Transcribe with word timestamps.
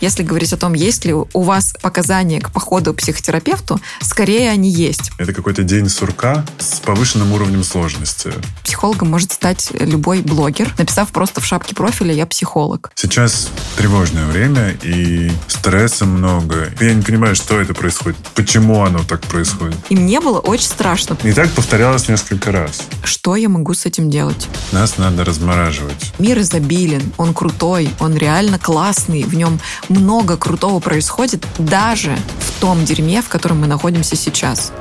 Если 0.00 0.22
говорить 0.22 0.52
о 0.52 0.56
том, 0.56 0.74
есть 0.74 1.04
ли 1.04 1.12
у 1.12 1.42
вас 1.42 1.74
показания 1.82 2.40
к 2.40 2.50
походу 2.52 2.94
к 2.94 2.98
психотерапевту, 2.98 3.80
скорее 4.00 4.50
они 4.50 4.70
есть. 4.70 5.10
Это 5.18 5.32
какой-то 5.32 5.62
день 5.62 5.88
сурка 5.88 6.44
с 6.58 6.80
повышенным 6.80 7.32
уровнем 7.32 7.64
сложности. 7.64 8.32
Психологом 8.62 9.10
может 9.10 9.32
стать 9.32 9.70
любой 9.72 10.22
блогер, 10.22 10.72
написав 10.78 11.08
просто 11.08 11.40
в 11.40 11.46
шапке 11.46 11.74
профиля 11.74 12.12
«я 12.12 12.26
психолог». 12.26 12.90
Сейчас 12.94 13.48
тревожное 13.76 14.26
время, 14.26 14.76
и 14.82 15.30
стресса 15.48 16.04
много. 16.04 16.70
Я 16.80 16.94
не 16.94 17.02
понимаю, 17.02 17.34
что 17.34 17.60
это 17.60 17.74
происходит, 17.74 18.16
почему 18.34 18.82
оно 18.82 19.00
так 19.04 19.20
происходит. 19.22 19.76
И 19.88 19.96
мне 19.96 20.20
было 20.20 20.38
очень 20.38 20.66
страшно. 20.66 21.16
И 21.22 21.32
так 21.32 21.50
повторялось 21.50 22.08
несколько 22.08 22.52
раз. 22.52 22.82
Что 23.02 23.36
я 23.36 23.48
могу 23.48 23.74
с 23.74 23.86
этим 23.86 24.10
делать? 24.10 24.48
Нас 24.72 24.98
надо 24.98 25.24
размораживать. 25.24 26.12
Мир 26.18 26.38
изобилен, 26.38 27.12
он 27.16 27.34
крутой, 27.34 27.90
он 28.00 28.16
реально 28.16 28.58
классный, 28.58 29.22
в 29.22 29.34
нем 29.34 29.60
много 29.90 30.36
крутого 30.36 30.80
происходит 30.80 31.46
даже 31.58 32.16
в 32.38 32.60
том 32.60 32.84
дерьме, 32.84 33.22
в 33.22 33.28
котором 33.28 33.60
мы 33.60 33.66
находимся 33.66 34.16
сейчас. 34.16 34.72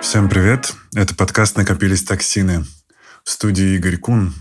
Всем 0.00 0.28
привет! 0.28 0.74
Это 0.94 1.14
подкаст 1.14 1.56
«Накопились 1.56 2.02
токсины» 2.02 2.64
в 3.24 3.30
студии 3.30 3.76
Игорь 3.76 3.98
Кун. 3.98 4.34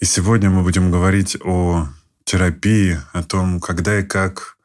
И 0.00 0.04
сегодня 0.04 0.50
мы 0.50 0.62
будем 0.62 0.90
говорить 0.90 1.36
о 1.44 1.86
терапии, 2.24 2.98
о 3.12 3.22
том, 3.22 3.60
когда 3.60 4.00
и 4.00 4.02
как 4.02 4.56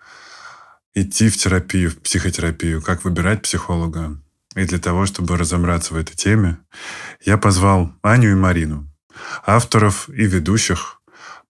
идти 0.95 1.29
в 1.29 1.37
терапию, 1.37 1.91
в 1.91 1.97
психотерапию, 1.97 2.81
как 2.81 3.03
выбирать 3.03 3.41
психолога. 3.41 4.17
И 4.55 4.63
для 4.63 4.79
того, 4.79 5.05
чтобы 5.05 5.37
разобраться 5.37 5.93
в 5.93 5.97
этой 5.97 6.15
теме, 6.15 6.57
я 7.25 7.37
позвал 7.37 7.91
Аню 8.01 8.31
и 8.31 8.35
Марину, 8.35 8.89
авторов 9.45 10.07
и 10.09 10.25
ведущих 10.25 11.01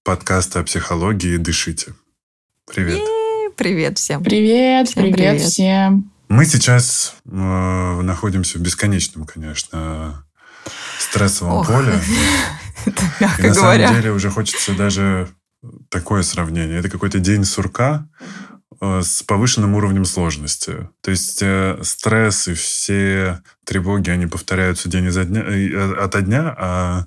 подкаста 0.03 0.59
о 0.59 0.63
психологии 0.63 1.37
«Дышите». 1.37 1.93
Привет. 2.65 2.99
Привет 3.55 3.99
всем. 3.99 4.23
Привет, 4.23 4.87
всем 4.89 5.03
привет, 5.03 5.15
привет 5.15 5.41
всем. 5.41 6.11
Мы 6.27 6.45
сейчас 6.45 7.15
э, 7.25 7.29
находимся 8.01 8.57
в 8.57 8.61
бесконечном, 8.61 9.25
конечно, 9.25 10.25
стрессовом 10.97 11.59
Ох. 11.59 11.67
поле. 11.67 12.01
Это, 12.85 13.03
и 13.37 13.43
на 13.43 13.53
говоря. 13.53 13.87
самом 13.87 13.95
деле 14.01 14.11
уже 14.11 14.31
хочется 14.31 14.73
даже 14.73 15.29
такое 15.89 16.23
сравнение. 16.23 16.79
Это 16.79 16.89
какой-то 16.89 17.19
день 17.19 17.45
сурка, 17.45 18.07
с 18.81 19.23
повышенным 19.23 19.75
уровнем 19.75 20.05
сложности. 20.05 20.89
То 21.01 21.11
есть 21.11 21.41
э, 21.41 21.77
стресс 21.83 22.47
и 22.47 22.53
все 22.53 23.41
тревоги, 23.63 24.09
они 24.09 24.27
повторяются 24.27 24.89
день 24.89 25.05
изо 25.05 25.23
дня, 25.23 25.41
э, 25.41 25.93
ото 25.93 26.21
дня, 26.21 26.55
а 26.57 27.05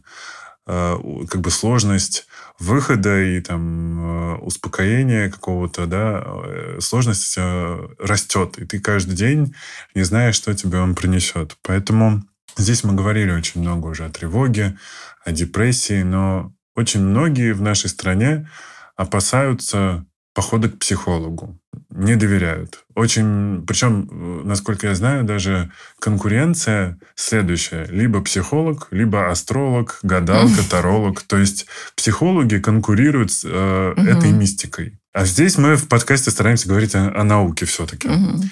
э, 0.66 0.96
как 1.28 1.40
бы 1.40 1.50
сложность 1.50 2.26
выхода 2.58 3.22
и 3.22 3.40
там 3.40 4.00
э, 4.00 4.36
успокоения 4.38 5.30
какого-то, 5.30 5.86
да, 5.86 6.24
э, 6.26 6.78
сложность 6.80 7.34
э, 7.36 7.88
растет. 7.98 8.58
И 8.58 8.64
ты 8.64 8.80
каждый 8.80 9.14
день 9.14 9.54
не 9.94 10.02
знаешь, 10.02 10.34
что 10.34 10.54
тебе 10.54 10.78
он 10.78 10.94
принесет. 10.94 11.56
Поэтому 11.62 12.24
здесь 12.56 12.82
мы 12.82 12.94
говорили 12.94 13.30
очень 13.30 13.60
много 13.60 13.86
уже 13.86 14.04
о 14.04 14.10
тревоге, 14.10 14.78
о 15.24 15.32
депрессии, 15.32 16.02
но 16.02 16.52
очень 16.74 17.02
многие 17.02 17.52
в 17.52 17.62
нашей 17.62 17.90
стране 17.90 18.48
опасаются 18.96 20.04
похода 20.34 20.68
к 20.68 20.78
психологу. 20.78 21.58
Не 21.90 22.16
доверяют. 22.16 22.84
Очень, 22.94 23.64
причем, 23.66 24.46
насколько 24.46 24.86
я 24.86 24.94
знаю, 24.94 25.24
даже 25.24 25.72
конкуренция 25.98 26.98
следующая. 27.14 27.86
Либо 27.86 28.22
психолог, 28.22 28.88
либо 28.90 29.30
астролог, 29.30 29.98
гадалка, 30.02 30.62
таролог. 30.70 31.22
То 31.22 31.38
есть 31.38 31.66
психологи 31.96 32.58
конкурируют 32.58 33.32
с 33.32 33.44
э, 33.44 33.92
угу. 33.96 34.00
этой 34.00 34.30
мистикой. 34.30 35.00
А 35.12 35.24
здесь 35.24 35.58
мы 35.58 35.76
в 35.76 35.88
подкасте 35.88 36.30
стараемся 36.30 36.68
говорить 36.68 36.94
о, 36.94 37.12
о 37.18 37.24
науке 37.24 37.66
все-таки. 37.66 38.08
Угу. 38.08 38.42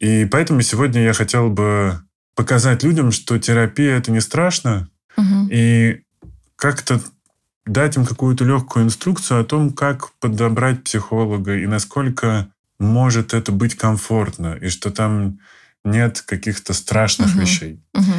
И 0.00 0.24
поэтому 0.26 0.60
сегодня 0.62 1.02
я 1.02 1.12
хотел 1.12 1.48
бы 1.48 2.00
показать 2.34 2.82
людям, 2.82 3.12
что 3.12 3.38
терапия 3.38 3.96
это 3.96 4.10
не 4.10 4.20
страшно. 4.20 4.88
Угу. 5.16 5.48
И 5.50 6.02
как-то 6.56 7.00
дать 7.66 7.96
им 7.96 8.04
какую-то 8.04 8.44
легкую 8.44 8.86
инструкцию 8.86 9.40
о 9.40 9.44
том, 9.44 9.72
как 9.72 10.12
подобрать 10.14 10.84
психолога 10.84 11.56
и 11.56 11.66
насколько 11.66 12.48
может 12.78 13.34
это 13.34 13.52
быть 13.52 13.76
комфортно, 13.76 14.54
и 14.60 14.68
что 14.68 14.90
там 14.90 15.38
нет 15.84 16.20
каких-то 16.22 16.74
страшных 16.74 17.30
угу. 17.34 17.40
вещей. 17.40 17.80
Угу. 17.94 18.12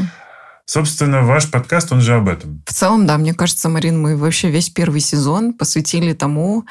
Собственно, 0.65 1.23
ваш 1.23 1.51
подкаст, 1.51 1.91
он 1.91 1.99
же 1.99 2.15
об 2.15 2.29
этом. 2.29 2.63
В 2.65 2.73
целом, 2.73 3.05
да, 3.05 3.17
мне 3.17 3.33
кажется, 3.33 3.67
Марин, 3.67 4.01
мы 4.01 4.15
вообще 4.15 4.49
весь 4.49 4.69
первый 4.69 5.01
сезон 5.01 5.53
посвятили 5.53 6.13
тому, 6.13 6.63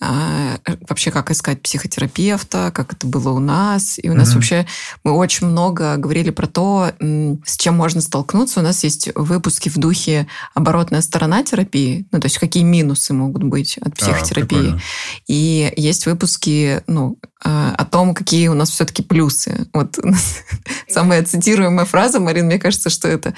э, 0.00 0.56
вообще 0.88 1.10
как 1.10 1.30
искать 1.30 1.60
психотерапевта, 1.60 2.72
как 2.74 2.94
это 2.94 3.06
было 3.06 3.30
у 3.32 3.40
нас. 3.40 3.98
И 4.02 4.08
у 4.08 4.14
нас 4.14 4.30
mm-hmm. 4.30 4.34
вообще 4.34 4.66
мы 5.04 5.12
очень 5.12 5.46
много 5.46 5.96
говорили 5.98 6.30
про 6.30 6.46
то, 6.46 6.92
с 6.98 7.56
чем 7.58 7.76
можно 7.76 8.00
столкнуться. 8.00 8.60
У 8.60 8.62
нас 8.62 8.82
есть 8.82 9.10
выпуски 9.14 9.68
в 9.68 9.76
духе 9.76 10.26
оборотная 10.54 11.02
сторона 11.02 11.42
терапии, 11.42 12.06
ну, 12.12 12.20
то 12.20 12.26
есть 12.26 12.38
какие 12.38 12.62
минусы 12.62 13.12
могут 13.12 13.44
быть 13.44 13.76
от 13.76 13.88
а, 13.88 13.90
психотерапии. 13.90 14.72
А, 14.72 14.78
и 15.26 15.70
есть 15.76 16.06
выпуски, 16.06 16.82
ну, 16.86 17.18
а, 17.44 17.74
о 17.76 17.84
том, 17.84 18.14
какие 18.14 18.48
у 18.48 18.54
нас 18.54 18.70
все-таки 18.70 19.02
плюсы. 19.02 19.68
Вот 19.74 19.98
самая 20.88 21.22
цитируемая 21.22 21.84
фраза, 21.84 22.20
Марин, 22.20 22.46
мне 22.46 22.58
кажется, 22.58 22.88
что 22.88 23.06
это 23.06 23.33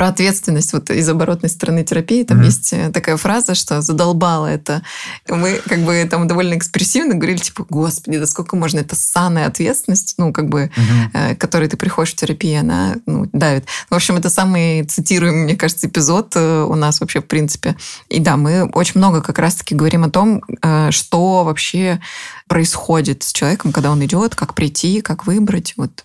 про 0.00 0.08
ответственность 0.08 0.72
вот 0.72 0.88
из 0.88 1.08
оборотной 1.08 1.50
стороны 1.50 1.84
терапии. 1.84 2.22
Там 2.22 2.40
mm-hmm. 2.40 2.44
есть 2.44 2.72
э, 2.72 2.90
такая 2.90 3.16
фраза, 3.16 3.54
что 3.54 3.82
задолбало 3.82 4.46
это. 4.46 4.82
Мы 5.28 5.60
как 5.66 5.80
бы 5.80 6.06
там 6.10 6.26
довольно 6.26 6.54
экспрессивно 6.54 7.14
говорили, 7.14 7.38
типа, 7.38 7.66
господи, 7.68 8.18
да 8.18 8.26
сколько 8.26 8.56
можно, 8.56 8.78
это 8.78 8.96
ссаная 8.96 9.46
ответственность, 9.46 10.14
ну, 10.16 10.32
как 10.32 10.48
бы, 10.48 10.70
mm-hmm. 10.74 11.32
э, 11.32 11.36
которой 11.36 11.68
ты 11.68 11.76
приходишь 11.76 12.12
в 12.12 12.16
терапию, 12.16 12.60
она 12.60 12.96
ну, 13.04 13.28
давит. 13.32 13.66
В 13.90 13.94
общем, 13.94 14.16
это 14.16 14.30
самый 14.30 14.84
цитируемый, 14.84 15.44
мне 15.44 15.56
кажется, 15.56 15.88
эпизод 15.88 16.32
э, 16.34 16.62
у 16.62 16.74
нас 16.76 17.00
вообще, 17.00 17.20
в 17.20 17.26
принципе. 17.26 17.76
И 18.08 18.20
да, 18.20 18.36
мы 18.36 18.70
очень 18.70 18.98
много 19.00 19.20
как 19.20 19.38
раз-таки 19.38 19.74
говорим 19.74 20.04
о 20.04 20.10
том, 20.10 20.42
э, 20.62 20.90
что 20.92 21.44
вообще 21.44 22.00
происходит 22.46 23.22
с 23.24 23.32
человеком, 23.32 23.70
когда 23.72 23.90
он 23.90 24.04
идет, 24.04 24.34
как 24.34 24.54
прийти, 24.54 25.02
как 25.02 25.26
выбрать. 25.26 25.74
Вот 25.76 26.04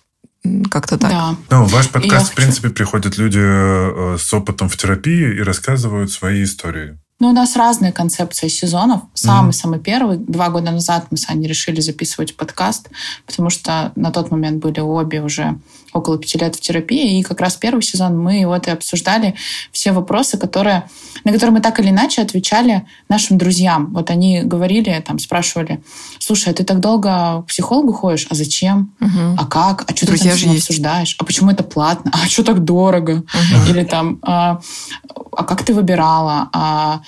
как-то 0.70 0.98
так. 0.98 1.10
Да. 1.10 1.36
Ну, 1.50 1.64
в 1.64 1.72
ваш 1.72 1.88
подкаст, 1.88 2.32
в 2.32 2.34
принципе, 2.34 2.70
приходят 2.70 3.18
люди 3.18 3.40
э, 3.40 4.16
с 4.18 4.32
опытом 4.34 4.68
в 4.68 4.76
терапии 4.76 5.36
и 5.36 5.40
рассказывают 5.40 6.10
свои 6.10 6.42
истории. 6.44 6.98
Ну, 7.18 7.30
у 7.30 7.32
нас 7.32 7.56
разные 7.56 7.92
концепции 7.92 8.48
сезонов. 8.48 9.00
Самый-самый 9.14 9.78
первый, 9.78 10.18
два 10.18 10.50
года 10.50 10.70
назад 10.70 11.06
мы 11.10 11.16
с 11.16 11.30
Аней 11.30 11.48
решили 11.48 11.80
записывать 11.80 12.36
подкаст, 12.36 12.90
потому 13.24 13.48
что 13.48 13.92
на 13.96 14.10
тот 14.10 14.30
момент 14.30 14.62
были 14.62 14.80
обе 14.80 15.22
уже 15.22 15.58
около 15.96 16.18
пяти 16.18 16.38
лет 16.38 16.54
в 16.56 16.60
терапии, 16.60 17.18
и 17.18 17.22
как 17.22 17.40
раз 17.40 17.56
первый 17.56 17.82
сезон 17.82 18.18
мы 18.18 18.46
вот 18.46 18.66
и 18.68 18.70
обсуждали 18.70 19.34
все 19.72 19.92
вопросы, 19.92 20.38
которые, 20.38 20.88
на 21.24 21.32
которые 21.32 21.54
мы 21.54 21.60
так 21.60 21.80
или 21.80 21.90
иначе 21.90 22.22
отвечали 22.22 22.86
нашим 23.08 23.38
друзьям. 23.38 23.92
Вот 23.92 24.10
они 24.10 24.42
говорили, 24.42 25.02
там, 25.06 25.18
спрашивали, 25.18 25.82
слушай, 26.18 26.50
а 26.50 26.54
ты 26.54 26.64
так 26.64 26.80
долго 26.80 27.42
к 27.42 27.46
психологу 27.46 27.92
ходишь? 27.92 28.26
А 28.30 28.34
зачем? 28.34 28.94
Угу. 29.00 29.36
А 29.38 29.46
как? 29.46 29.90
А 29.90 29.96
что 29.96 30.06
Друзья 30.06 30.34
ты 30.34 30.44
там 30.44 30.52
обсуждаешь? 30.52 31.16
А 31.18 31.24
почему 31.24 31.50
это 31.50 31.62
платно? 31.62 32.10
А 32.14 32.26
что 32.26 32.42
так 32.44 32.64
дорого? 32.64 33.12
Угу. 33.12 33.70
Или 33.70 33.84
там, 33.84 34.18
а, 34.22 34.60
а 35.32 35.44
как 35.44 35.64
ты 35.64 35.74
выбирала? 35.74 36.48
А 36.52 37.00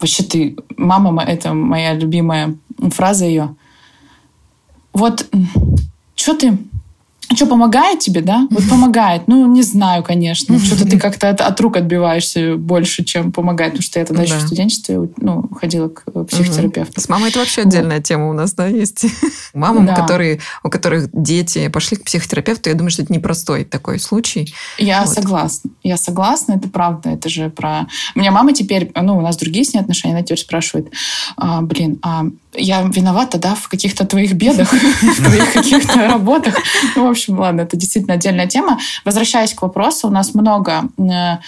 вообще 0.00 0.22
ты... 0.22 0.56
Мама, 0.76 1.24
это 1.24 1.54
моя 1.54 1.94
любимая 1.94 2.56
фраза 2.90 3.24
ее. 3.24 3.54
Вот 4.92 5.26
что 6.14 6.34
ты 6.34 6.58
что, 7.34 7.46
помогает 7.46 7.98
тебе, 7.98 8.20
да? 8.20 8.46
Вот 8.50 8.62
помогает. 8.70 9.22
Ну, 9.26 9.46
не 9.46 9.62
знаю, 9.62 10.02
конечно. 10.02 10.58
Что-то 10.64 10.88
ты 10.88 10.98
как-то 10.98 11.28
от, 11.28 11.40
от 11.40 11.60
рук 11.60 11.76
отбиваешься 11.76 12.56
больше, 12.56 13.04
чем 13.04 13.32
помогает. 13.32 13.72
Потому 13.72 13.82
что 13.82 13.98
я 13.98 14.04
тогда 14.06 14.22
да. 14.22 14.28
еще 14.28 14.38
в 14.38 14.46
студенчестве 14.46 15.08
ну, 15.16 15.48
ходила 15.58 15.88
к 15.88 16.04
психотерапевту. 16.26 17.00
С 17.00 17.08
мамой 17.08 17.30
это 17.30 17.40
вообще 17.40 17.62
отдельная 17.62 18.00
тема 18.00 18.30
у 18.30 18.32
нас, 18.32 18.52
да, 18.54 18.66
есть. 18.66 19.06
Мамам, 19.54 19.86
да. 19.86 19.94
которые, 19.94 20.40
у 20.62 20.70
которых 20.70 21.08
дети 21.12 21.68
пошли 21.68 21.96
к 21.96 22.04
психотерапевту, 22.04 22.68
я 22.68 22.74
думаю, 22.74 22.90
что 22.90 23.02
это 23.02 23.12
непростой 23.12 23.64
такой 23.64 23.98
случай. 23.98 24.54
Я 24.78 25.04
вот. 25.04 25.14
согласна. 25.14 25.70
Я 25.82 25.96
согласна, 25.96 26.52
это 26.52 26.68
правда. 26.68 27.10
Это 27.10 27.28
же 27.28 27.50
про... 27.50 27.86
У 28.14 28.20
меня 28.20 28.30
мама 28.30 28.52
теперь, 28.52 28.90
ну, 28.94 29.18
у 29.18 29.20
нас 29.20 29.36
другие 29.36 29.64
с 29.64 29.74
ней 29.74 29.80
отношения, 29.80 30.14
она 30.14 30.22
теперь 30.22 30.38
спрашивает, 30.38 30.92
а, 31.36 31.62
блин, 31.62 31.98
а 32.02 32.26
я 32.56 32.82
виновата, 32.82 33.38
да, 33.38 33.54
в 33.54 33.68
каких-то 33.68 34.06
твоих 34.06 34.34
бедах, 34.34 34.72
в 34.72 35.24
твоих 35.24 35.52
каких-то 35.52 36.06
работах. 36.06 36.56
Ну, 36.94 37.06
в 37.06 37.10
общем, 37.10 37.38
ладно, 37.38 37.62
это 37.62 37.76
действительно 37.76 38.14
отдельная 38.14 38.46
тема. 38.46 38.78
Возвращаясь 39.04 39.54
к 39.54 39.62
вопросу, 39.62 40.08
у 40.08 40.10
нас 40.10 40.34
много 40.34 40.84
э, 40.98 41.38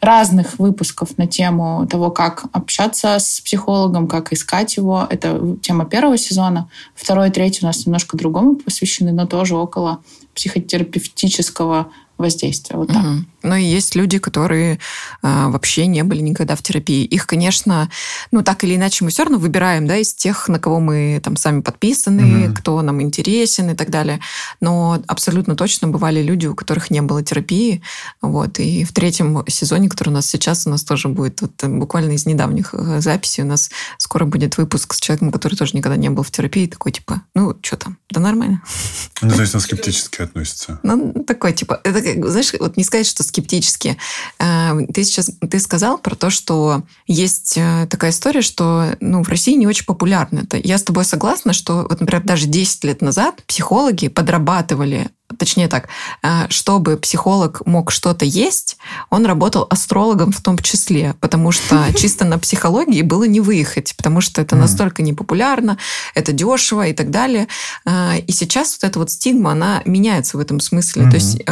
разных 0.00 0.58
выпусков 0.58 1.18
на 1.18 1.26
тему 1.26 1.86
того, 1.90 2.10
как 2.10 2.44
общаться 2.52 3.18
с 3.18 3.40
психологом, 3.40 4.06
как 4.06 4.32
искать 4.32 4.76
его. 4.76 5.06
Это 5.08 5.56
тема 5.62 5.84
первого 5.84 6.18
сезона. 6.18 6.68
Второй 6.94 7.28
и 7.28 7.32
третий 7.32 7.60
у 7.62 7.66
нас 7.66 7.86
немножко 7.86 8.16
другому 8.16 8.56
посвящены, 8.56 9.12
но 9.12 9.26
тоже 9.26 9.56
около 9.56 10.00
психотерапевтического 10.34 11.90
воздействия. 12.18 12.76
Вот 12.76 12.88
так. 12.88 13.04
Но 13.46 13.56
и 13.56 13.64
есть 13.64 13.94
люди, 13.94 14.18
которые 14.18 14.78
а, 15.22 15.48
вообще 15.48 15.86
не 15.86 16.02
были 16.02 16.20
никогда 16.20 16.56
в 16.56 16.62
терапии. 16.62 17.04
Их, 17.04 17.26
конечно, 17.26 17.88
ну 18.32 18.42
так 18.42 18.64
или 18.64 18.74
иначе 18.74 19.04
мы 19.04 19.10
все 19.10 19.22
равно 19.22 19.38
выбираем, 19.38 19.86
да, 19.86 19.96
из 19.96 20.12
тех, 20.12 20.48
на 20.48 20.58
кого 20.58 20.80
мы 20.80 21.20
там 21.22 21.36
сами 21.36 21.60
подписаны, 21.60 22.48
угу. 22.48 22.54
кто 22.54 22.82
нам 22.82 23.00
интересен 23.00 23.70
и 23.70 23.74
так 23.74 23.90
далее. 23.90 24.20
Но 24.60 25.02
абсолютно 25.06 25.54
точно 25.54 25.88
бывали 25.88 26.22
люди, 26.22 26.46
у 26.46 26.54
которых 26.54 26.90
не 26.90 27.02
было 27.02 27.22
терапии. 27.22 27.82
Вот. 28.20 28.58
И 28.58 28.84
в 28.84 28.92
третьем 28.92 29.44
сезоне, 29.48 29.88
который 29.88 30.08
у 30.08 30.12
нас 30.12 30.26
сейчас, 30.26 30.66
у 30.66 30.70
нас 30.70 30.82
тоже 30.82 31.08
будет 31.08 31.40
вот, 31.40 31.64
буквально 31.64 32.12
из 32.12 32.26
недавних 32.26 32.74
э, 32.74 33.00
записей, 33.00 33.44
у 33.44 33.46
нас 33.46 33.70
скоро 33.98 34.24
будет 34.24 34.58
выпуск 34.58 34.94
с 34.94 35.00
человеком, 35.00 35.30
который 35.30 35.54
тоже 35.54 35.76
никогда 35.76 35.96
не 35.96 36.10
был 36.10 36.24
в 36.24 36.30
терапии, 36.30 36.66
такой 36.66 36.92
типа, 36.92 37.22
ну, 37.34 37.56
что 37.62 37.76
там, 37.76 37.98
да 38.10 38.20
нормально. 38.20 38.62
Ну, 39.22 39.30
то 39.30 39.40
есть 39.40 39.54
он 39.54 39.60
скептически 39.60 40.22
относится. 40.22 40.80
Ну, 40.82 41.24
такой, 41.26 41.52
типа, 41.52 41.80
это, 41.84 42.00
знаешь, 42.28 42.52
вот 42.58 42.76
не 42.76 42.84
сказать, 42.84 43.06
что 43.06 43.22
скептически. 43.22 43.35
Эм, 44.38 44.86
ты 44.86 45.04
сейчас 45.04 45.30
ты 45.50 45.58
сказал 45.58 45.98
про 45.98 46.14
то, 46.14 46.30
что 46.30 46.82
есть 47.06 47.54
э, 47.56 47.86
такая 47.90 48.10
история, 48.10 48.42
что 48.42 48.96
ну, 49.00 49.22
в 49.22 49.28
России 49.28 49.54
не 49.54 49.66
очень 49.66 49.84
популярно 49.84 50.40
это. 50.40 50.56
Я 50.56 50.78
с 50.78 50.82
тобой 50.82 51.04
согласна, 51.04 51.52
что, 51.52 51.86
вот, 51.88 52.00
например, 52.00 52.24
даже 52.24 52.46
10 52.46 52.84
лет 52.84 53.02
назад 53.02 53.42
психологи 53.46 54.08
подрабатывали 54.08 55.10
точнее 55.38 55.68
так, 55.68 55.88
э, 56.22 56.46
чтобы 56.50 56.96
психолог 56.96 57.62
мог 57.66 57.90
что-то 57.90 58.24
есть, 58.24 58.78
он 59.10 59.26
работал 59.26 59.66
астрологом 59.68 60.32
в 60.32 60.40
том 60.40 60.58
числе, 60.58 61.14
потому 61.20 61.52
что 61.52 61.86
чисто 61.96 62.24
на 62.24 62.38
психологии 62.38 63.02
было 63.02 63.24
не 63.24 63.40
выехать, 63.40 63.94
потому 63.96 64.20
что 64.20 64.40
это 64.40 64.56
настолько 64.56 65.02
непопулярно, 65.02 65.78
это 66.14 66.32
дешево 66.32 66.86
и 66.86 66.92
так 66.92 67.10
далее. 67.10 67.48
Э, 67.84 68.18
и 68.18 68.32
сейчас 68.32 68.78
вот 68.80 68.88
эта 68.88 68.98
вот 68.98 69.10
стигма, 69.10 69.52
она 69.52 69.82
меняется 69.84 70.36
в 70.36 70.40
этом 70.40 70.60
смысле. 70.60 71.10
То 71.10 71.16
есть 71.16 71.42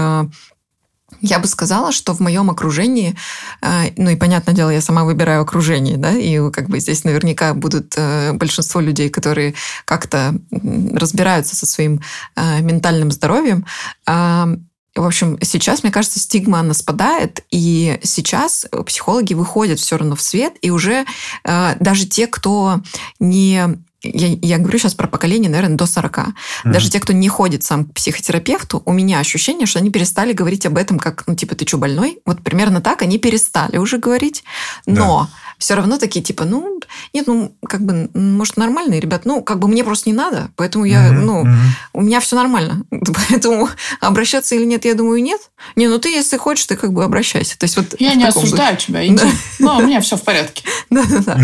я 1.24 1.38
бы 1.38 1.46
сказала, 1.46 1.90
что 1.90 2.12
в 2.12 2.20
моем 2.20 2.50
окружении, 2.50 3.16
э, 3.62 3.92
ну 3.96 4.10
и 4.10 4.16
понятное 4.16 4.54
дело, 4.54 4.68
я 4.68 4.82
сама 4.82 5.04
выбираю 5.04 5.40
окружение, 5.40 5.96
да, 5.96 6.12
и 6.12 6.50
как 6.50 6.68
бы 6.68 6.78
здесь 6.80 7.04
наверняка 7.04 7.54
будут 7.54 7.94
э, 7.96 8.34
большинство 8.34 8.80
людей, 8.82 9.08
которые 9.08 9.54
как-то 9.86 10.34
разбираются 10.50 11.56
со 11.56 11.64
своим 11.66 12.02
э, 12.36 12.60
ментальным 12.60 13.10
здоровьем. 13.10 13.64
В 14.06 15.04
общем, 15.04 15.38
сейчас, 15.42 15.82
мне 15.82 15.90
кажется, 15.90 16.20
стигма, 16.20 16.60
она 16.60 16.72
спадает, 16.72 17.42
и 17.50 17.98
сейчас 18.04 18.64
психологи 18.86 19.34
выходят 19.34 19.80
все 19.80 19.96
равно 19.96 20.14
в 20.14 20.22
свет, 20.22 20.54
и 20.62 20.70
уже 20.70 21.04
даже 21.42 22.06
те, 22.06 22.28
кто 22.28 22.80
не 23.18 23.82
я, 24.04 24.38
я 24.40 24.58
говорю 24.58 24.78
сейчас 24.78 24.94
про 24.94 25.06
поколение, 25.06 25.50
наверное, 25.50 25.76
до 25.76 25.86
40. 25.86 26.18
Mm-hmm. 26.18 26.32
Даже 26.64 26.90
те, 26.90 27.00
кто 27.00 27.12
не 27.12 27.28
ходит 27.28 27.62
сам 27.62 27.86
к 27.86 27.94
психотерапевту, 27.94 28.82
у 28.84 28.92
меня 28.92 29.18
ощущение, 29.18 29.66
что 29.66 29.78
они 29.78 29.90
перестали 29.90 30.32
говорить 30.32 30.66
об 30.66 30.76
этом 30.76 30.98
как, 30.98 31.24
ну, 31.26 31.34
типа, 31.34 31.54
ты 31.54 31.66
что, 31.66 31.78
больной? 31.78 32.20
Вот 32.26 32.42
примерно 32.42 32.80
так 32.80 33.02
они 33.02 33.18
перестали 33.18 33.76
уже 33.76 33.98
говорить. 33.98 34.44
Но 34.86 35.28
да. 35.30 35.54
все 35.58 35.74
равно 35.74 35.98
такие, 35.98 36.22
типа, 36.22 36.44
ну, 36.44 36.80
нет, 37.12 37.26
ну, 37.26 37.54
как 37.66 37.82
бы, 37.82 38.10
может, 38.14 38.56
нормальные 38.56 39.00
ребят. 39.00 39.24
Ну, 39.24 39.42
как 39.42 39.58
бы 39.58 39.68
мне 39.68 39.84
просто 39.84 40.08
не 40.08 40.14
надо, 40.14 40.50
поэтому 40.56 40.84
я, 40.84 41.08
mm-hmm. 41.08 41.20
ну, 41.20 41.44
mm-hmm. 41.44 41.58
у 41.94 42.02
меня 42.02 42.20
все 42.20 42.36
нормально. 42.36 42.84
Поэтому 43.28 43.68
обращаться 44.00 44.54
или 44.54 44.64
нет, 44.64 44.84
я 44.84 44.94
думаю, 44.94 45.22
нет. 45.22 45.40
Не, 45.76 45.88
ну 45.88 45.98
ты, 45.98 46.10
если 46.10 46.36
хочешь, 46.36 46.66
ты 46.66 46.76
как 46.76 46.92
бы 46.92 47.04
обращайся. 47.04 47.58
То 47.58 47.64
есть 47.64 47.76
вот 47.76 47.94
я 47.98 48.14
не 48.14 48.24
осуждаю 48.24 48.74
духе. 48.74 48.86
тебя, 48.86 49.06
иди. 49.06 49.16
Да. 49.16 49.26
Ну, 49.58 49.76
у 49.76 49.82
меня 49.82 50.00
все 50.00 50.16
в 50.16 50.22
порядке. 50.22 50.64
Да-да-да. 50.90 51.38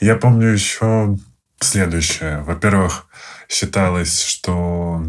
Я 0.00 0.16
помню 0.16 0.48
еще 0.48 1.16
следующее. 1.60 2.42
Во-первых, 2.42 3.06
считалось, 3.48 4.22
что 4.22 5.04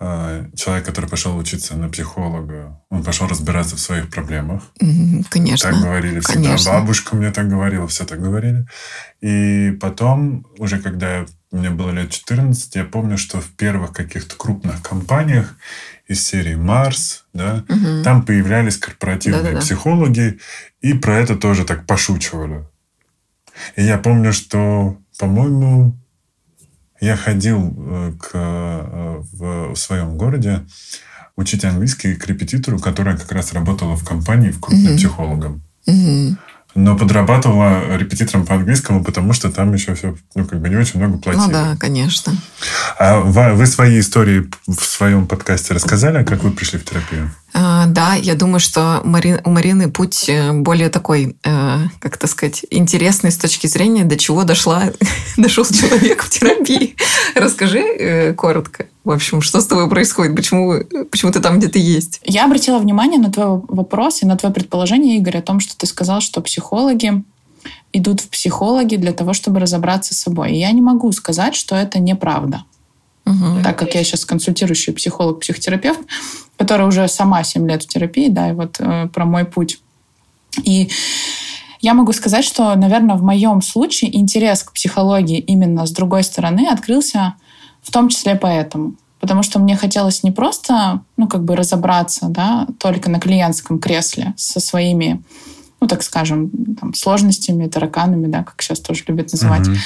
э, 0.00 0.46
человек, 0.56 0.86
который 0.86 1.08
пошел 1.08 1.36
учиться 1.36 1.76
на 1.76 1.88
психолога, 1.88 2.80
он 2.90 3.02
пошел 3.02 3.28
разбираться 3.28 3.76
в 3.76 3.80
своих 3.80 4.10
проблемах. 4.10 4.62
Конечно. 5.30 5.70
Так 5.70 5.80
говорили 5.80 6.20
всегда. 6.20 6.42
Конечно. 6.42 6.72
Бабушка 6.72 7.16
мне 7.16 7.30
так 7.30 7.48
говорила, 7.48 7.86
все 7.88 8.04
так 8.04 8.20
говорили. 8.20 8.66
И 9.20 9.76
потом, 9.80 10.46
уже 10.58 10.78
когда 10.78 11.26
мне 11.50 11.70
было 11.70 11.90
лет 11.90 12.10
14, 12.10 12.74
я 12.74 12.84
помню, 12.84 13.16
что 13.18 13.40
в 13.40 13.50
первых 13.52 13.92
каких-то 13.92 14.36
крупных 14.36 14.82
компаниях 14.82 15.56
из 16.06 16.26
серии 16.26 16.54
Марс, 16.54 17.24
да, 17.32 17.64
угу. 17.68 18.02
там 18.02 18.24
появлялись 18.24 18.78
корпоративные 18.78 19.42
Да-да-да. 19.42 19.60
психологи, 19.60 20.38
и 20.80 20.94
про 20.94 21.16
это 21.16 21.36
тоже 21.36 21.64
так 21.64 21.86
пошучивали. 21.86 22.66
И 23.76 23.82
я 23.82 23.98
помню, 23.98 24.32
что 24.32 24.98
по-моему, 25.18 25.98
я 27.00 27.16
ходил 27.16 27.74
э, 27.76 28.12
к, 28.18 28.30
э, 28.32 29.22
в, 29.32 29.74
в 29.74 29.76
своем 29.76 30.16
городе 30.16 30.66
учить 31.36 31.64
английский 31.64 32.14
к 32.14 32.26
репетитору, 32.26 32.78
которая 32.78 33.16
как 33.16 33.30
раз 33.32 33.52
работала 33.52 33.96
в 33.96 34.04
компании 34.04 34.50
в 34.50 34.60
крупным 34.60 34.92
mm-hmm. 34.92 34.96
психологом. 34.96 35.62
Mm-hmm 35.86 36.36
но 36.78 36.96
подрабатывала 36.96 37.96
репетитором 37.96 38.46
по 38.46 38.54
английскому, 38.54 39.02
потому 39.02 39.32
что 39.32 39.50
там 39.50 39.74
еще 39.74 39.94
все, 39.94 40.16
ну, 40.34 40.44
как 40.44 40.60
бы 40.60 40.68
не 40.68 40.76
очень 40.76 41.00
много 41.00 41.18
платили. 41.18 41.46
Ну 41.46 41.50
да, 41.50 41.76
конечно. 41.76 42.32
А 42.98 43.18
вы 43.20 43.66
свои 43.66 43.98
истории 43.98 44.48
в 44.66 44.84
своем 44.84 45.26
подкасте 45.26 45.74
рассказали, 45.74 46.24
как 46.24 46.44
вы 46.44 46.52
пришли 46.52 46.78
в 46.78 46.84
терапию? 46.84 47.32
А, 47.60 47.86
да, 47.86 48.14
я 48.14 48.36
думаю, 48.36 48.60
что 48.60 49.00
у 49.02 49.08
Марины 49.50 49.90
путь 49.90 50.28
э, 50.28 50.52
более 50.52 50.90
такой, 50.90 51.36
э, 51.42 51.76
как 51.98 52.14
это 52.14 52.28
сказать, 52.28 52.64
интересный 52.70 53.32
с 53.32 53.36
точки 53.36 53.66
зрения, 53.66 54.04
до 54.04 54.16
чего 54.16 54.44
дошла, 54.44 54.84
дошел 55.36 55.64
человек 55.64 56.22
в 56.22 56.30
терапии. 56.30 56.94
Расскажи 57.34 57.80
э, 57.80 58.34
коротко. 58.34 58.86
В 59.02 59.10
общем, 59.10 59.42
что 59.42 59.60
с 59.60 59.66
тобой 59.66 59.88
происходит? 59.88 60.36
Почему, 60.36 60.74
почему 61.10 61.32
ты 61.32 61.40
там, 61.40 61.58
где 61.58 61.66
ты 61.66 61.80
есть? 61.80 62.20
Я 62.22 62.44
обратила 62.44 62.78
внимание 62.78 63.18
на 63.18 63.32
твой 63.32 63.60
вопрос 63.66 64.22
и 64.22 64.26
на 64.26 64.36
твое 64.36 64.54
предположение, 64.54 65.16
Игорь, 65.16 65.38
о 65.38 65.42
том, 65.42 65.58
что 65.58 65.76
ты 65.76 65.86
сказал, 65.86 66.20
что 66.20 66.40
психологи 66.40 67.24
идут 67.92 68.20
в 68.20 68.28
психологи 68.28 68.94
для 68.94 69.12
того, 69.12 69.32
чтобы 69.32 69.58
разобраться 69.58 70.14
с 70.14 70.18
собой. 70.18 70.52
И 70.52 70.60
я 70.60 70.70
не 70.70 70.80
могу 70.80 71.10
сказать, 71.10 71.56
что 71.56 71.74
это 71.74 71.98
неправда. 71.98 72.62
Угу. 73.28 73.62
Так 73.62 73.78
как 73.78 73.94
я 73.94 74.02
сейчас 74.04 74.24
консультирующий 74.24 74.92
психолог, 74.92 75.40
психотерапевт, 75.40 76.00
которая 76.56 76.88
уже 76.88 77.06
сама 77.08 77.44
7 77.44 77.68
лет 77.68 77.82
в 77.82 77.86
терапии, 77.86 78.28
да, 78.28 78.50
и 78.50 78.52
вот 78.52 78.76
э, 78.78 79.08
про 79.12 79.24
мой 79.24 79.44
путь. 79.44 79.80
И 80.64 80.90
я 81.80 81.94
могу 81.94 82.12
сказать, 82.12 82.44
что, 82.44 82.74
наверное, 82.74 83.16
в 83.16 83.22
моем 83.22 83.62
случае 83.62 84.16
интерес 84.16 84.62
к 84.62 84.72
психологии 84.72 85.38
именно 85.38 85.86
с 85.86 85.92
другой 85.92 86.24
стороны 86.24 86.66
открылся 86.68 87.34
в 87.82 87.92
том 87.92 88.08
числе 88.08 88.34
поэтому. 88.34 88.94
Потому 89.20 89.42
что 89.42 89.58
мне 89.58 89.76
хотелось 89.76 90.22
не 90.22 90.30
просто, 90.30 91.02
ну, 91.16 91.26
как 91.28 91.44
бы 91.44 91.56
разобраться, 91.56 92.26
да, 92.28 92.66
только 92.78 93.10
на 93.10 93.18
клиентском 93.20 93.78
кресле 93.78 94.32
со 94.36 94.60
своими, 94.60 95.22
ну, 95.80 95.86
так 95.86 96.02
скажем, 96.02 96.50
там, 96.80 96.92
сложностями, 96.94 97.68
тараканами, 97.68 98.26
да, 98.26 98.42
как 98.42 98.60
сейчас 98.62 98.80
тоже 98.80 99.04
любят 99.06 99.32
называть, 99.32 99.68
uh-huh. 99.68 99.76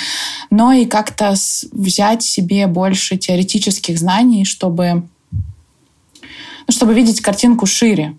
но 0.51 0.73
и 0.73 0.87
как-то 0.87 1.35
взять 1.73 2.23
себе 2.23 2.67
больше 2.67 3.19
теоретических 3.19 3.99
знаний, 3.99 4.45
чтобы, 4.45 5.03
ну, 5.43 6.71
чтобы 6.71 6.95
видеть 6.95 7.21
картинку 7.21 7.67
шире, 7.67 8.17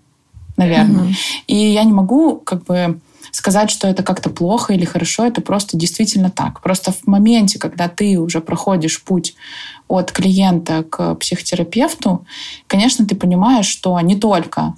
наверное. 0.56 1.08
Uh-huh. 1.08 1.14
И 1.48 1.56
я 1.56 1.82
не 1.84 1.92
могу, 1.92 2.36
как 2.36 2.64
бы, 2.64 3.00
сказать, 3.32 3.70
что 3.70 3.88
это 3.88 4.04
как-то 4.04 4.30
плохо 4.30 4.72
или 4.72 4.84
хорошо, 4.84 5.26
это 5.26 5.40
просто 5.40 5.76
действительно 5.76 6.30
так. 6.30 6.60
Просто 6.60 6.92
в 6.92 7.06
моменте, 7.06 7.58
когда 7.58 7.88
ты 7.88 8.20
уже 8.20 8.40
проходишь 8.40 9.02
путь 9.02 9.34
от 9.88 10.12
клиента 10.12 10.84
к 10.84 11.16
психотерапевту, 11.16 12.24
конечно, 12.68 13.04
ты 13.04 13.16
понимаешь, 13.16 13.66
что 13.66 13.98
не 14.00 14.14
только 14.14 14.74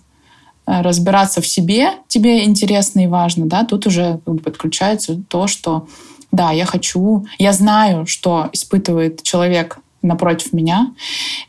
разбираться 0.67 1.41
в 1.41 1.47
себе 1.47 1.95
тебе 2.09 2.45
интересно 2.45 3.01
и 3.01 3.07
важно, 3.07 3.47
да, 3.47 3.65
тут 3.65 3.87
уже 3.87 4.19
подключается 4.43 5.21
то, 5.29 5.47
что 5.47 5.89
да, 6.33 6.51
я 6.51 6.67
хочу, 6.67 7.27
я 7.39 7.53
знаю, 7.53 8.07
что 8.07 8.49
испытывает 8.53 9.23
человек 9.23 9.79
напротив 10.03 10.53
меня, 10.53 10.93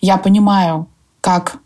я 0.02 0.18
понимаю, 0.18 0.88
как, 1.20 1.58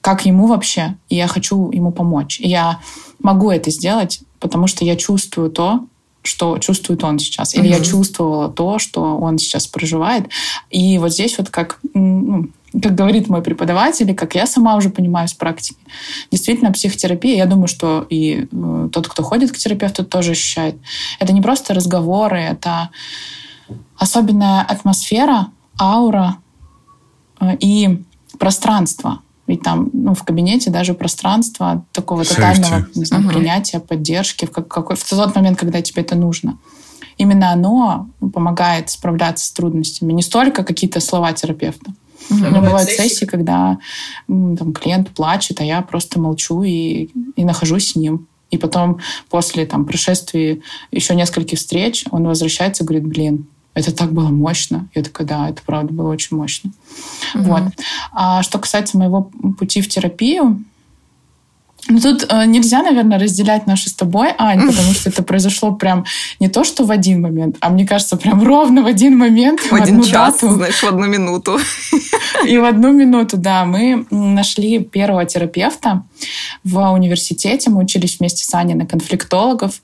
как 0.00 0.26
ему 0.26 0.46
вообще, 0.46 0.96
и 1.08 1.16
я 1.16 1.26
хочу 1.26 1.70
ему 1.70 1.92
помочь. 1.92 2.40
И 2.40 2.48
я 2.48 2.80
могу 3.18 3.50
это 3.50 3.70
сделать 3.70 4.20
потому 4.40 4.66
что 4.66 4.84
я 4.84 4.96
чувствую 4.96 5.50
то, 5.50 5.86
что 6.22 6.58
чувствует 6.58 7.04
он 7.04 7.18
сейчас. 7.18 7.54
Или 7.54 7.66
mm-hmm. 7.68 7.78
я 7.78 7.84
чувствовала 7.84 8.48
то, 8.48 8.78
что 8.78 9.16
он 9.16 9.38
сейчас 9.38 9.66
проживает. 9.66 10.28
И 10.70 10.98
вот 10.98 11.12
здесь 11.12 11.38
вот 11.38 11.50
как, 11.50 11.78
ну, 11.94 12.48
как 12.82 12.94
говорит 12.94 13.28
мой 13.28 13.42
преподаватель, 13.42 14.10
и 14.10 14.14
как 14.14 14.34
я 14.34 14.46
сама 14.46 14.76
уже 14.76 14.90
понимаю 14.90 15.28
с 15.28 15.34
практики, 15.34 15.78
действительно 16.30 16.72
психотерапия, 16.72 17.36
я 17.36 17.46
думаю, 17.46 17.68
что 17.68 18.06
и 18.08 18.48
э, 18.50 18.88
тот, 18.92 19.08
кто 19.08 19.22
ходит 19.22 19.52
к 19.52 19.56
терапевту, 19.56 20.04
тоже 20.04 20.32
ощущает. 20.32 20.76
Это 21.18 21.32
не 21.32 21.40
просто 21.40 21.74
разговоры, 21.74 22.38
это 22.38 22.90
особенная 23.96 24.62
атмосфера, 24.62 25.48
аура 25.80 26.36
э, 27.40 27.56
и 27.60 28.02
пространство, 28.38 29.20
Ведь 29.46 29.62
там 29.62 29.88
ну, 29.92 30.14
в 30.14 30.22
кабинете 30.24 30.70
даже 30.70 30.92
пространство 30.92 31.84
такого 31.92 32.24
тотального 32.24 32.86
не 32.94 33.04
знаю, 33.04 33.24
угу. 33.24 33.32
принятия, 33.32 33.80
поддержки 33.80 34.44
в, 34.44 34.50
как, 34.50 34.68
какой, 34.68 34.96
в 34.96 35.08
тот 35.08 35.34
момент, 35.34 35.58
когда 35.58 35.80
тебе 35.80 36.02
это 36.02 36.16
нужно. 36.16 36.58
Именно 37.16 37.52
оно 37.52 38.10
помогает 38.34 38.90
справляться 38.90 39.46
с 39.46 39.52
трудностями. 39.52 40.12
Не 40.12 40.22
столько 40.22 40.64
какие-то 40.64 41.00
слова 41.00 41.32
терапевта. 41.32 41.92
Угу. 42.30 42.38
У 42.38 42.48
меня 42.48 42.60
бывают 42.60 42.88
сессии, 42.88 43.24
когда 43.24 43.78
там, 44.26 44.72
клиент 44.72 45.10
плачет, 45.10 45.60
а 45.60 45.64
я 45.64 45.82
просто 45.82 46.20
молчу 46.20 46.62
и, 46.62 47.10
и 47.36 47.44
нахожусь 47.44 47.92
с 47.92 47.96
ним. 47.96 48.26
И 48.50 48.58
потом 48.58 49.00
после 49.28 49.66
там, 49.66 49.84
прошествия 49.84 50.60
еще 50.92 51.14
нескольких 51.14 51.58
встреч 51.58 52.04
он 52.10 52.24
возвращается 52.24 52.84
и 52.84 52.86
говорит, 52.86 53.06
блин, 53.06 53.46
это 53.74 53.94
так 53.94 54.12
было 54.12 54.28
мощно. 54.28 54.88
Я 54.94 55.02
такая, 55.02 55.26
да, 55.26 55.48
это 55.50 55.62
правда 55.64 55.92
было 55.92 56.10
очень 56.10 56.36
мощно. 56.36 56.70
Угу. 57.34 57.44
Вот. 57.44 57.62
А 58.12 58.42
что 58.42 58.58
касается 58.58 58.96
моего 58.96 59.30
пути 59.58 59.82
в 59.82 59.88
терапию, 59.88 60.64
ну, 61.88 62.00
тут 62.00 62.26
э, 62.28 62.46
нельзя, 62.46 62.82
наверное, 62.82 63.18
разделять 63.18 63.66
наши 63.66 63.88
с 63.88 63.94
тобой, 63.94 64.30
Ань, 64.38 64.66
потому 64.66 64.92
что 64.92 65.10
это 65.10 65.22
произошло 65.22 65.72
прям 65.72 66.04
не 66.40 66.48
то, 66.48 66.64
что 66.64 66.84
в 66.84 66.90
один 66.90 67.20
момент, 67.20 67.56
а 67.60 67.70
мне 67.70 67.86
кажется, 67.86 68.16
прям 68.16 68.42
ровно 68.42 68.82
в 68.82 68.86
один 68.86 69.16
момент. 69.16 69.60
В, 69.60 69.70
в 69.70 69.74
один 69.74 70.02
час, 70.02 70.40
дату. 70.40 70.54
знаешь, 70.54 70.82
в 70.82 70.84
одну 70.84 71.06
минуту. 71.06 71.58
И 72.46 72.58
в 72.58 72.64
одну 72.64 72.92
минуту, 72.92 73.36
да. 73.36 73.64
Мы 73.64 74.06
нашли 74.10 74.80
первого 74.80 75.24
терапевта 75.24 76.02
в 76.64 76.92
университете. 76.92 77.70
Мы 77.70 77.82
учились 77.82 78.18
вместе 78.18 78.44
с 78.44 78.54
Аней 78.54 78.74
на 78.74 78.86
конфликтологов. 78.86 79.80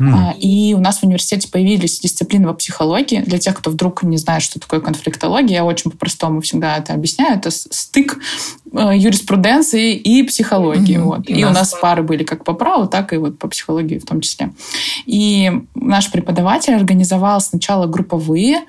Mm. 0.00 0.38
И 0.38 0.74
у 0.74 0.80
нас 0.80 0.98
в 0.98 1.04
университете 1.04 1.48
появились 1.48 2.00
дисциплины 2.00 2.48
по 2.48 2.54
психологии. 2.54 3.20
Для 3.20 3.38
тех, 3.38 3.56
кто 3.56 3.70
вдруг 3.70 4.02
не 4.02 4.16
знает, 4.16 4.42
что 4.42 4.58
такое 4.60 4.80
конфликтология, 4.80 5.56
я 5.56 5.64
очень 5.64 5.90
по-простому 5.90 6.40
всегда 6.40 6.76
это 6.76 6.94
объясняю. 6.94 7.36
Это 7.36 7.50
стык 7.50 8.18
э, 8.72 8.92
юриспруденции 8.96 9.94
и 9.94 10.22
психологии. 10.24 10.98
Mm-hmm. 10.98 11.02
Вот. 11.02 11.28
И, 11.28 11.43
и 11.44 11.50
у 11.50 11.54
нас 11.54 11.74
пары 11.80 12.02
были 12.02 12.24
как 12.24 12.44
по 12.44 12.54
праву, 12.54 12.86
так 12.86 13.12
и 13.12 13.16
вот 13.16 13.38
по 13.38 13.48
психологии 13.48 13.98
в 13.98 14.04
том 14.04 14.20
числе. 14.20 14.52
И 15.06 15.52
наш 15.74 16.10
преподаватель 16.10 16.74
организовал 16.74 17.40
сначала 17.40 17.86
групповые 17.86 18.60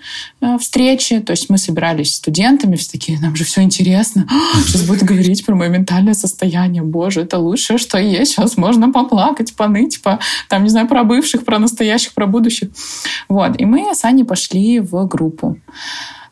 э, 0.42 0.58
встречи, 0.58 1.20
то 1.20 1.32
есть 1.32 1.50
мы 1.50 1.58
собирались 1.58 2.16
студентами, 2.16 2.76
все 2.76 2.92
такие, 2.92 3.20
нам 3.20 3.36
же 3.36 3.44
все 3.44 3.62
интересно, 3.62 4.28
сейчас 4.66 4.84
будет 4.84 5.04
говорить 5.04 5.46
про 5.46 5.56
мое 5.56 5.70
ментальное 5.70 6.14
состояние, 6.14 6.84
боже, 6.84 7.22
это 7.22 7.38
лучшее, 7.38 7.78
что 7.78 7.98
есть, 7.98 8.34
сейчас 8.34 8.58
можно 8.58 8.92
поплакать, 8.92 9.56
поныть, 9.56 10.02
по, 10.02 10.20
там, 10.50 10.64
не 10.64 10.70
знаю, 10.70 10.88
про 10.88 11.04
бывших, 11.04 11.46
про 11.46 11.60
настоящих, 11.60 12.14
про 12.14 12.28
будущих. 12.28 12.70
Вот, 13.30 13.60
и 13.60 13.66
мы 13.66 13.94
с 13.94 14.04
Аней 14.06 14.24
пошли 14.24 14.80
в 14.80 15.08
группу. 15.08 15.58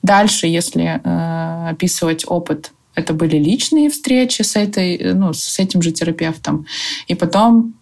Дальше, 0.02 0.48
если 0.48 1.00
э, 1.02 1.70
описывать 1.70 2.26
опыт 2.28 2.72
это 2.96 3.14
были 3.14 3.38
личные 3.38 3.90
встречи 3.90 4.42
с, 4.42 4.56
этой, 4.56 5.14
ну, 5.14 5.34
с 5.34 5.60
этим 5.60 5.82
же 5.82 5.92
терапевтом. 5.92 6.66
И 7.08 7.16
потом 7.16 7.74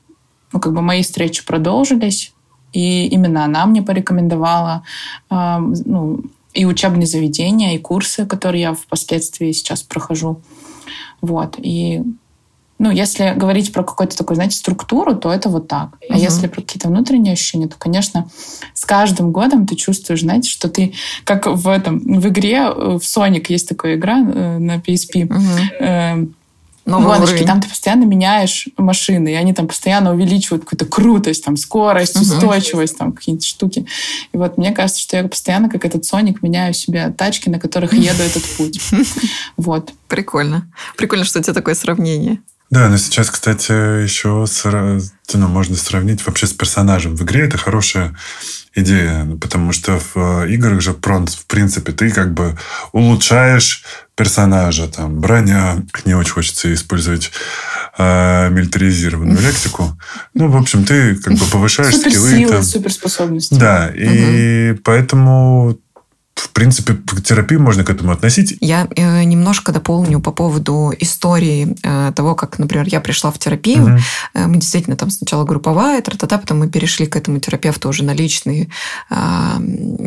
ну, 0.52 0.60
как 0.60 0.74
бы 0.74 0.82
мои 0.82 1.02
встречи 1.02 1.46
продолжились, 1.46 2.34
и 2.74 3.08
именно 3.08 3.46
она 3.46 3.66
мне 3.66 3.82
порекомендовала 3.82 4.84
э, 5.30 5.58
ну, 5.86 6.24
и 6.54 6.66
учебные 6.66 7.08
заведения, 7.08 7.76
и 7.76 7.80
курсы, 7.80 8.26
которые 8.26 8.62
я 8.62 8.74
впоследствии 8.74 9.52
сейчас 9.52 9.84
прохожу. 9.84 10.42
Вот. 11.22 11.56
И 11.58 12.02
ну, 12.82 12.90
если 12.90 13.36
говорить 13.36 13.72
про 13.72 13.84
какую-то 13.84 14.18
такую, 14.18 14.34
знаете, 14.34 14.58
структуру, 14.58 15.16
то 15.16 15.32
это 15.32 15.50
вот 15.50 15.68
так. 15.68 16.00
А 16.10 16.14
угу. 16.14 16.20
если 16.20 16.48
про 16.48 16.62
какие-то 16.62 16.88
внутренние 16.88 17.34
ощущения, 17.34 17.68
то, 17.68 17.76
конечно, 17.78 18.28
с 18.74 18.86
каждым 18.86 19.32
годом 19.32 19.68
ты 19.68 19.76
чувствуешь, 19.76 20.22
знаете, 20.22 20.50
что 20.50 20.68
ты 20.68 20.96
как 21.24 21.46
в 21.46 21.68
этом, 21.68 22.00
в 22.00 22.28
игре, 22.28 22.56
э, 22.56 22.98
в 22.98 23.02
Sonic 23.02 23.46
есть 23.50 23.70
такая 23.70 23.98
игра 23.98 24.18
э, 24.20 24.58
на 24.58 24.78
PSP, 24.78 25.26
угу. 25.26 26.34
Новый 26.84 27.06
гоночки, 27.06 27.34
уровень. 27.34 27.46
там 27.46 27.62
ты 27.62 27.70
постоянно 27.70 28.06
меняешь 28.06 28.68
машины, 28.76 29.34
и 29.34 29.36
они 29.36 29.54
там 29.54 29.68
постоянно 29.68 30.16
увеличивают 30.16 30.64
какую-то 30.64 30.86
крутость, 30.86 31.46
там, 31.46 31.58
скорость, 31.58 32.16
угу. 32.16 32.24
устойчивость, 32.24 32.98
там, 32.98 33.12
какие-то 33.12 33.46
штуки. 33.46 33.86
И 34.34 34.38
вот 34.38 34.58
мне 34.58 34.72
кажется, 34.72 35.00
что 35.00 35.18
я 35.18 35.28
постоянно, 35.28 35.70
как 35.70 35.86
этот 35.86 36.04
Соник, 36.06 36.42
меняю 36.42 36.74
себе 36.74 37.14
тачки, 37.16 37.48
на 37.50 37.60
которых 37.60 37.94
еду 37.94 38.24
этот 38.24 38.44
путь. 38.58 38.82
Вот. 39.58 39.92
Прикольно. 40.08 40.72
Прикольно, 40.98 41.26
что 41.26 41.38
у 41.38 41.44
тебя 41.44 41.54
такое 41.54 41.76
сравнение. 41.76 42.40
Да, 42.72 42.88
но 42.88 42.96
сейчас, 42.98 43.30
кстати, 43.30 44.02
еще 44.02 44.46
ну, 45.34 45.48
можно 45.50 45.76
сравнить 45.76 46.26
вообще 46.26 46.48
с 46.48 46.54
персонажем. 46.54 47.18
В 47.18 47.24
игре 47.24 47.42
это 47.42 47.58
хорошая 47.58 48.16
идея, 48.74 49.26
потому 49.42 49.74
что 49.74 50.00
в 50.14 50.46
играх 50.46 50.80
же, 50.80 50.94
в 50.94 51.46
принципе, 51.48 51.92
ты 51.92 52.12
как 52.12 52.34
бы 52.34 52.58
улучшаешь 52.94 53.84
персонажа, 54.16 54.88
там, 54.88 55.20
броня, 55.20 55.84
не 56.06 56.14
очень 56.14 56.32
хочется 56.32 56.74
использовать 56.74 57.34
э, 57.98 58.50
милитаризированную 58.50 59.42
лексику. 59.46 60.00
Ну, 60.34 60.48
в 60.48 60.56
общем, 60.56 60.86
ты 60.86 61.16
как 61.16 61.34
бы 61.34 61.46
повышаешь 61.48 61.98
скиллы. 61.98 62.48
Там. 62.48 62.64
суперспособности. 62.64 63.54
Да, 63.56 63.92
и 63.94 64.76
поэтому 64.86 65.78
в 66.42 66.50
принципе, 66.50 66.94
к 66.94 67.22
терапии 67.22 67.58
можно 67.58 67.84
к 67.84 67.90
этому 67.90 68.12
относить. 68.12 68.58
Я 68.62 68.88
э, 68.96 69.24
немножко 69.24 69.72
дополню 69.72 70.20
по 70.20 70.32
поводу 70.32 70.92
истории 71.00 71.78
э, 71.84 72.12
того, 72.16 72.34
как, 72.36 72.58
например, 72.58 72.88
я 72.88 73.00
пришла 73.00 73.32
в 73.32 73.38
терапию. 73.38 73.84
Угу. 73.84 74.00
Э, 74.34 74.48
мы 74.48 74.56
действительно 74.56 74.96
там 74.96 75.12
сначала 75.12 75.44
групповая, 75.44 76.02
тра-та-та, 76.02 76.40
потом 76.40 76.60
мы 76.60 76.68
перешли 76.68 77.06
к 77.06 77.16
этому 77.16 77.40
терапевту 77.40 77.90
уже 77.90 78.04
на 78.04 78.14
личные 78.14 78.70
э, 79.10 79.16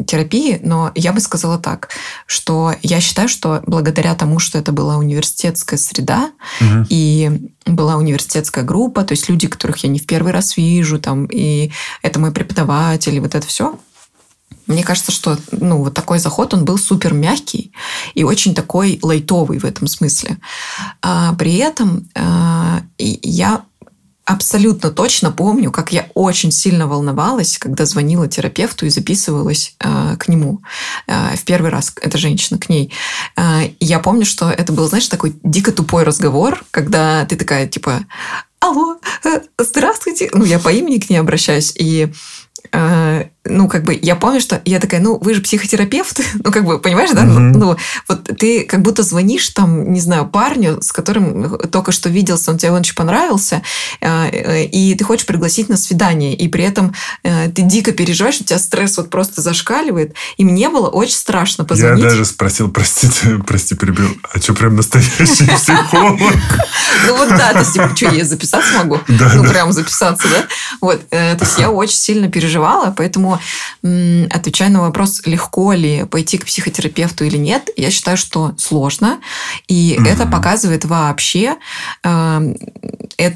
терапии. 0.06 0.60
Но 0.62 0.90
я 0.96 1.12
бы 1.12 1.20
сказала 1.20 1.58
так, 1.58 1.90
что 2.26 2.74
я 2.82 3.00
считаю, 3.00 3.28
что 3.28 3.62
благодаря 3.66 4.14
тому, 4.14 4.40
что 4.40 4.58
это 4.58 4.72
была 4.72 4.96
университетская 4.96 5.78
среда 5.78 6.30
угу. 6.60 6.86
и 6.88 7.48
была 7.64 7.96
университетская 7.96 8.64
группа, 8.64 9.04
то 9.04 9.12
есть 9.12 9.28
люди, 9.28 9.46
которых 9.46 9.78
я 9.78 9.88
не 9.88 10.00
в 10.00 10.06
первый 10.06 10.32
раз 10.32 10.56
вижу, 10.56 10.98
там, 10.98 11.26
и 11.26 11.70
это 12.02 12.18
мой 12.18 12.32
преподаватель, 12.32 13.14
и 13.14 13.20
вот 13.20 13.34
это 13.34 13.46
все, 13.46 13.78
мне 14.66 14.82
кажется, 14.82 15.12
что 15.12 15.38
ну, 15.52 15.78
вот 15.78 15.94
такой 15.94 16.18
заход, 16.18 16.54
он 16.54 16.64
был 16.64 16.78
супер 16.78 17.12
мягкий 17.12 17.72
и 18.14 18.24
очень 18.24 18.54
такой 18.54 18.98
лайтовый 19.02 19.58
в 19.58 19.64
этом 19.64 19.86
смысле. 19.86 20.38
А, 21.02 21.34
при 21.34 21.56
этом 21.56 22.08
а, 22.14 22.82
я 22.98 23.64
абсолютно 24.24 24.90
точно 24.90 25.32
помню, 25.32 25.70
как 25.70 25.92
я 25.92 26.06
очень 26.14 26.50
сильно 26.50 26.86
волновалась, 26.86 27.58
когда 27.58 27.84
звонила 27.84 28.26
терапевту 28.26 28.86
и 28.86 28.90
записывалась 28.90 29.76
э, 29.80 30.16
к 30.18 30.28
нему 30.28 30.62
э, 31.06 31.36
в 31.36 31.44
первый 31.44 31.70
раз, 31.70 31.92
эта 32.00 32.16
женщина 32.16 32.58
к 32.58 32.70
ней. 32.70 32.90
Э, 33.36 33.68
я 33.80 33.98
помню, 33.98 34.24
что 34.24 34.50
это 34.50 34.72
был, 34.72 34.88
знаешь, 34.88 35.08
такой 35.08 35.34
дико 35.42 35.72
тупой 35.72 36.04
разговор, 36.04 36.64
когда 36.70 37.26
ты 37.26 37.36
такая 37.36 37.66
типа, 37.66 38.06
алло, 38.60 38.96
э, 39.24 39.40
здравствуйте, 39.58 40.30
ну 40.32 40.44
я 40.46 40.58
по 40.58 40.70
имени 40.70 40.98
к 41.00 41.10
ней 41.10 41.18
обращаюсь 41.18 41.74
и 41.76 42.10
ну, 43.46 43.68
как 43.68 43.84
бы, 43.84 43.98
я 44.00 44.16
помню, 44.16 44.40
что 44.40 44.62
я 44.64 44.80
такая, 44.80 45.00
ну, 45.00 45.18
вы 45.18 45.34
же 45.34 45.42
психотерапевт, 45.42 46.20
ну, 46.44 46.50
как 46.50 46.64
бы, 46.64 46.78
понимаешь, 46.78 47.10
да? 47.10 47.24
Mm-hmm. 47.24 47.52
Ну, 47.56 47.76
вот 48.08 48.24
ты 48.38 48.64
как 48.64 48.80
будто 48.80 49.02
звонишь 49.02 49.48
там, 49.50 49.92
не 49.92 50.00
знаю, 50.00 50.26
парню, 50.26 50.80
с 50.80 50.92
которым 50.92 51.58
только 51.68 51.92
что 51.92 52.08
виделся, 52.08 52.50
он 52.50 52.58
тебе 52.58 52.72
очень 52.72 52.94
понравился, 52.94 53.62
э, 54.00 54.64
и 54.64 54.94
ты 54.94 55.04
хочешь 55.04 55.26
пригласить 55.26 55.68
на 55.68 55.76
свидание, 55.76 56.34
и 56.34 56.48
при 56.48 56.64
этом 56.64 56.94
э, 57.22 57.50
ты 57.50 57.62
дико 57.62 57.92
переживаешь, 57.92 58.40
у 58.40 58.44
тебя 58.44 58.58
стресс 58.58 58.96
вот 58.96 59.10
просто 59.10 59.42
зашкаливает, 59.42 60.14
и 60.38 60.44
мне 60.44 60.70
было 60.70 60.88
очень 60.88 61.16
страшно 61.16 61.64
позвонить. 61.64 62.02
Я 62.02 62.10
даже 62.10 62.24
спросил, 62.24 62.70
простите, 62.70 63.38
прости, 63.46 63.74
перебил, 63.74 64.08
а 64.32 64.40
что, 64.40 64.54
прям 64.54 64.76
настоящий 64.76 65.46
психолог? 65.56 66.18
Ну, 67.06 67.16
вот 67.16 67.28
да, 67.28 67.52
то 67.52 67.58
есть, 67.58 67.74
типа, 67.74 67.92
что, 67.94 68.10
я 68.10 68.24
записаться 68.24 68.72
могу? 68.78 69.00
Ну, 69.06 69.44
прям 69.44 69.72
записаться, 69.72 70.28
да? 70.28 70.46
Вот, 70.80 71.02
э, 71.10 71.36
то 71.36 71.44
есть, 71.44 71.58
я 71.58 71.70
очень 71.70 71.96
сильно 71.96 72.30
переживала, 72.30 72.94
поэтому 72.96 73.33
отвечая 73.82 74.70
на 74.70 74.80
вопрос, 74.80 75.22
легко 75.24 75.72
ли 75.72 76.04
пойти 76.04 76.38
к 76.38 76.46
психотерапевту 76.46 77.24
или 77.24 77.36
нет, 77.36 77.70
я 77.76 77.90
считаю, 77.90 78.16
что 78.16 78.54
сложно. 78.58 79.20
И 79.68 79.96
mm-hmm. 79.98 80.08
это 80.08 80.26
показывает 80.26 80.84
вообще, 80.84 81.56
э, 82.02 82.54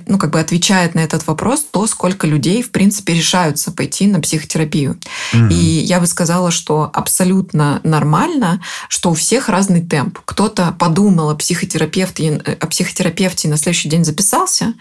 ну, 0.07 0.19
как 0.19 0.31
бы 0.31 0.41
отвечает 0.41 0.95
на 0.95 1.01
этот 1.01 1.27
вопрос 1.27 1.65
то, 1.71 1.87
сколько 1.87 2.27
людей, 2.27 2.63
в 2.63 2.71
принципе, 2.71 3.15
решаются 3.15 3.73
пойти 3.73 4.07
на 4.07 4.21
психотерапию. 4.21 4.99
Mm-hmm. 5.33 5.53
И 5.53 5.81
я 5.81 6.01
бы 6.01 6.07
сказала, 6.07 6.51
что 6.51 6.91
абсолютно 6.93 7.81
нормально, 7.85 8.63
что 8.89 9.11
у 9.11 9.15
всех 9.15 9.49
разный 9.49 9.83
темп. 9.83 10.19
Кто-то 10.25 10.75
подумал 10.79 11.31
о 11.31 11.35
психотерапевте, 11.35 12.43
о 12.61 12.67
психотерапевте 12.67 13.49
и 13.49 13.51
на 13.51 13.57
следующий 13.57 13.89
день 13.89 14.05
записался, 14.05 14.75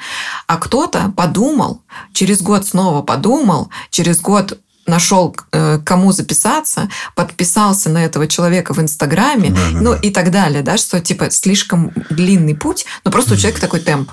а 0.47 0.57
кто-то 0.57 1.13
подумал, 1.15 1.81
через 2.13 2.41
год 2.41 2.65
снова 2.65 3.01
подумал, 3.01 3.69
через 3.89 4.19
год 4.19 4.59
нашел, 4.87 5.35
э, 5.51 5.79
кому 5.85 6.11
записаться, 6.11 6.89
подписался 7.15 7.89
на 7.89 8.03
этого 8.03 8.27
человека 8.27 8.73
в 8.73 8.81
Инстаграме, 8.81 9.49
да, 9.49 9.55
да, 9.55 9.81
ну 9.81 9.91
да. 9.93 9.99
и 9.99 10.09
так 10.09 10.31
далее, 10.31 10.63
да, 10.63 10.77
что 10.77 10.99
типа 10.99 11.29
слишком 11.29 11.91
длинный 12.09 12.55
путь, 12.55 12.85
но 13.03 13.11
просто 13.11 13.33
у 13.33 13.37
человека 13.37 13.61
такой 13.61 13.81
темп. 13.81 14.11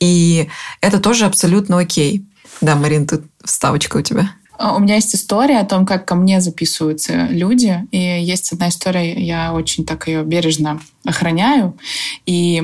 И 0.00 0.48
это 0.80 0.98
тоже 0.98 1.24
абсолютно 1.24 1.78
окей. 1.78 2.26
Да, 2.60 2.74
Марин, 2.74 3.06
тут 3.06 3.22
вставочка 3.44 3.98
у 3.98 4.02
тебя. 4.02 4.30
А, 4.58 4.76
у 4.76 4.80
меня 4.80 4.94
есть 4.96 5.14
история 5.14 5.58
о 5.58 5.64
том, 5.64 5.86
как 5.86 6.06
ко 6.06 6.14
мне 6.14 6.40
записываются 6.40 7.26
люди. 7.26 7.86
И 7.90 7.98
есть 7.98 8.52
одна 8.52 8.68
история, 8.68 9.14
я 9.14 9.52
очень 9.52 9.84
так 9.84 10.08
ее 10.08 10.22
бережно 10.24 10.80
охраняю. 11.04 11.76
И 12.26 12.62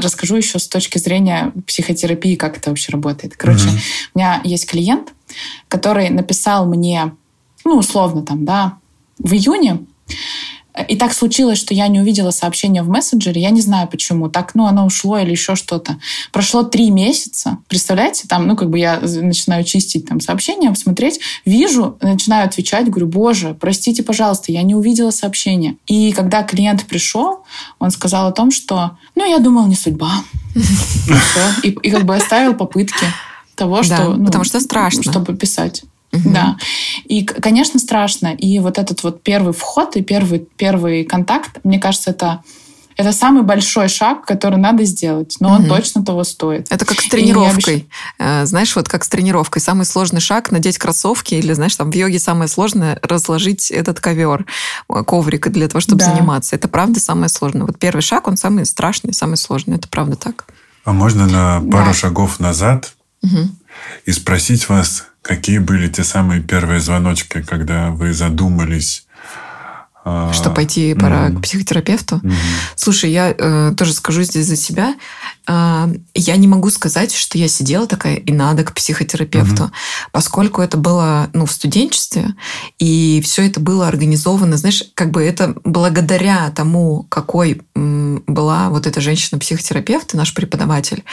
расскажу 0.00 0.36
еще 0.36 0.58
с 0.58 0.68
точки 0.68 0.98
зрения 0.98 1.52
психотерапии, 1.66 2.34
как 2.36 2.56
это 2.56 2.70
вообще 2.70 2.92
работает. 2.92 3.36
Короче, 3.36 3.66
mm-hmm. 3.66 4.10
у 4.14 4.18
меня 4.18 4.40
есть 4.44 4.68
клиент, 4.68 5.12
который 5.68 6.10
написал 6.10 6.66
мне, 6.66 7.12
ну, 7.64 7.78
условно 7.78 8.22
там, 8.22 8.44
да, 8.44 8.78
в 9.18 9.32
июне, 9.32 9.80
и 10.88 10.96
так 10.96 11.12
случилось, 11.12 11.58
что 11.58 11.74
я 11.74 11.88
не 11.88 12.00
увидела 12.00 12.30
сообщение 12.30 12.82
в 12.82 12.88
мессенджере. 12.88 13.40
Я 13.42 13.50
не 13.50 13.60
знаю 13.60 13.88
почему. 13.88 14.28
Так, 14.28 14.54
ну, 14.54 14.66
оно 14.66 14.86
ушло 14.86 15.18
или 15.18 15.30
еще 15.30 15.56
что-то. 15.56 15.98
Прошло 16.32 16.62
три 16.62 16.90
месяца. 16.90 17.58
Представляете, 17.68 18.28
там, 18.28 18.46
ну, 18.46 18.56
как 18.56 18.70
бы 18.70 18.78
я 18.78 19.00
начинаю 19.00 19.64
чистить 19.64 20.06
там 20.06 20.20
сообщения, 20.20 20.72
смотреть, 20.74 21.20
вижу, 21.44 21.98
начинаю 22.00 22.46
отвечать, 22.46 22.88
говорю, 22.88 23.06
боже, 23.06 23.56
простите, 23.58 24.02
пожалуйста, 24.02 24.52
я 24.52 24.62
не 24.62 24.74
увидела 24.74 25.10
сообщение. 25.10 25.76
И 25.86 26.12
когда 26.12 26.42
клиент 26.42 26.84
пришел, 26.86 27.40
он 27.78 27.90
сказал 27.90 28.28
о 28.28 28.32
том, 28.32 28.50
что, 28.50 28.96
ну, 29.16 29.28
я 29.28 29.38
думал, 29.38 29.66
не 29.66 29.74
судьба. 29.74 30.12
И, 31.62 31.90
как 31.90 32.04
бы 32.04 32.16
оставил 32.16 32.54
попытки 32.54 33.06
того, 33.56 33.82
что... 33.82 34.14
Ну, 34.14 34.26
потому 34.26 34.44
что 34.44 34.60
страшно. 34.60 35.02
Чтобы 35.02 35.36
писать. 35.36 35.84
Угу. 36.12 36.30
Да. 36.30 36.56
И, 37.04 37.24
конечно, 37.24 37.78
страшно. 37.78 38.34
И 38.34 38.58
вот 38.58 38.78
этот 38.78 39.02
вот 39.02 39.22
первый 39.22 39.52
вход 39.52 39.96
и 39.96 40.02
первый, 40.02 40.46
первый 40.56 41.04
контакт, 41.04 41.60
мне 41.62 41.78
кажется, 41.78 42.10
это 42.10 42.42
это 43.00 43.12
самый 43.12 43.44
большой 43.44 43.88
шаг, 43.88 44.26
который 44.26 44.58
надо 44.58 44.84
сделать, 44.84 45.36
но 45.40 45.54
угу. 45.54 45.62
он 45.62 45.68
точно 45.68 46.04
того 46.04 46.22
стоит. 46.22 46.66
Это 46.70 46.84
как 46.84 47.00
с 47.00 47.08
тренировкой. 47.08 47.74
Обещ... 47.74 47.86
Э, 48.18 48.44
знаешь, 48.44 48.76
вот 48.76 48.90
как 48.90 49.04
с 49.04 49.08
тренировкой. 49.08 49.62
Самый 49.62 49.86
сложный 49.86 50.20
шаг– 50.20 50.50
надеть 50.52 50.76
кроссовки, 50.76 51.34
или, 51.34 51.54
знаешь, 51.54 51.74
там 51.76 51.90
в 51.90 51.94
йоге 51.94 52.18
самое 52.18 52.46
сложное– 52.46 52.98
разложить 53.02 53.70
этот 53.70 54.00
ковер, 54.00 54.44
э, 54.90 55.02
коврик 55.04 55.48
для 55.48 55.68
того, 55.68 55.80
чтобы 55.80 56.00
да. 56.00 56.12
заниматься. 56.12 56.56
Это 56.56 56.68
правда 56.68 57.00
самое 57.00 57.30
сложное. 57.30 57.64
Вот 57.64 57.78
первый 57.78 58.02
шаг, 58.02 58.28
он 58.28 58.36
самый 58.36 58.66
страшный, 58.66 59.14
самый 59.14 59.38
сложный. 59.38 59.76
Это 59.76 59.88
правда 59.88 60.16
так. 60.16 60.44
А 60.84 60.92
можно 60.92 61.26
на 61.26 61.60
пару 61.60 61.86
да. 61.86 61.94
шагов 61.94 62.38
назад 62.38 62.92
угу. 63.22 63.48
и 64.04 64.12
спросить 64.12 64.68
вас, 64.68 65.06
Какие 65.22 65.58
были 65.58 65.88
те 65.88 66.04
самые 66.04 66.40
первые 66.42 66.80
звоночки, 66.80 67.42
когда 67.42 67.90
вы 67.90 68.12
задумались? 68.12 69.06
А, 70.02 70.32
Что 70.32 70.50
пойти 70.50 70.94
пора 70.94 71.28
mm-hmm. 71.28 71.38
к 71.38 71.42
психотерапевту? 71.42 72.16
Mm-hmm. 72.16 72.34
Слушай, 72.74 73.12
я 73.12 73.34
э, 73.36 73.74
тоже 73.76 73.92
скажу 73.92 74.22
здесь 74.22 74.46
за 74.46 74.56
себя. 74.56 74.94
Э, 75.46 75.92
я 76.14 76.36
не 76.36 76.48
могу 76.48 76.70
сказать, 76.70 77.14
что 77.14 77.36
я 77.36 77.48
сидела 77.48 77.86
такая 77.86 78.16
и 78.16 78.32
надо 78.32 78.64
к 78.64 78.72
психотерапевту, 78.72 79.64
mm-hmm. 79.64 80.08
поскольку 80.10 80.62
это 80.62 80.78
было 80.78 81.28
ну, 81.34 81.44
в 81.44 81.52
студенчестве, 81.52 82.34
и 82.78 83.20
все 83.22 83.46
это 83.46 83.60
было 83.60 83.88
организовано, 83.88 84.56
знаешь, 84.56 84.84
как 84.94 85.10
бы 85.10 85.22
это 85.22 85.54
благодаря 85.64 86.50
тому, 86.50 87.04
какой 87.10 87.60
была 87.74 88.70
вот 88.70 88.86
эта 88.86 89.00
женщина-психотерапевт, 89.00 90.14
наш 90.14 90.32
преподаватель, 90.32 91.04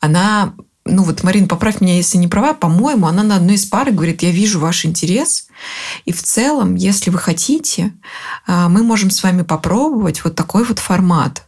она 0.00 0.54
ну 0.84 1.02
вот, 1.02 1.22
Марин, 1.22 1.46
поправь 1.46 1.80
меня, 1.80 1.96
если 1.96 2.18
не 2.18 2.26
права, 2.26 2.54
по-моему, 2.54 3.06
она 3.06 3.22
на 3.22 3.36
одной 3.36 3.56
из 3.56 3.66
пары 3.66 3.92
говорит, 3.92 4.22
я 4.22 4.30
вижу 4.30 4.58
ваш 4.58 4.84
интерес, 4.86 5.48
и 6.04 6.12
в 6.12 6.22
целом, 6.22 6.74
если 6.74 7.10
вы 7.10 7.18
хотите, 7.18 7.92
а, 8.46 8.68
мы 8.68 8.82
можем 8.82 9.10
с 9.10 9.22
вами 9.22 9.42
попробовать 9.42 10.24
вот 10.24 10.34
такой 10.34 10.64
вот 10.64 10.78
формат. 10.78 11.46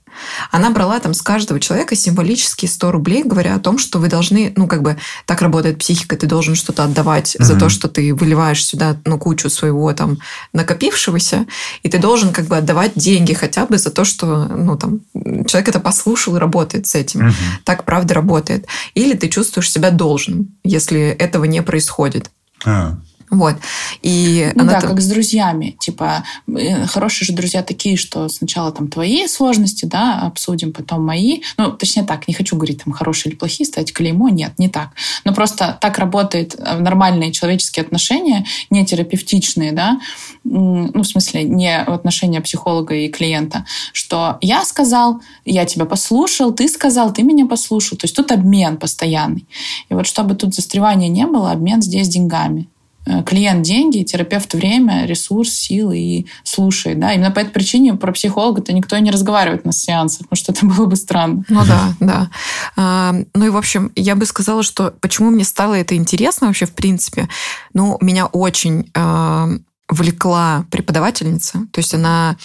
Она 0.51 0.71
брала 0.71 0.99
там 1.01 1.15
с 1.15 1.23
каждого 1.23 1.61
человека 1.61 1.95
символические 1.95 2.69
100 2.69 2.93
рублей, 2.93 3.23
говоря 3.25 3.55
о 3.55 3.59
том, 3.59 3.79
что 3.79 3.99
вы 3.99 4.09
должны, 4.09 4.53
ну, 4.57 4.67
как 4.67 4.83
бы 4.83 4.97
так 5.27 5.43
работает 5.43 5.79
психика, 5.79 6.17
ты 6.17 6.27
должен 6.27 6.55
что-то 6.55 6.85
отдавать 6.85 7.37
mm-hmm. 7.37 7.45
за 7.45 7.59
то, 7.59 7.69
что 7.69 7.89
ты 7.89 8.15
выливаешь 8.15 8.65
сюда, 8.65 8.97
ну, 9.05 9.19
кучу 9.19 9.51
своего 9.51 9.93
там 9.93 10.19
накопившегося, 10.53 11.47
и 11.83 11.89
ты 11.89 11.99
должен 11.99 12.33
как 12.33 12.47
бы 12.47 12.57
отдавать 12.57 12.93
деньги 12.95 13.33
хотя 13.33 13.67
бы 13.67 13.79
за 13.79 13.91
то, 13.91 14.05
что, 14.05 14.47
ну, 14.47 14.77
там, 14.77 15.01
человек 15.47 15.69
это 15.69 15.81
послушал 15.81 16.37
и 16.37 16.41
работает 16.41 16.87
с 16.87 16.95
этим. 16.95 17.29
Mm-hmm. 17.29 17.63
Так 17.65 17.85
правда 17.85 18.15
работает. 18.15 18.67
Или 18.95 19.15
ты 19.15 19.29
чувствуешь 19.29 19.71
себя 19.71 19.91
должным, 19.91 20.49
если 20.65 21.01
этого 21.01 21.45
не 21.45 21.63
происходит. 21.63 22.31
А. 22.65 22.97
Вот. 23.33 23.57
И 24.03 24.53
ну 24.55 24.67
да, 24.67 24.79
там... 24.79 24.91
как 24.91 25.01
с 25.01 25.07
друзьями. 25.09 25.75
Типа, 25.81 26.23
э, 26.47 26.87
хорошие 26.87 27.27
же 27.27 27.33
друзья 27.33 27.63
такие, 27.63 27.97
что 27.97 28.29
сначала 28.29 28.71
там 28.73 28.89
твои 28.89 29.27
сложности, 29.27 29.87
да, 29.87 30.21
обсудим, 30.21 30.73
потом 30.73 31.05
мои. 31.05 31.41
Ну, 31.57 31.73
точнее 31.73 32.03
так, 32.03 32.29
не 32.29 32.35
хочу 32.35 32.57
говорить 32.57 32.85
там 32.85 32.93
хорошие 32.93 33.31
или 33.31 33.39
плохие, 33.39 33.67
ставить 33.67 33.95
клеймо. 33.95 34.29
Нет, 34.29 34.59
не 34.59 34.69
так. 34.69 34.91
Но 35.25 35.33
просто 35.33 35.79
так 35.81 35.99
работают 35.99 36.55
э, 36.59 36.79
нормальные 36.79 37.33
человеческие 37.33 37.85
отношения, 37.85 38.45
не 38.69 38.85
терапевтичные, 38.85 39.73
да, 39.73 39.99
ну, 40.45 40.91
в 40.93 41.07
смысле, 41.07 41.45
не 41.45 41.75
отношения 41.75 42.43
психолога 42.43 42.95
и 42.95 43.09
клиента, 43.09 43.65
что 43.95 44.37
я 44.43 44.63
сказал, 44.67 45.23
я 45.47 45.65
тебя 45.65 45.87
послушал, 45.87 46.53
ты 46.53 46.69
сказал, 46.69 47.15
ты 47.15 47.23
меня 47.23 47.47
послушал. 47.47 47.97
То 47.97 48.05
есть 48.05 48.15
тут 48.15 48.31
обмен 48.31 48.77
постоянный. 48.77 49.47
И 49.89 49.95
вот 49.95 50.07
чтобы 50.07 50.35
тут 50.35 50.55
застревания 50.55 51.09
не 51.09 51.27
было, 51.27 51.53
обмен 51.53 51.81
здесь 51.81 52.09
деньгами. 52.09 52.69
Э, 53.05 53.23
клиент 53.25 53.63
деньги, 53.63 54.05
терапевт 54.05 54.55
время, 54.55 55.07
ресурс, 55.07 55.51
силы 55.51 55.99
и 55.99 56.27
слушает. 56.45 57.01
Да? 57.01 57.13
Именно 57.13 57.33
по 57.33 57.41
этой 57.41 57.51
причине 57.51 57.95
про 57.95 58.13
психолога-то 58.13 58.73
никто 58.73 58.97
не 58.99 59.11
разговаривает 59.11 59.65
на 59.65 59.73
сеансах, 59.73 60.29
потому 60.29 60.37
что 60.37 60.53
это 60.53 60.67
было 60.67 60.87
бы 60.87 60.97
странно. 60.97 61.45
Ну 61.49 61.65
да, 61.67 61.95
да. 62.01 62.31
А, 62.77 63.15
ну 63.35 63.47
и, 63.47 63.49
в 63.49 63.57
общем, 63.57 63.91
я 63.97 64.15
бы 64.15 64.25
сказала, 64.25 64.63
что 64.63 64.95
почему 65.01 65.31
мне 65.31 65.45
стало 65.45 65.75
это 65.75 65.97
интересно 65.97 66.47
вообще 66.47 66.67
в 66.67 66.75
принципе. 66.75 67.29
Ну, 67.75 67.99
меня 68.01 68.27
очень 68.27 68.91
а, 68.95 69.49
влекла 69.89 70.65
преподавательница. 70.71 71.67
То 71.73 71.81
есть 71.81 71.95
она 71.95 72.37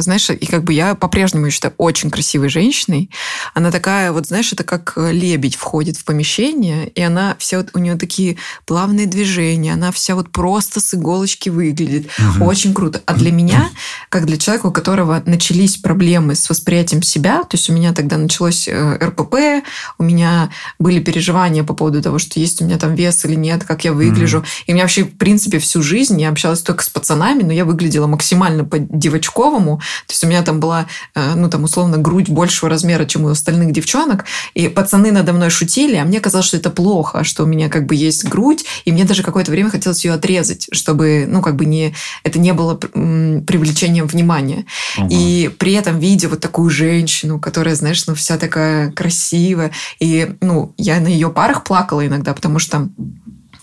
знаешь, 0.00 0.30
и 0.30 0.46
как 0.46 0.64
бы 0.64 0.72
я 0.72 0.94
по-прежнему 0.94 1.50
считаю 1.50 1.74
очень 1.76 2.10
красивой 2.10 2.48
женщиной. 2.48 3.10
Она 3.54 3.70
такая, 3.70 4.12
вот 4.12 4.26
знаешь, 4.26 4.52
это 4.52 4.64
как 4.64 4.92
э, 4.96 5.12
лебедь 5.12 5.56
входит 5.56 5.96
в 5.96 6.04
помещение, 6.04 6.88
и 6.88 7.02
она 7.02 7.36
вся 7.38 7.58
вот, 7.58 7.70
у 7.74 7.78
нее 7.78 7.96
такие 7.96 8.36
плавные 8.64 9.06
движения, 9.06 9.72
она 9.72 9.92
вся 9.92 10.14
вот 10.14 10.30
просто 10.30 10.80
с 10.80 10.94
иголочки 10.94 11.48
выглядит. 11.48 12.08
Угу. 12.18 12.44
Очень 12.44 12.74
круто. 12.74 13.02
А 13.06 13.14
для 13.14 13.32
меня, 13.32 13.70
как 14.08 14.26
для 14.26 14.36
человека, 14.36 14.66
у 14.66 14.72
которого 14.72 15.22
начались 15.26 15.76
проблемы 15.76 16.34
с 16.34 16.48
восприятием 16.48 17.02
себя, 17.02 17.42
то 17.42 17.56
есть 17.56 17.68
у 17.70 17.72
меня 17.72 17.92
тогда 17.92 18.16
началось 18.16 18.68
э, 18.68 18.98
РПП, 19.02 19.64
у 19.98 20.02
меня 20.02 20.50
были 20.78 21.00
переживания 21.00 21.64
по 21.64 21.74
поводу 21.74 22.02
того, 22.02 22.18
что 22.18 22.40
есть 22.40 22.62
у 22.62 22.64
меня 22.64 22.78
там 22.78 22.94
вес 22.94 23.24
или 23.24 23.34
нет, 23.34 23.64
как 23.64 23.84
я 23.84 23.92
выгляжу. 23.92 24.38
Угу. 24.38 24.46
И 24.66 24.72
у 24.72 24.74
меня 24.74 24.84
вообще, 24.84 25.04
в 25.04 25.16
принципе, 25.16 25.58
всю 25.58 25.82
жизнь 25.82 26.20
я 26.20 26.30
общалась 26.30 26.62
только 26.62 26.82
с 26.82 26.88
пацанами, 26.88 27.42
но 27.42 27.52
я 27.52 27.64
выглядела 27.64 28.06
максимально 28.06 28.64
по-девочковому, 28.64 29.65
по-другому. 29.66 29.80
То 30.06 30.12
есть 30.12 30.24
у 30.24 30.26
меня 30.26 30.42
там 30.42 30.60
была, 30.60 30.86
э, 31.14 31.34
ну, 31.34 31.48
там, 31.48 31.64
условно, 31.64 31.98
грудь 31.98 32.28
большего 32.28 32.70
размера, 32.70 33.04
чем 33.04 33.24
у 33.24 33.28
остальных 33.28 33.72
девчонок, 33.72 34.24
и 34.54 34.68
пацаны 34.68 35.12
надо 35.12 35.32
мной 35.32 35.50
шутили, 35.50 35.96
а 35.96 36.04
мне 36.04 36.20
казалось, 36.20 36.46
что 36.46 36.56
это 36.56 36.70
плохо, 36.70 37.24
что 37.24 37.44
у 37.44 37.46
меня 37.46 37.68
как 37.68 37.86
бы 37.86 37.94
есть 37.94 38.24
грудь, 38.28 38.64
и 38.84 38.92
мне 38.92 39.04
даже 39.04 39.22
какое-то 39.22 39.50
время 39.50 39.70
хотелось 39.70 40.04
ее 40.04 40.14
отрезать, 40.14 40.68
чтобы, 40.72 41.26
ну, 41.28 41.42
как 41.42 41.56
бы 41.56 41.64
не, 41.64 41.94
это 42.24 42.38
не 42.38 42.52
было 42.52 42.74
привлечением 42.76 44.06
внимания. 44.06 44.64
Угу. 44.98 45.08
И 45.10 45.50
при 45.58 45.72
этом, 45.72 45.98
видя 45.98 46.28
вот 46.28 46.40
такую 46.40 46.70
женщину, 46.70 47.38
которая, 47.38 47.74
знаешь, 47.74 48.06
ну, 48.06 48.14
вся 48.14 48.36
такая 48.38 48.90
красивая, 48.92 49.70
и, 50.00 50.36
ну, 50.40 50.74
я 50.78 51.00
на 51.00 51.08
ее 51.08 51.28
парах 51.30 51.64
плакала 51.64 52.06
иногда, 52.06 52.32
потому 52.34 52.58
что 52.58 52.88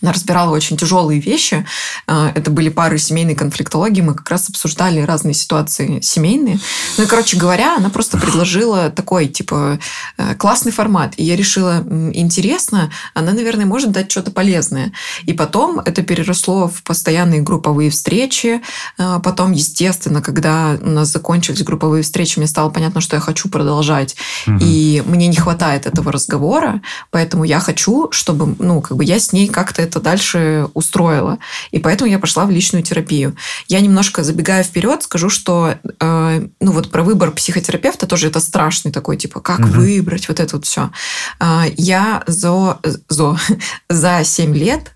она 0.04 0.12
разбирала 0.12 0.54
очень 0.54 0.76
тяжелые 0.76 1.22
вещи. 1.22 1.66
А, 2.08 2.32
это 2.36 2.52
были 2.52 2.68
пары 2.68 2.98
семейной 2.98 3.36
конфликтологии. 3.36 4.02
Мы 4.02 4.14
как 4.14 4.30
раз 4.30 4.50
обсуждали 4.50 5.00
разные 5.00 5.34
ситуации 5.34 6.02
семейные. 6.02 6.60
Ну 6.98 7.06
и, 7.06 7.08
короче 7.08 7.38
говоря, 7.38 7.78
она 7.78 7.90
просто 7.90 8.18
предложила 8.18 8.90
такой, 8.90 9.28
типа, 9.28 9.80
э, 10.18 10.36
классный 10.36 10.74
формат. 10.74 11.14
И 11.16 11.24
я 11.24 11.38
решила, 11.38 11.86
интересно, 12.14 12.92
она, 13.14 13.32
наверное, 13.32 13.66
может 13.66 13.92
дать 13.92 14.12
что-то 14.12 14.32
полезное. 14.32 14.92
И 15.24 15.32
потом 15.32 15.80
это 15.80 16.04
переросло 16.04 16.68
в 16.68 16.84
постоянные 16.84 17.42
групповые 17.42 17.90
встречи. 17.90 18.62
А, 18.98 19.20
потом, 19.20 19.54
естественно, 19.54 20.22
когда 20.22 20.78
у 20.82 20.90
нас 20.90 21.14
закончились 21.14 21.64
групповые 21.64 22.04
встречи, 22.04 22.40
мне 22.40 22.48
стало 22.48 22.70
понятно, 22.70 23.00
что 23.00 23.16
я 23.16 23.22
хочу 23.22 23.48
продолжать. 23.48 24.18
Угу. 24.48 24.58
И 24.60 25.02
мне 25.06 25.28
не 25.28 25.38
хватает 25.38 25.86
этого 25.86 26.12
разговора, 26.12 26.82
поэтому 27.10 27.46
я 27.46 27.62
хочу, 27.62 28.12
чтобы, 28.12 28.54
ну, 28.60 28.82
как 28.82 28.98
бы 28.98 29.06
я 29.06 29.18
с 29.18 29.32
ней 29.32 29.48
как-то 29.48 29.82
это 29.82 29.93
дальше 30.00 30.68
устроила. 30.74 31.40
И 31.72 31.80
поэтому 31.80 32.10
я 32.10 32.20
пошла 32.20 32.46
в 32.46 32.52
личную 32.52 32.84
терапию. 32.84 33.36
Я 33.68 33.82
немножко 33.82 34.24
забегая 34.24 34.64
вперед, 34.64 35.04
скажу, 35.04 35.30
что 35.30 35.76
э, 36.00 36.48
ну 36.60 36.72
вот 36.72 36.92
про 36.92 37.04
выбор 37.04 37.32
психотерапевта 37.32 38.08
тоже 38.08 38.28
это 38.28 38.40
страшный 38.40 38.92
такой, 38.92 39.18
типа, 39.18 39.40
как 39.40 39.60
угу. 39.60 39.70
выбрать 39.70 40.28
вот 40.28 40.40
это 40.40 40.56
вот 40.56 40.66
все. 40.66 40.92
Э, 41.40 41.64
я 41.78 42.24
за, 42.28 42.80
за, 43.10 43.38
за 43.90 44.24
7 44.24 44.56
лет 44.56 44.92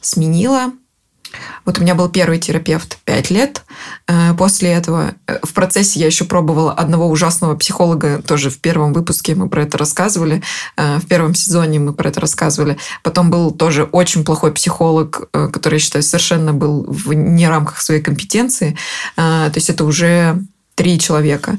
сменила 0.00 0.72
вот 1.64 1.78
у 1.78 1.82
меня 1.82 1.94
был 1.94 2.08
первый 2.08 2.38
терапевт 2.38 2.98
5 3.04 3.30
лет. 3.30 3.64
Э, 4.06 4.34
после 4.34 4.72
этого 4.72 5.14
э, 5.26 5.38
в 5.42 5.52
процессе 5.52 6.00
я 6.00 6.06
еще 6.06 6.24
пробовала 6.24 6.72
одного 6.72 7.08
ужасного 7.08 7.56
психолога, 7.56 8.22
тоже 8.22 8.50
в 8.50 8.58
первом 8.58 8.92
выпуске 8.92 9.34
мы 9.34 9.48
про 9.48 9.62
это 9.62 9.78
рассказывали, 9.78 10.42
э, 10.76 10.98
в 10.98 11.06
первом 11.06 11.34
сезоне 11.34 11.78
мы 11.78 11.92
про 11.92 12.08
это 12.08 12.20
рассказывали. 12.20 12.78
Потом 13.02 13.30
был 13.30 13.50
тоже 13.50 13.84
очень 13.84 14.24
плохой 14.24 14.52
психолог, 14.52 15.28
который, 15.32 15.74
я 15.74 15.80
считаю, 15.80 16.02
совершенно 16.02 16.52
был 16.52 16.86
в 16.88 17.12
не 17.12 17.48
рамках 17.48 17.80
своей 17.80 18.00
компетенции. 18.00 18.76
То 19.16 19.52
есть 19.54 19.70
это 19.70 19.84
уже 19.84 20.42
три 20.74 20.98
человека. 20.98 21.58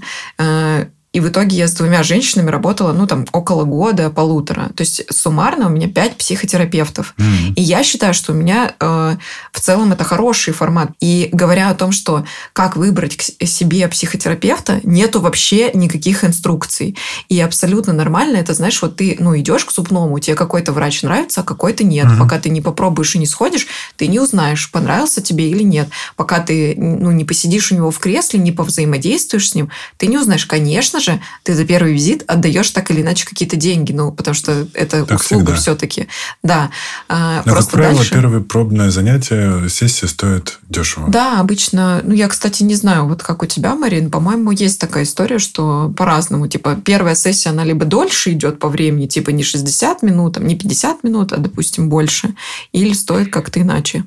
И 1.18 1.20
в 1.20 1.30
итоге 1.30 1.58
я 1.58 1.68
с 1.68 1.74
двумя 1.74 2.04
женщинами 2.04 2.52
работала, 2.52 2.94
ну, 2.94 3.08
там, 3.08 3.26
около 3.32 3.64
года, 3.64 4.12
полутора. 4.12 4.70
То 4.76 4.82
есть 4.82 5.02
суммарно 5.12 5.66
у 5.66 5.70
меня 5.70 5.88
пять 5.90 6.16
психотерапевтов. 6.16 7.16
Mm-hmm. 7.18 7.54
И 7.56 7.62
я 7.64 7.84
считаю, 7.84 8.14
что 8.14 8.34
у 8.34 8.36
меня 8.36 8.76
э, 8.80 9.16
в 9.52 9.60
целом 9.60 9.92
это 9.92 10.04
хороший 10.04 10.54
формат. 10.54 10.92
И 11.00 11.30
говоря 11.32 11.72
о 11.72 11.74
том, 11.74 11.92
что 11.92 12.24
как 12.54 12.76
выбрать 12.76 13.18
к 13.18 13.24
себе 13.48 13.88
психотерапевта, 13.88 14.80
нету 14.84 15.20
вообще 15.20 15.72
никаких 15.74 16.24
инструкций. 16.24 16.96
И 17.30 17.40
абсолютно 17.40 17.94
нормально 17.94 18.38
это, 18.38 18.54
знаешь, 18.54 18.80
вот 18.84 18.98
ты, 18.98 19.18
ну, 19.20 19.36
идешь 19.36 19.66
к 19.66 19.72
зубному, 19.72 20.20
тебе 20.20 20.36
какой-то 20.36 20.72
врач 20.72 21.02
нравится, 21.02 21.42
а 21.42 21.44
какой-то 21.44 21.84
нет. 21.84 22.06
Mm-hmm. 22.06 22.20
Пока 22.20 22.38
ты 22.38 22.52
не 22.52 22.62
попробуешь 22.62 23.16
и 23.16 23.18
не 23.18 23.26
сходишь, 23.26 23.66
ты 23.96 24.06
не 24.06 24.20
узнаешь, 24.20 24.70
понравился 24.70 25.24
тебе 25.24 25.50
или 25.50 25.64
нет. 25.64 25.90
Пока 26.16 26.42
ты, 26.42 26.76
ну, 26.78 27.10
не 27.10 27.26
посидишь 27.26 27.72
у 27.72 27.76
него 27.76 27.90
в 27.90 27.98
кресле, 27.98 28.40
не 28.40 28.52
повзаимодействуешь 28.52 29.50
с 29.50 29.56
ним, 29.56 29.72
ты 29.98 30.06
не 30.06 30.20
узнаешь. 30.20 30.46
Конечно 30.46 31.00
же, 31.00 31.07
ты 31.44 31.54
за 31.54 31.66
первый 31.66 31.94
визит 31.94 32.24
отдаешь 32.28 32.70
так 32.72 32.92
или 32.92 33.02
иначе 33.02 33.26
какие-то 33.26 33.56
деньги, 33.56 33.92
ну, 33.92 34.12
потому 34.12 34.36
что 34.36 34.68
это 34.74 35.06
так 35.06 35.20
услуга 35.20 35.56
все-таки. 35.56 36.08
Да. 36.44 36.70
А, 37.08 37.44
Но, 37.46 37.52
Просто 37.52 37.72
как 37.72 37.80
правило, 37.80 37.98
дальше... 37.98 38.14
первое 38.14 38.40
пробное 38.42 38.92
занятие, 38.92 39.70
сессия 39.70 40.08
стоит 40.08 40.60
дешево. 40.70 41.10
Да, 41.10 41.40
обычно. 41.40 42.02
Ну, 42.04 42.14
я, 42.14 42.28
кстати, 42.28 42.64
не 42.64 42.76
знаю, 42.76 43.08
вот 43.08 43.24
как 43.24 43.44
у 43.44 43.46
тебя, 43.46 43.76
Марин, 43.76 44.12
по-моему, 44.12 44.52
есть 44.52 44.80
такая 44.80 45.04
история, 45.04 45.40
что 45.40 45.94
по-разному. 45.96 46.48
Типа, 46.48 46.76
первая 46.84 47.16
сессия, 47.16 47.50
она 47.50 47.64
либо 47.64 47.86
дольше 47.86 48.32
идет 48.32 48.60
по 48.60 48.70
времени, 48.70 49.08
типа 49.08 49.32
не 49.32 49.44
60 49.44 50.04
минут, 50.04 50.36
там, 50.36 50.48
не 50.48 50.56
50 50.56 51.04
минут, 51.04 51.34
а, 51.34 51.38
допустим, 51.38 51.90
больше, 51.90 52.34
или 52.72 52.94
стоит 52.94 53.32
как-то 53.32 53.62
иначе. 53.62 54.04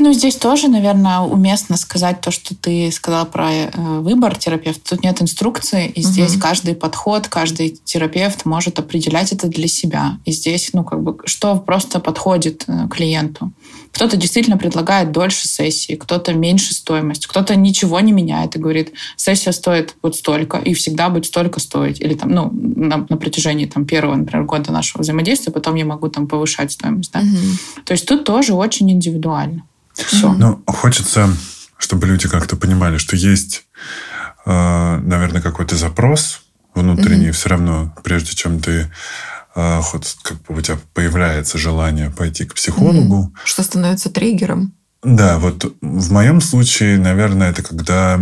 Ну, 0.00 0.14
здесь 0.14 0.36
тоже, 0.36 0.68
наверное, 0.68 1.20
уместно 1.20 1.76
сказать 1.76 2.22
то, 2.22 2.30
что 2.30 2.54
ты 2.54 2.90
сказала 2.90 3.26
про 3.26 3.52
э, 3.52 3.70
выбор 3.74 4.34
терапевта. 4.34 4.96
Тут 4.96 5.04
нет 5.04 5.20
инструкции, 5.20 5.88
и 5.88 6.00
угу. 6.00 6.08
здесь 6.08 6.36
каждый 6.38 6.74
подход, 6.74 7.28
каждый 7.28 7.78
терапевт 7.84 8.46
может 8.46 8.78
определять 8.78 9.32
это 9.32 9.46
для 9.46 9.68
себя. 9.68 10.18
И 10.24 10.32
здесь, 10.32 10.70
ну, 10.72 10.84
как 10.84 11.02
бы, 11.02 11.18
что 11.26 11.56
просто 11.56 12.00
подходит 12.00 12.64
э, 12.66 12.88
клиенту. 12.88 13.52
Кто-то 13.92 14.16
действительно 14.16 14.56
предлагает 14.56 15.12
дольше 15.12 15.46
сессии, 15.46 15.96
кто-то 15.96 16.32
меньше 16.32 16.72
стоимость, 16.72 17.26
кто-то 17.26 17.54
ничего 17.54 18.00
не 18.00 18.12
меняет 18.12 18.56
и 18.56 18.58
говорит, 18.58 18.92
сессия 19.16 19.52
стоит 19.52 19.96
вот 20.02 20.16
столько, 20.16 20.56
и 20.56 20.72
всегда 20.72 21.10
будет 21.10 21.26
столько 21.26 21.60
стоить. 21.60 22.00
Или 22.00 22.14
там, 22.14 22.30
ну, 22.30 22.50
на, 22.52 23.06
на 23.06 23.16
протяжении 23.18 23.66
там, 23.66 23.84
первого, 23.84 24.14
например, 24.14 24.46
года 24.46 24.72
нашего 24.72 25.02
взаимодействия, 25.02 25.52
потом 25.52 25.74
я 25.74 25.84
могу 25.84 26.08
там 26.08 26.26
повышать 26.26 26.72
стоимость. 26.72 27.12
Да? 27.12 27.20
Угу. 27.20 27.84
То 27.84 27.92
есть 27.92 28.06
тут 28.06 28.24
тоже 28.24 28.54
очень 28.54 28.90
индивидуально. 28.90 29.64
Все. 29.94 30.32
Ну, 30.32 30.62
хочется, 30.66 31.34
чтобы 31.78 32.06
люди 32.06 32.28
как-то 32.28 32.56
понимали, 32.56 32.98
что 32.98 33.16
есть, 33.16 33.66
э, 34.46 35.00
наверное, 35.02 35.42
какой-то 35.42 35.76
запрос 35.76 36.42
внутренний 36.74 37.28
mm-hmm. 37.28 37.32
все 37.32 37.48
равно, 37.48 37.94
прежде 38.04 38.34
чем 38.34 38.60
ты 38.60 38.90
э, 39.54 39.80
хоть 39.82 40.16
как 40.22 40.40
бы 40.42 40.58
у 40.58 40.60
тебя 40.60 40.78
появляется 40.94 41.58
желание 41.58 42.10
пойти 42.10 42.44
к 42.44 42.54
психологу. 42.54 43.32
Mm-hmm. 43.32 43.40
Что 43.44 43.62
становится 43.62 44.10
триггером. 44.10 44.72
Да, 45.02 45.38
вот 45.38 45.74
в 45.80 46.12
моем 46.12 46.40
случае, 46.40 46.98
наверное, 46.98 47.50
это 47.50 47.62
когда 47.62 48.20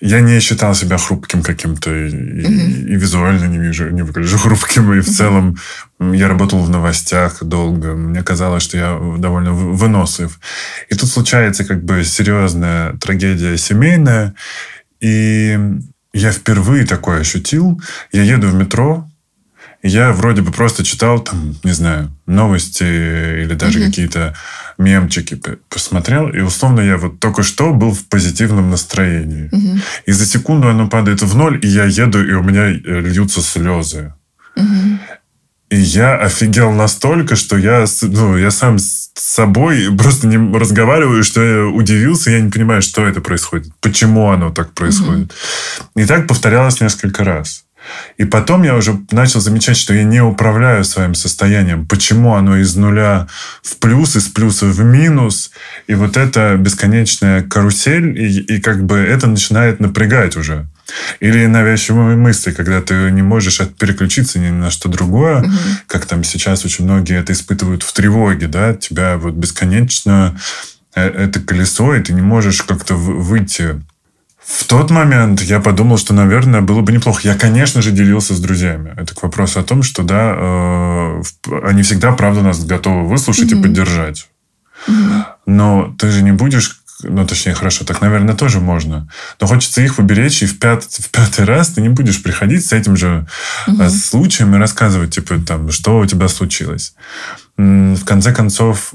я 0.00 0.20
не 0.20 0.40
считал 0.40 0.74
себя 0.74 0.98
хрупким 0.98 1.42
каким-то, 1.42 1.90
и, 1.90 2.10
mm-hmm. 2.10 2.88
и 2.88 2.94
визуально 2.96 3.46
не 3.46 3.58
вижу, 3.58 3.88
не 3.90 4.02
выгляжу 4.02 4.38
хрупким, 4.38 4.92
и 4.92 5.00
в 5.00 5.08
mm-hmm. 5.08 5.12
целом 5.12 5.56
я 5.98 6.28
работал 6.28 6.60
в 6.60 6.70
новостях 6.70 7.42
долго, 7.42 7.94
мне 7.94 8.22
казалось, 8.22 8.62
что 8.62 8.76
я 8.76 9.00
довольно 9.18 9.52
вынослив. 9.52 10.38
И 10.88 10.94
тут 10.94 11.08
случается 11.08 11.64
как 11.64 11.84
бы 11.84 12.04
серьезная 12.04 12.92
трагедия 12.98 13.56
семейная, 13.56 14.34
и 15.00 15.58
я 16.12 16.32
впервые 16.32 16.86
такое 16.86 17.20
ощутил. 17.20 17.80
Я 18.12 18.22
еду 18.22 18.48
в 18.48 18.54
метро, 18.54 19.08
я 19.82 20.12
вроде 20.12 20.42
бы 20.42 20.52
просто 20.52 20.84
читал 20.84 21.20
там, 21.20 21.56
не 21.62 21.72
знаю, 21.72 22.10
новости 22.26 22.82
или 22.82 23.54
даже 23.54 23.78
mm-hmm. 23.78 23.86
какие-то 23.86 24.34
мемчики 24.78 25.40
посмотрел, 25.68 26.28
и 26.28 26.40
условно 26.40 26.80
я 26.80 26.96
вот 26.96 27.20
только 27.20 27.42
что 27.42 27.72
был 27.72 27.92
в 27.92 28.06
позитивном 28.06 28.70
настроении. 28.70 29.48
Угу. 29.50 29.78
И 30.06 30.12
за 30.12 30.26
секунду 30.26 30.68
оно 30.68 30.88
падает 30.88 31.22
в 31.22 31.36
ноль, 31.36 31.58
и 31.62 31.66
я 31.66 31.84
еду, 31.84 32.22
и 32.22 32.32
у 32.32 32.42
меня 32.42 32.66
э, 32.66 32.78
льются 33.00 33.40
слезы. 33.40 34.12
Угу. 34.54 34.98
И 35.68 35.76
я 35.76 36.16
офигел 36.16 36.70
настолько, 36.70 37.34
что 37.34 37.56
я, 37.56 37.86
ну, 38.02 38.36
я 38.36 38.50
сам 38.52 38.78
с 38.78 39.10
собой 39.14 39.88
просто 39.98 40.28
не 40.28 40.56
разговариваю, 40.56 41.24
что 41.24 41.42
я 41.42 41.66
удивился, 41.66 42.30
я 42.30 42.40
не 42.40 42.50
понимаю, 42.50 42.82
что 42.82 43.04
это 43.04 43.20
происходит, 43.20 43.72
почему 43.80 44.30
оно 44.30 44.50
так 44.50 44.72
происходит. 44.72 45.32
Угу. 45.94 46.02
И 46.02 46.06
так 46.06 46.28
повторялось 46.28 46.80
несколько 46.80 47.24
раз. 47.24 47.64
И 48.16 48.24
потом 48.24 48.62
я 48.62 48.74
уже 48.74 48.98
начал 49.10 49.40
замечать, 49.40 49.76
что 49.76 49.94
я 49.94 50.04
не 50.04 50.20
управляю 50.20 50.84
своим 50.84 51.14
состоянием. 51.14 51.86
Почему 51.86 52.34
оно 52.34 52.56
из 52.56 52.74
нуля 52.76 53.28
в 53.62 53.76
плюс, 53.76 54.16
из 54.16 54.28
плюса 54.28 54.66
в 54.66 54.80
минус. 54.80 55.50
И 55.86 55.94
вот 55.94 56.16
это 56.16 56.56
бесконечная 56.56 57.42
карусель, 57.42 58.18
и, 58.18 58.40
и 58.40 58.60
как 58.60 58.84
бы 58.84 58.96
это 58.96 59.26
начинает 59.26 59.80
напрягать 59.80 60.36
уже. 60.36 60.66
Или 61.20 61.46
навязчивые 61.46 62.16
мысли, 62.16 62.52
когда 62.52 62.80
ты 62.80 63.10
не 63.10 63.22
можешь 63.22 63.60
переключиться 63.78 64.38
ни 64.38 64.50
на 64.50 64.70
что 64.70 64.88
другое, 64.88 65.42
угу. 65.42 65.50
как 65.86 66.06
там 66.06 66.22
сейчас 66.24 66.64
очень 66.64 66.84
многие 66.84 67.18
это 67.18 67.32
испытывают 67.32 67.82
в 67.82 67.92
тревоге, 67.92 68.46
да, 68.46 68.74
тебя 68.74 69.16
вот 69.16 69.34
бесконечно 69.34 70.38
э, 70.94 71.02
это 71.02 71.40
колесо, 71.40 71.94
и 71.94 72.02
ты 72.02 72.12
не 72.12 72.22
можешь 72.22 72.62
как-то 72.62 72.94
выйти 72.94 73.80
в 74.46 74.64
тот 74.64 74.92
момент 74.92 75.40
я 75.42 75.58
подумал, 75.58 75.98
что, 75.98 76.14
наверное, 76.14 76.60
было 76.60 76.80
бы 76.80 76.92
неплохо. 76.92 77.20
Я, 77.24 77.34
конечно 77.34 77.82
же, 77.82 77.90
делился 77.90 78.32
с 78.32 78.38
друзьями. 78.38 78.94
Это 78.96 79.12
к 79.12 79.24
вопросу 79.24 79.58
о 79.58 79.64
том, 79.64 79.82
что, 79.82 80.04
да, 80.04 80.34
э, 80.36 81.22
они 81.64 81.82
всегда, 81.82 82.12
правда, 82.12 82.42
нас 82.42 82.64
готовы 82.64 83.08
выслушать 83.08 83.50
mm-hmm. 83.50 83.58
и 83.58 83.62
поддержать. 83.62 84.28
Mm-hmm. 84.86 85.24
Но 85.46 85.94
ты 85.98 86.12
же 86.12 86.22
не 86.22 86.30
будешь 86.30 86.80
ну, 87.02 87.26
точнее, 87.26 87.54
хорошо, 87.54 87.84
так, 87.84 88.00
наверное, 88.00 88.34
тоже 88.34 88.60
можно. 88.60 89.08
Но 89.40 89.46
хочется 89.46 89.82
их 89.82 89.96
поберечь, 89.96 90.42
и 90.42 90.46
в, 90.46 90.58
пят, 90.58 90.84
в 90.84 91.10
пятый 91.10 91.44
раз 91.44 91.68
ты 91.68 91.80
не 91.80 91.88
будешь 91.88 92.22
приходить 92.22 92.64
с 92.64 92.72
этим 92.72 92.96
же 92.96 93.26
угу. 93.66 93.88
случаем 93.90 94.54
и 94.54 94.58
рассказывать, 94.58 95.14
типа, 95.14 95.38
там, 95.38 95.70
что 95.70 95.98
у 95.98 96.06
тебя 96.06 96.28
случилось. 96.28 96.94
В 97.56 98.04
конце 98.04 98.32
концов, 98.32 98.94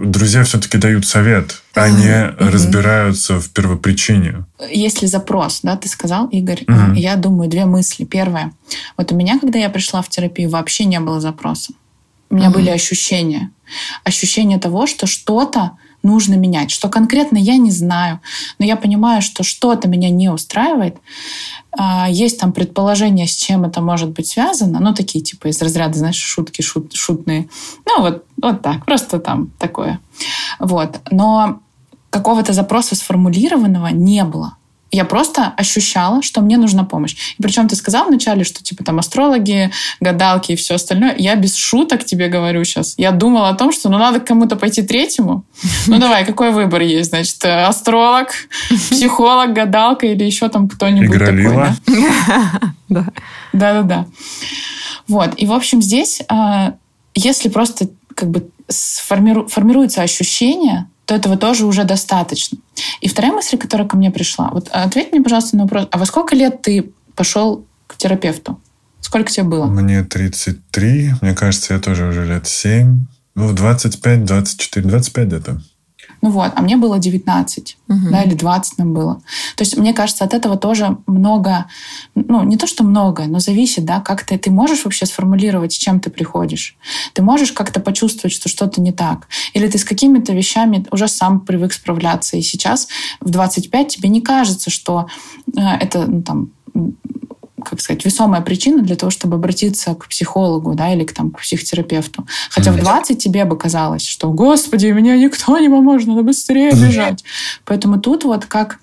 друзья 0.00 0.44
все-таки 0.44 0.78
дают 0.78 1.06
совет, 1.06 1.62
а 1.74 1.88
не 1.90 2.28
угу. 2.28 2.50
разбираются 2.50 3.38
в 3.40 3.50
первопричине. 3.50 4.46
Если 4.70 5.06
запрос, 5.06 5.60
да, 5.62 5.76
ты 5.76 5.88
сказал, 5.88 6.28
Игорь, 6.28 6.64
угу. 6.66 6.94
я 6.94 7.16
думаю, 7.16 7.50
две 7.50 7.66
мысли. 7.66 8.04
Первое. 8.04 8.52
Вот 8.96 9.12
у 9.12 9.16
меня, 9.16 9.38
когда 9.38 9.58
я 9.58 9.68
пришла 9.68 10.00
в 10.02 10.08
терапию, 10.08 10.48
вообще 10.48 10.86
не 10.86 11.00
было 11.00 11.20
запроса. 11.20 11.74
У 12.30 12.36
меня 12.36 12.48
угу. 12.48 12.58
были 12.58 12.70
ощущения. 12.70 13.50
Ощущение 14.04 14.58
того, 14.58 14.86
что 14.86 15.06
что-то 15.06 15.72
нужно 16.04 16.34
менять. 16.34 16.70
Что 16.70 16.88
конкретно, 16.88 17.36
я 17.38 17.56
не 17.56 17.70
знаю. 17.70 18.20
Но 18.58 18.64
я 18.64 18.76
понимаю, 18.76 19.22
что 19.22 19.42
что-то 19.42 19.88
меня 19.88 20.10
не 20.10 20.28
устраивает. 20.28 20.96
А, 21.76 22.08
есть 22.08 22.38
там 22.38 22.52
предположения, 22.52 23.26
с 23.26 23.34
чем 23.34 23.64
это 23.64 23.80
может 23.80 24.10
быть 24.10 24.28
связано. 24.28 24.78
Ну, 24.80 24.94
такие 24.94 25.24
типа 25.24 25.48
из 25.48 25.60
разряда, 25.60 25.98
знаешь, 25.98 26.16
шутки 26.16 26.62
шут, 26.62 26.92
шутные. 26.94 27.48
Ну, 27.86 28.02
вот, 28.02 28.24
вот 28.40 28.62
так. 28.62 28.84
Просто 28.84 29.18
там 29.18 29.50
такое. 29.58 29.98
Вот. 30.60 31.00
Но 31.10 31.60
какого-то 32.10 32.52
запроса 32.52 32.94
сформулированного 32.94 33.88
не 33.88 34.22
было 34.24 34.56
я 34.94 35.04
просто 35.04 35.52
ощущала, 35.56 36.22
что 36.22 36.40
мне 36.40 36.56
нужна 36.56 36.84
помощь. 36.84 37.16
И 37.36 37.42
причем 37.42 37.68
ты 37.68 37.74
сказал 37.74 38.06
вначале, 38.06 38.44
что 38.44 38.62
типа 38.62 38.84
там 38.84 38.98
астрологи, 38.98 39.70
гадалки 40.00 40.52
и 40.52 40.56
все 40.56 40.74
остальное. 40.76 41.16
Я 41.18 41.34
без 41.34 41.56
шуток 41.56 42.04
тебе 42.04 42.28
говорю 42.28 42.64
сейчас. 42.64 42.94
Я 42.96 43.10
думала 43.10 43.48
о 43.48 43.54
том, 43.54 43.72
что 43.72 43.88
ну 43.88 43.98
надо 43.98 44.20
к 44.20 44.26
кому-то 44.26 44.56
пойти 44.56 44.82
третьему. 44.82 45.44
Ну 45.86 45.98
давай, 45.98 46.24
какой 46.24 46.52
выбор 46.52 46.82
есть? 46.82 47.10
Значит, 47.10 47.44
астролог, 47.44 48.28
психолог, 48.90 49.52
гадалка 49.52 50.06
или 50.06 50.22
еще 50.22 50.48
там 50.48 50.68
кто-нибудь 50.68 51.18
такой. 51.18 51.74
Да? 52.88 53.06
Да-да-да. 53.52 54.06
Вот. 55.08 55.34
И, 55.36 55.46
в 55.46 55.52
общем, 55.52 55.82
здесь, 55.82 56.22
а, 56.28 56.74
если 57.14 57.48
просто 57.48 57.88
как 58.14 58.30
бы 58.30 58.48
формируется 58.68 60.02
ощущение, 60.02 60.88
то 61.04 61.14
этого 61.14 61.36
тоже 61.36 61.66
уже 61.66 61.84
достаточно. 61.84 62.58
И 63.00 63.08
вторая 63.08 63.32
мысль, 63.32 63.58
которая 63.58 63.86
ко 63.86 63.96
мне 63.96 64.10
пришла. 64.10 64.50
Вот 64.52 64.68
ответь 64.68 65.12
мне, 65.12 65.20
пожалуйста, 65.20 65.56
на 65.56 65.64
вопрос. 65.64 65.88
А 65.90 65.98
во 65.98 66.06
сколько 66.06 66.34
лет 66.34 66.62
ты 66.62 66.92
пошел 67.14 67.66
к 67.86 67.96
терапевту? 67.96 68.60
Сколько 69.00 69.30
тебе 69.30 69.44
было? 69.44 69.66
Мне 69.66 70.02
33. 70.02 71.14
Мне 71.20 71.34
кажется, 71.34 71.74
я 71.74 71.80
тоже 71.80 72.06
уже 72.06 72.24
лет 72.24 72.46
7. 72.46 73.06
Ну, 73.34 73.52
25, 73.52 74.24
24, 74.24 74.88
25 74.88 75.26
где-то. 75.26 75.62
Ну 76.24 76.30
вот, 76.30 76.52
а 76.54 76.62
мне 76.62 76.78
было 76.78 76.98
19, 76.98 77.76
угу. 77.86 77.98
да, 78.10 78.22
или 78.22 78.32
20 78.32 78.78
нам 78.78 78.94
было. 78.94 79.20
То 79.56 79.62
есть, 79.62 79.76
мне 79.76 79.92
кажется, 79.92 80.24
от 80.24 80.32
этого 80.32 80.56
тоже 80.56 80.96
много, 81.06 81.66
ну, 82.14 82.42
не 82.44 82.56
то, 82.56 82.66
что 82.66 82.82
много, 82.82 83.24
но 83.26 83.40
зависит, 83.40 83.84
да, 83.84 84.00
как 84.00 84.24
ты, 84.24 84.38
ты 84.38 84.50
можешь 84.50 84.86
вообще 84.86 85.04
сформулировать, 85.04 85.74
с 85.74 85.76
чем 85.76 86.00
ты 86.00 86.08
приходишь. 86.08 86.78
Ты 87.12 87.20
можешь 87.20 87.52
как-то 87.52 87.78
почувствовать, 87.78 88.32
что 88.32 88.48
что-то 88.48 88.80
не 88.80 88.90
так. 88.90 89.28
Или 89.52 89.68
ты 89.68 89.76
с 89.76 89.84
какими-то 89.84 90.32
вещами 90.32 90.86
уже 90.90 91.08
сам 91.08 91.40
привык 91.40 91.74
справляться. 91.74 92.38
И 92.38 92.40
сейчас 92.40 92.88
в 93.20 93.28
25 93.28 93.88
тебе 93.88 94.08
не 94.08 94.22
кажется, 94.22 94.70
что 94.70 95.08
э, 95.54 95.60
это, 95.60 96.06
ну, 96.06 96.22
там, 96.22 96.52
как 97.64 97.80
сказать, 97.80 98.04
весомая 98.04 98.40
причина 98.40 98.82
для 98.82 98.96
того, 98.96 99.10
чтобы 99.10 99.36
обратиться 99.36 99.94
к 99.94 100.08
психологу, 100.08 100.74
да, 100.74 100.92
или 100.92 101.04
к, 101.04 101.12
там, 101.12 101.30
к 101.30 101.40
психотерапевту. 101.40 102.26
Хотя 102.50 102.70
mm-hmm. 102.70 102.80
в 102.80 102.84
20 102.84 103.18
тебе 103.18 103.44
бы 103.44 103.56
казалось, 103.56 104.06
что, 104.06 104.30
господи, 104.30 104.86
меня 104.86 105.16
никто 105.16 105.58
не 105.58 105.68
поможет, 105.68 106.08
надо 106.08 106.22
быстрее 106.22 106.70
бежать. 106.70 107.22
Mm-hmm. 107.22 107.60
Поэтому 107.64 108.00
тут 108.00 108.24
вот 108.24 108.46
как, 108.46 108.78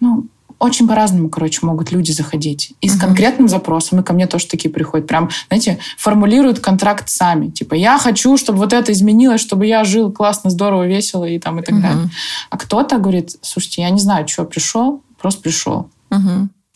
ну, 0.00 0.26
очень 0.58 0.88
по-разному, 0.88 1.28
короче, 1.28 1.60
могут 1.62 1.92
люди 1.92 2.12
заходить. 2.12 2.72
И 2.80 2.88
с 2.88 2.98
конкретным 2.98 3.48
запросом, 3.48 4.00
и 4.00 4.02
ко 4.02 4.12
мне 4.12 4.26
тоже 4.26 4.46
такие 4.46 4.70
приходят. 4.70 5.06
Прям, 5.06 5.28
знаете, 5.48 5.78
формулируют 5.98 6.60
контракт 6.60 7.08
сами. 7.08 7.50
Типа, 7.50 7.74
я 7.74 7.98
хочу, 7.98 8.36
чтобы 8.36 8.58
вот 8.58 8.72
это 8.72 8.92
изменилось, 8.92 9.40
чтобы 9.40 9.66
я 9.66 9.84
жил 9.84 10.10
классно, 10.10 10.50
здорово, 10.50 10.86
весело 10.86 11.24
и 11.24 11.38
там 11.38 11.60
и 11.60 11.62
так 11.62 11.80
далее. 11.82 12.08
А 12.50 12.56
кто-то 12.56 12.98
говорит, 12.98 13.36
слушайте, 13.42 13.82
я 13.82 13.90
не 13.90 14.00
знаю, 14.00 14.26
что 14.28 14.44
пришел, 14.44 15.02
просто 15.20 15.42
пришел. 15.42 15.90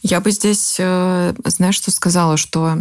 Я 0.00 0.20
бы 0.20 0.30
здесь, 0.30 0.76
э, 0.78 1.34
знаешь, 1.44 1.74
что 1.74 1.90
сказала, 1.90 2.36
что 2.36 2.78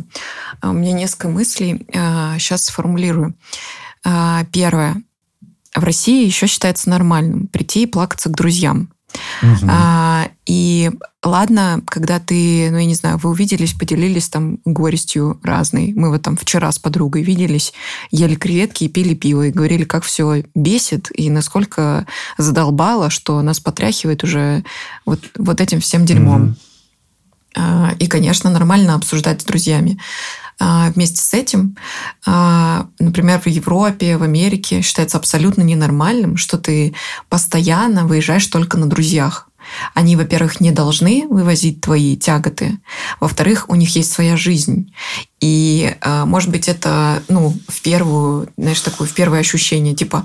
э, 0.61 0.67
у 0.67 0.73
меня 0.73 0.93
несколько 0.93 1.29
мыслей. 1.29 1.85
Сейчас 1.91 2.61
э, 2.61 2.65
сформулирую. 2.65 3.35
Первое. 4.51 5.01
В 5.75 5.83
России 5.83 6.25
еще 6.25 6.47
считается 6.47 6.89
нормальным 6.89 7.47
прийти 7.47 7.83
и 7.83 7.87
плакаться 7.87 8.29
к 8.29 8.35
друзьям. 8.35 8.89
Угу. 9.41 9.67
А, 9.69 10.29
и 10.45 10.91
ладно, 11.23 11.81
когда 11.87 12.19
ты, 12.19 12.69
ну, 12.71 12.77
я 12.77 12.85
не 12.85 12.95
знаю, 12.95 13.17
вы 13.17 13.31
увиделись, 13.31 13.73
поделились 13.73 14.29
там 14.29 14.59
горестью 14.63 15.39
разной. 15.43 15.93
Мы 15.93 16.09
вот 16.09 16.21
там 16.21 16.37
вчера 16.37 16.71
с 16.71 16.79
подругой 16.79 17.23
виделись, 17.23 17.73
ели 18.11 18.35
креветки 18.35 18.85
и 18.85 18.89
пили 18.89 19.13
пиво, 19.13 19.47
и 19.47 19.51
говорили, 19.51 19.83
как 19.83 20.03
все 20.03 20.43
бесит, 20.55 21.09
и 21.13 21.29
насколько 21.29 22.05
задолбало, 22.37 23.09
что 23.09 23.41
нас 23.41 23.59
потряхивает 23.59 24.23
уже 24.23 24.63
вот, 25.05 25.19
вот 25.37 25.59
этим 25.59 25.81
всем 25.81 26.05
дерьмом. 26.05 26.43
Угу. 26.43 26.55
А, 27.57 27.95
и, 27.97 28.07
конечно, 28.07 28.49
нормально 28.49 28.95
обсуждать 28.95 29.41
с 29.41 29.45
друзьями. 29.45 29.99
А, 30.59 30.91
вместе 30.91 31.21
с 31.21 31.33
этим, 31.33 31.75
а, 32.25 32.87
например, 32.99 33.39
в 33.39 33.47
Европе, 33.47 34.17
в 34.17 34.23
Америке 34.23 34.81
считается 34.81 35.17
абсолютно 35.17 35.63
ненормальным, 35.63 36.37
что 36.37 36.57
ты 36.57 36.93
постоянно 37.29 38.05
выезжаешь 38.05 38.47
только 38.47 38.77
на 38.77 38.87
друзьях. 38.87 39.49
Они, 39.93 40.15
во-первых, 40.15 40.61
не 40.61 40.71
должны 40.71 41.27
вывозить 41.27 41.81
твои 41.81 42.15
тяготы, 42.15 42.79
во-вторых, 43.19 43.65
у 43.67 43.75
них 43.75 43.93
есть 43.97 44.13
своя 44.13 44.37
жизнь. 44.37 44.93
И, 45.41 45.93
может 46.05 46.51
быть, 46.51 46.69
это, 46.69 47.21
ну, 47.27 47.53
в 47.67 47.81
первую, 47.81 48.47
знаешь, 48.55 48.79
такое, 48.79 49.09
в 49.09 49.13
первое 49.13 49.41
ощущение, 49.41 49.93
типа, 49.93 50.23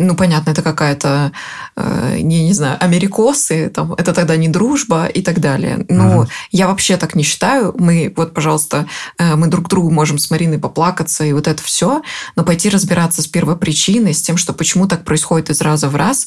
ну, 0.00 0.14
понятно, 0.14 0.50
это 0.50 0.62
какая-то, 0.62 1.32
э, 1.76 2.18
не, 2.20 2.44
не 2.44 2.54
знаю, 2.54 2.76
америкосы, 2.80 3.68
там, 3.68 3.92
это 3.92 4.14
тогда 4.14 4.36
не 4.36 4.48
дружба 4.48 5.06
и 5.06 5.20
так 5.20 5.40
далее. 5.40 5.84
Но 5.88 6.22
uh-huh. 6.22 6.28
я 6.52 6.68
вообще 6.68 6.96
так 6.96 7.14
не 7.14 7.22
считаю. 7.22 7.74
Мы, 7.78 8.12
вот, 8.16 8.32
пожалуйста, 8.32 8.86
э, 9.18 9.36
мы 9.36 9.48
друг 9.48 9.68
другу 9.68 9.90
можем 9.90 10.18
с 10.18 10.30
Мариной 10.30 10.58
поплакаться 10.58 11.24
и 11.24 11.32
вот 11.32 11.46
это 11.46 11.62
все, 11.62 12.02
но 12.34 12.44
пойти 12.44 12.70
разбираться 12.70 13.20
с 13.22 13.26
первопричиной, 13.26 14.14
с 14.14 14.22
тем, 14.22 14.36
что 14.36 14.52
почему 14.52 14.88
так 14.88 15.04
происходит 15.04 15.50
из 15.50 15.60
раза 15.60 15.88
в 15.88 15.96
раз, 15.96 16.26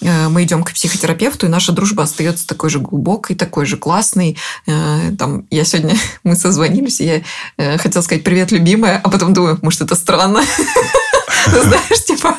э, 0.00 0.28
мы 0.28 0.42
идем 0.42 0.64
к 0.64 0.72
психотерапевту, 0.72 1.46
и 1.46 1.50
наша 1.50 1.72
дружба 1.72 2.02
остается 2.02 2.46
такой 2.46 2.70
же 2.70 2.80
глубокой, 2.80 3.36
такой 3.36 3.66
же 3.66 3.76
классной. 3.76 4.36
Э, 4.66 5.12
там, 5.16 5.46
я 5.50 5.64
сегодня, 5.64 5.96
мы 6.24 6.34
созвонились, 6.34 7.00
и 7.00 7.04
я 7.04 7.22
э, 7.56 7.78
хотела 7.78 8.02
сказать 8.02 8.24
«Привет, 8.24 8.50
любимая», 8.50 9.00
а 9.02 9.08
потом 9.08 9.32
думаю, 9.32 9.58
может, 9.62 9.82
это 9.82 9.94
странно. 9.94 10.42
Знаешь, 11.46 12.04
типа, 12.04 12.36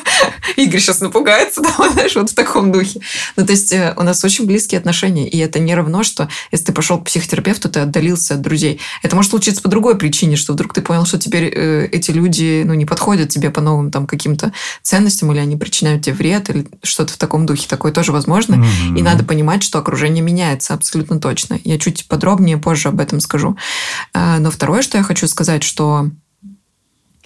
Игорь 0.56 0.80
сейчас 0.80 1.00
напугается, 1.00 1.60
да, 1.78 1.90
знаешь, 1.90 2.14
вот 2.14 2.30
в 2.30 2.34
таком 2.34 2.72
духе. 2.72 3.00
Ну, 3.36 3.44
то 3.44 3.52
есть 3.52 3.72
э, 3.72 3.94
у 3.96 4.02
нас 4.02 4.24
очень 4.24 4.46
близкие 4.46 4.78
отношения, 4.78 5.28
и 5.28 5.38
это 5.38 5.58
не 5.58 5.74
равно, 5.74 6.02
что 6.02 6.28
если 6.50 6.66
ты 6.66 6.72
пошел 6.72 6.98
к 6.98 7.04
психотерапевту, 7.04 7.68
ты 7.68 7.80
отдалился 7.80 8.34
от 8.34 8.40
друзей. 8.40 8.80
Это 9.02 9.16
может 9.16 9.30
случиться 9.30 9.62
по 9.62 9.68
другой 9.68 9.96
причине, 9.96 10.36
что 10.36 10.52
вдруг 10.52 10.72
ты 10.72 10.80
понял, 10.80 11.04
что 11.04 11.18
теперь 11.18 11.52
э, 11.54 11.88
эти 11.92 12.10
люди, 12.10 12.62
ну, 12.64 12.74
не 12.74 12.86
подходят 12.86 13.28
тебе 13.28 13.50
по 13.50 13.60
новым 13.60 13.90
там 13.90 14.06
каким-то 14.06 14.52
ценностям, 14.82 15.32
или 15.32 15.38
они 15.38 15.56
причиняют 15.56 16.04
тебе 16.04 16.14
вред, 16.14 16.50
или 16.50 16.66
что-то 16.82 17.12
в 17.12 17.16
таком 17.16 17.46
духе. 17.46 17.66
Такое 17.68 17.92
тоже 17.92 18.12
возможно. 18.12 18.54
Mm-hmm. 18.54 18.98
И 18.98 19.02
надо 19.02 19.24
понимать, 19.24 19.62
что 19.62 19.78
окружение 19.78 20.22
меняется 20.22 20.74
абсолютно 20.74 21.20
точно. 21.20 21.58
Я 21.64 21.78
чуть 21.78 22.06
подробнее 22.08 22.58
позже 22.58 22.88
об 22.88 23.00
этом 23.00 23.20
скажу. 23.20 23.56
Э, 24.14 24.38
но 24.38 24.50
второе, 24.50 24.82
что 24.82 24.98
я 24.98 25.04
хочу 25.04 25.26
сказать, 25.26 25.62
что 25.62 26.10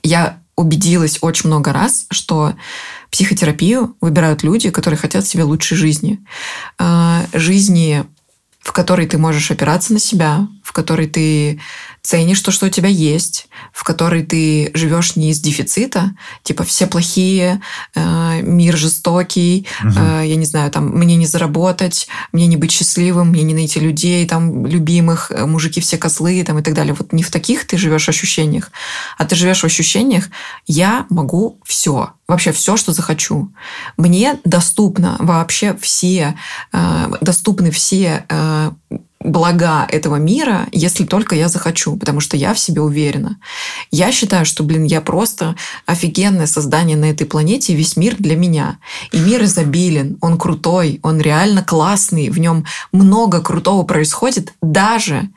я 0.03 0.38
убедилась 0.59 1.19
очень 1.21 1.49
много 1.49 1.73
раз, 1.73 2.07
что 2.11 2.55
психотерапию 3.11 3.97
выбирают 4.01 4.43
люди, 4.43 4.71
которые 4.71 4.99
хотят 4.99 5.25
себе 5.25 5.45
лучшей 5.45 5.77
жизни. 5.77 6.19
А, 6.79 7.25
жизни, 7.33 8.05
в 8.59 8.73
которой 8.73 9.07
ты 9.07 9.19
можешь 9.19 9.51
опираться 9.51 9.93
на 9.93 10.01
себя, 10.01 10.49
в 10.69 10.73
которой 10.73 11.07
ты 11.07 11.59
ценишь 12.03 12.43
то, 12.43 12.51
что 12.51 12.67
у 12.67 12.69
тебя 12.69 12.91
есть, 12.91 13.49
в 13.73 13.85
которой 13.85 14.23
ты 14.23 14.71
живешь 14.75 15.17
не 15.17 15.31
из 15.31 15.41
дефицита, 15.41 16.13
типа 16.43 16.63
все 16.63 16.87
плохие, 16.87 17.63
э, 17.95 18.43
мир 18.43 18.77
жестокий, 18.77 19.67
угу. 19.83 19.95
э, 19.97 20.25
я 20.27 20.37
не 20.37 20.45
знаю, 20.45 20.71
там 20.71 20.91
мне 20.91 21.17
не 21.17 21.25
заработать, 21.25 22.09
мне 22.33 22.47
не 22.47 22.59
быть 22.59 22.71
счастливым, 22.71 23.31
мне 23.31 23.45
не 23.45 23.55
найти 23.55 23.81
людей, 23.81 24.27
там 24.27 24.67
любимых, 24.67 25.31
э, 25.31 25.47
мужики 25.47 25.81
все 25.81 25.97
козлы, 25.97 26.45
там 26.45 26.59
и 26.59 26.63
так 26.63 26.75
далее. 26.75 26.93
Вот 26.93 27.15
не 27.15 27.23
в 27.23 27.31
таких 27.31 27.67
ты 27.67 27.79
живешь 27.79 28.11
ощущениях, 28.11 28.71
а 29.17 29.25
ты 29.25 29.35
живешь 29.35 29.63
в 29.63 29.65
ощущениях, 29.65 30.29
я 30.67 31.07
могу 31.09 31.59
все, 31.65 32.13
вообще 32.27 32.53
все, 32.53 32.77
что 32.77 32.93
захочу. 32.93 33.51
Мне 33.97 34.39
доступно 34.45 35.17
вообще 35.19 35.75
все, 35.81 36.39
э, 36.75 37.11
доступны 37.23 37.71
все 37.71 38.27
э, 38.29 38.71
блага 39.21 39.87
этого 39.91 40.17
мира, 40.17 40.67
если 40.73 41.05
только 41.05 41.35
я 41.35 41.49
захочу, 41.49 41.97
потому 41.97 42.21
что 42.21 42.37
я 42.37 42.55
в 42.55 42.59
себе 42.59 42.81
уверена. 42.81 43.39
Я 43.91 44.13
считаю, 44.13 44.47
что, 44.47 44.63
блин, 44.63 44.85
я 44.85 45.01
просто 45.01 45.57
офигенное 45.87 46.47
создание 46.47 46.97
на 46.97 47.07
этой 47.07 47.27
планете, 47.27 47.73
и 47.73 47.77
весь 47.77 47.97
мир 47.97 48.15
для 48.19 48.37
меня. 48.37 48.79
И 49.11 49.19
мир 49.19 49.43
изобилен, 49.45 50.19
он 50.21 50.39
крутой, 50.39 51.01
он 51.03 51.21
реально 51.21 51.65
классный, 51.65 52.31
в 52.31 52.39
нем 52.39 52.65
много 52.93 53.41
крутого 53.41 53.83
происходит, 53.83 54.55
даже 54.63 55.29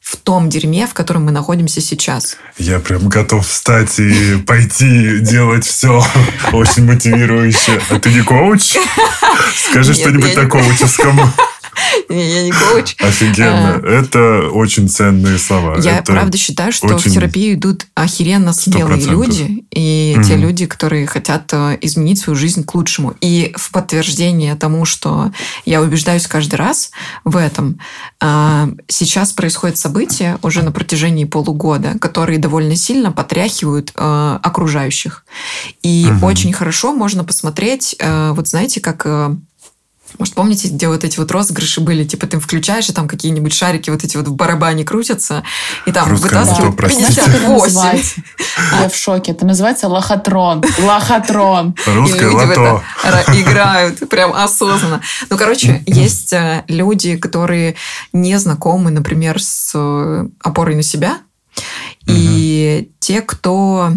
в 0.00 0.16
том 0.16 0.48
дерьме, 0.48 0.86
в 0.86 0.94
котором 0.94 1.26
мы 1.26 1.30
находимся 1.30 1.80
сейчас. 1.80 2.36
Я 2.58 2.78
прям 2.78 3.08
готов 3.08 3.46
встать 3.46 3.98
и 3.98 4.36
пойти 4.36 5.20
делать 5.20 5.64
все. 5.64 6.02
Очень 6.52 6.86
мотивирующе. 6.86 7.80
А 7.90 8.00
ты 8.00 8.10
не 8.10 8.22
коуч? 8.22 8.76
Скажи 9.70 9.94
что-нибудь 9.94 10.34
на 10.36 10.46
коуческом. 12.10 12.18
Я 12.18 12.42
не 12.42 12.52
коуч. 12.52 12.96
Офигенно. 13.00 13.80
А. 13.82 13.86
Это 13.86 14.50
очень 14.50 14.88
ценные 14.88 15.38
слова. 15.38 15.78
Я 15.80 16.02
правда 16.02 16.36
считаю, 16.36 16.72
что 16.72 16.98
в 16.98 17.02
терапию 17.02 17.54
идут 17.54 17.86
охеренно 17.94 18.52
смелые 18.52 19.04
люди. 19.06 19.64
И 19.70 20.16
те 20.24 20.36
люди, 20.36 20.66
которые 20.66 21.06
хотят 21.06 21.50
э, 21.52 21.78
изменить 21.80 22.18
свою 22.18 22.36
жизнь 22.36 22.64
к 22.64 22.74
лучшему. 22.74 23.14
И 23.20 23.52
в 23.56 23.70
подтверждение 23.70 24.54
тому, 24.54 24.84
что 24.84 25.32
я 25.64 25.80
убеждаюсь 25.80 26.26
каждый 26.26 26.56
раз 26.56 26.90
в 27.24 27.36
этом, 27.36 27.78
э, 28.20 28.68
сейчас 28.88 29.32
происходят 29.32 29.76
события 29.78 30.38
уже 30.42 30.62
на 30.62 30.72
протяжении 30.72 31.24
полугода, 31.24 31.98
которые 31.98 32.38
довольно 32.38 32.76
сильно 32.76 33.12
потряхивают 33.12 33.92
э, 33.94 34.38
окружающих. 34.42 35.24
И 35.82 36.08
очень 36.22 36.52
хорошо 36.52 36.92
можно 36.92 37.24
посмотреть, 37.24 37.96
вот 38.00 38.48
знаете, 38.48 38.80
как 38.80 39.06
может, 40.18 40.34
помните, 40.34 40.68
где 40.68 40.88
вот 40.88 41.04
эти 41.04 41.18
вот 41.18 41.30
розыгрыши 41.30 41.80
были? 41.80 42.04
Типа 42.04 42.26
ты 42.26 42.38
включаешь, 42.38 42.88
и 42.88 42.92
там 42.92 43.08
какие-нибудь 43.08 43.52
шарики 43.52 43.90
вот 43.90 44.04
эти 44.04 44.16
вот 44.16 44.28
в 44.28 44.34
барабане 44.34 44.84
крутятся, 44.84 45.42
и 45.86 45.92
там 45.92 46.08
Русское 46.08 46.28
вытаскивают 46.28 46.80
лото, 46.80 46.88
58. 46.88 48.22
Я 48.80 48.88
в 48.88 48.94
шоке. 48.94 49.32
Это 49.32 49.46
называется 49.46 49.88
лохотрон. 49.88 50.62
Лохотрон. 50.78 51.74
Русское 51.86 52.30
лото. 52.30 52.82
играют 53.28 54.08
прям 54.08 54.32
осознанно. 54.32 55.00
Ну, 55.28 55.36
короче, 55.36 55.82
есть 55.86 56.32
э, 56.32 56.64
люди, 56.68 57.16
которые 57.16 57.76
не 58.12 58.38
знакомы, 58.38 58.90
например, 58.90 59.40
с 59.42 59.72
э, 59.74 60.28
опорой 60.42 60.74
на 60.76 60.82
себя, 60.82 61.18
и 62.06 62.90
те, 62.98 63.20
кто 63.22 63.92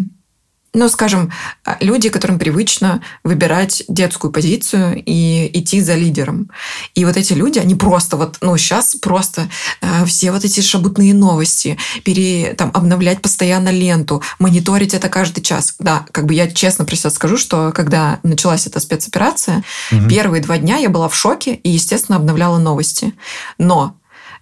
ну, 0.73 0.89
скажем, 0.89 1.31
люди, 1.79 2.09
которым 2.09 2.39
привычно 2.39 3.01
выбирать 3.23 3.83
детскую 3.87 4.31
позицию 4.31 5.01
и 5.05 5.49
идти 5.53 5.81
за 5.81 5.93
лидером. 5.93 6.49
И 6.95 7.05
вот 7.05 7.15
эти 7.15 7.33
люди, 7.33 7.59
они 7.59 7.75
просто 7.75 8.17
вот, 8.17 8.37
ну, 8.41 8.57
сейчас 8.57 8.95
просто 8.95 9.49
э, 9.81 10.05
все 10.05 10.31
вот 10.31 10.43
эти 10.43 10.61
шабутные 10.61 11.13
новости, 11.13 11.77
пере, 12.03 12.55
там, 12.55 12.71
обновлять 12.73 13.21
постоянно 13.21 13.69
ленту, 13.69 14.23
мониторить 14.39 14.95
это 14.95 15.09
каждый 15.09 15.41
час. 15.41 15.75
Да, 15.77 16.05
как 16.11 16.25
бы 16.25 16.33
я 16.33 16.49
честно 16.49 16.85
про 16.85 16.95
себя 16.95 17.11
скажу, 17.11 17.37
что 17.37 17.71
когда 17.71 18.19
началась 18.23 18.65
эта 18.65 18.79
спецоперация, 18.79 19.63
угу. 19.91 20.09
первые 20.09 20.41
два 20.41 20.57
дня 20.57 20.77
я 20.77 20.89
была 20.89 21.07
в 21.07 21.15
шоке 21.15 21.53
и, 21.53 21.69
естественно, 21.69 22.17
обновляла 22.17 22.57
новости. 22.57 23.13
Но 23.59 23.95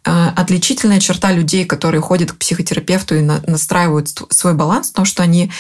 э, 0.06 0.28
отличительная 0.36 1.02
черта 1.02 1.34
людей, 1.34 1.66
которые 1.66 2.02
ходят 2.02 2.32
к 2.32 2.38
психотерапевту 2.38 3.16
и 3.16 3.22
настраивают 3.22 4.10
свой 4.30 4.54
баланс, 4.54 4.92
то, 4.92 5.04
что 5.04 5.24
они 5.24 5.52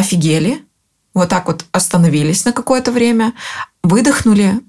офигели, 0.00 0.64
вот 1.14 1.28
так 1.28 1.46
вот 1.46 1.64
остановились 1.72 2.44
на 2.44 2.52
какое-то 2.52 2.92
время, 2.92 3.34
выдохнули 3.82 4.60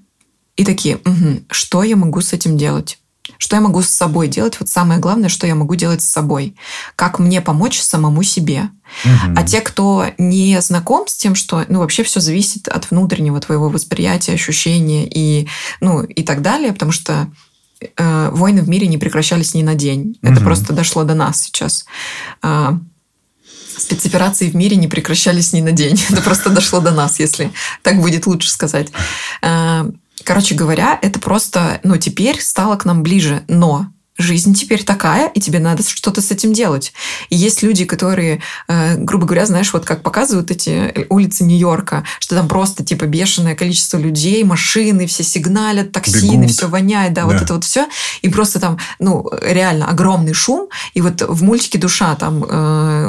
и 0.56 0.64
такие, 0.64 0.96
угу, 0.96 1.42
что 1.50 1.82
я 1.82 1.96
могу 1.96 2.20
с 2.20 2.32
этим 2.32 2.56
делать? 2.56 2.98
Что 3.38 3.56
я 3.56 3.62
могу 3.62 3.82
с 3.82 3.88
собой 3.88 4.28
делать? 4.28 4.58
Вот 4.60 4.68
самое 4.68 5.00
главное, 5.00 5.28
что 5.28 5.46
я 5.46 5.54
могу 5.54 5.74
делать 5.74 6.02
с 6.02 6.10
собой. 6.10 6.56
Как 6.96 7.18
мне 7.18 7.40
помочь 7.40 7.80
самому 7.80 8.22
себе. 8.22 8.68
Угу. 9.04 9.34
А 9.36 9.42
те, 9.44 9.60
кто 9.60 10.06
не 10.18 10.60
знаком 10.60 11.06
с 11.08 11.16
тем, 11.16 11.34
что 11.34 11.64
ну, 11.68 11.80
вообще 11.80 12.02
все 12.02 12.20
зависит 12.20 12.68
от 12.68 12.90
внутреннего 12.90 13.40
твоего 13.40 13.68
восприятия, 13.68 14.32
ощущения 14.32 15.08
и, 15.08 15.48
ну, 15.80 16.02
и 16.02 16.22
так 16.22 16.42
далее, 16.42 16.72
потому 16.72 16.92
что 16.92 17.28
э, 17.96 18.30
войны 18.32 18.62
в 18.62 18.68
мире 18.68 18.86
не 18.86 18.98
прекращались 18.98 19.54
ни 19.54 19.62
на 19.62 19.74
день. 19.74 20.18
Угу. 20.22 20.32
Это 20.32 20.40
просто 20.40 20.72
дошло 20.72 21.04
до 21.04 21.14
нас 21.14 21.42
сейчас. 21.42 21.84
Э, 22.42 22.72
спецоперации 23.82 24.50
в 24.50 24.54
мире 24.54 24.76
не 24.76 24.88
прекращались 24.88 25.52
ни 25.52 25.60
на 25.60 25.72
день. 25.72 26.00
Это 26.10 26.22
просто 26.22 26.50
дошло 26.50 26.80
до 26.80 26.90
нас, 26.90 27.18
если 27.18 27.52
так 27.82 28.00
будет 28.00 28.26
лучше 28.26 28.50
сказать. 28.50 28.88
Э, 29.42 29.84
короче 30.24 30.54
говоря, 30.54 30.98
это 31.02 31.18
просто, 31.18 31.80
ну, 31.82 31.96
теперь 31.96 32.40
стало 32.40 32.76
к 32.76 32.84
нам 32.84 33.02
ближе. 33.02 33.42
Но 33.48 33.92
жизнь 34.18 34.54
теперь 34.54 34.84
такая, 34.84 35.28
и 35.28 35.40
тебе 35.40 35.58
надо 35.58 35.82
что-то 35.82 36.20
с 36.20 36.30
этим 36.30 36.52
делать. 36.52 36.92
И 37.30 37.36
есть 37.36 37.62
люди, 37.62 37.84
которые, 37.84 38.42
э, 38.68 38.96
грубо 38.96 39.26
говоря, 39.26 39.46
знаешь, 39.46 39.72
вот 39.72 39.84
как 39.84 40.02
показывают 40.02 40.50
эти 40.50 41.06
улицы 41.08 41.44
Нью-Йорка, 41.44 42.04
что 42.18 42.36
там 42.36 42.46
просто 42.48 42.84
типа 42.84 43.06
бешеное 43.06 43.54
количество 43.54 43.96
людей, 43.98 44.44
машины, 44.44 45.06
все 45.06 45.22
сигналят, 45.22 45.92
токсины, 45.92 46.42
Бегут. 46.42 46.50
все 46.50 46.68
воняет, 46.68 47.14
да, 47.14 47.22
да, 47.22 47.26
вот 47.26 47.42
это 47.42 47.54
вот 47.54 47.64
все. 47.64 47.88
И 48.20 48.28
просто 48.28 48.60
там, 48.60 48.78
ну, 48.98 49.28
реально 49.42 49.88
огромный 49.88 50.34
шум. 50.34 50.68
И 50.94 51.00
вот 51.00 51.22
в 51.22 51.42
мультике 51.42 51.78
«Душа» 51.78 52.14
там 52.14 52.44
э, 52.44 53.06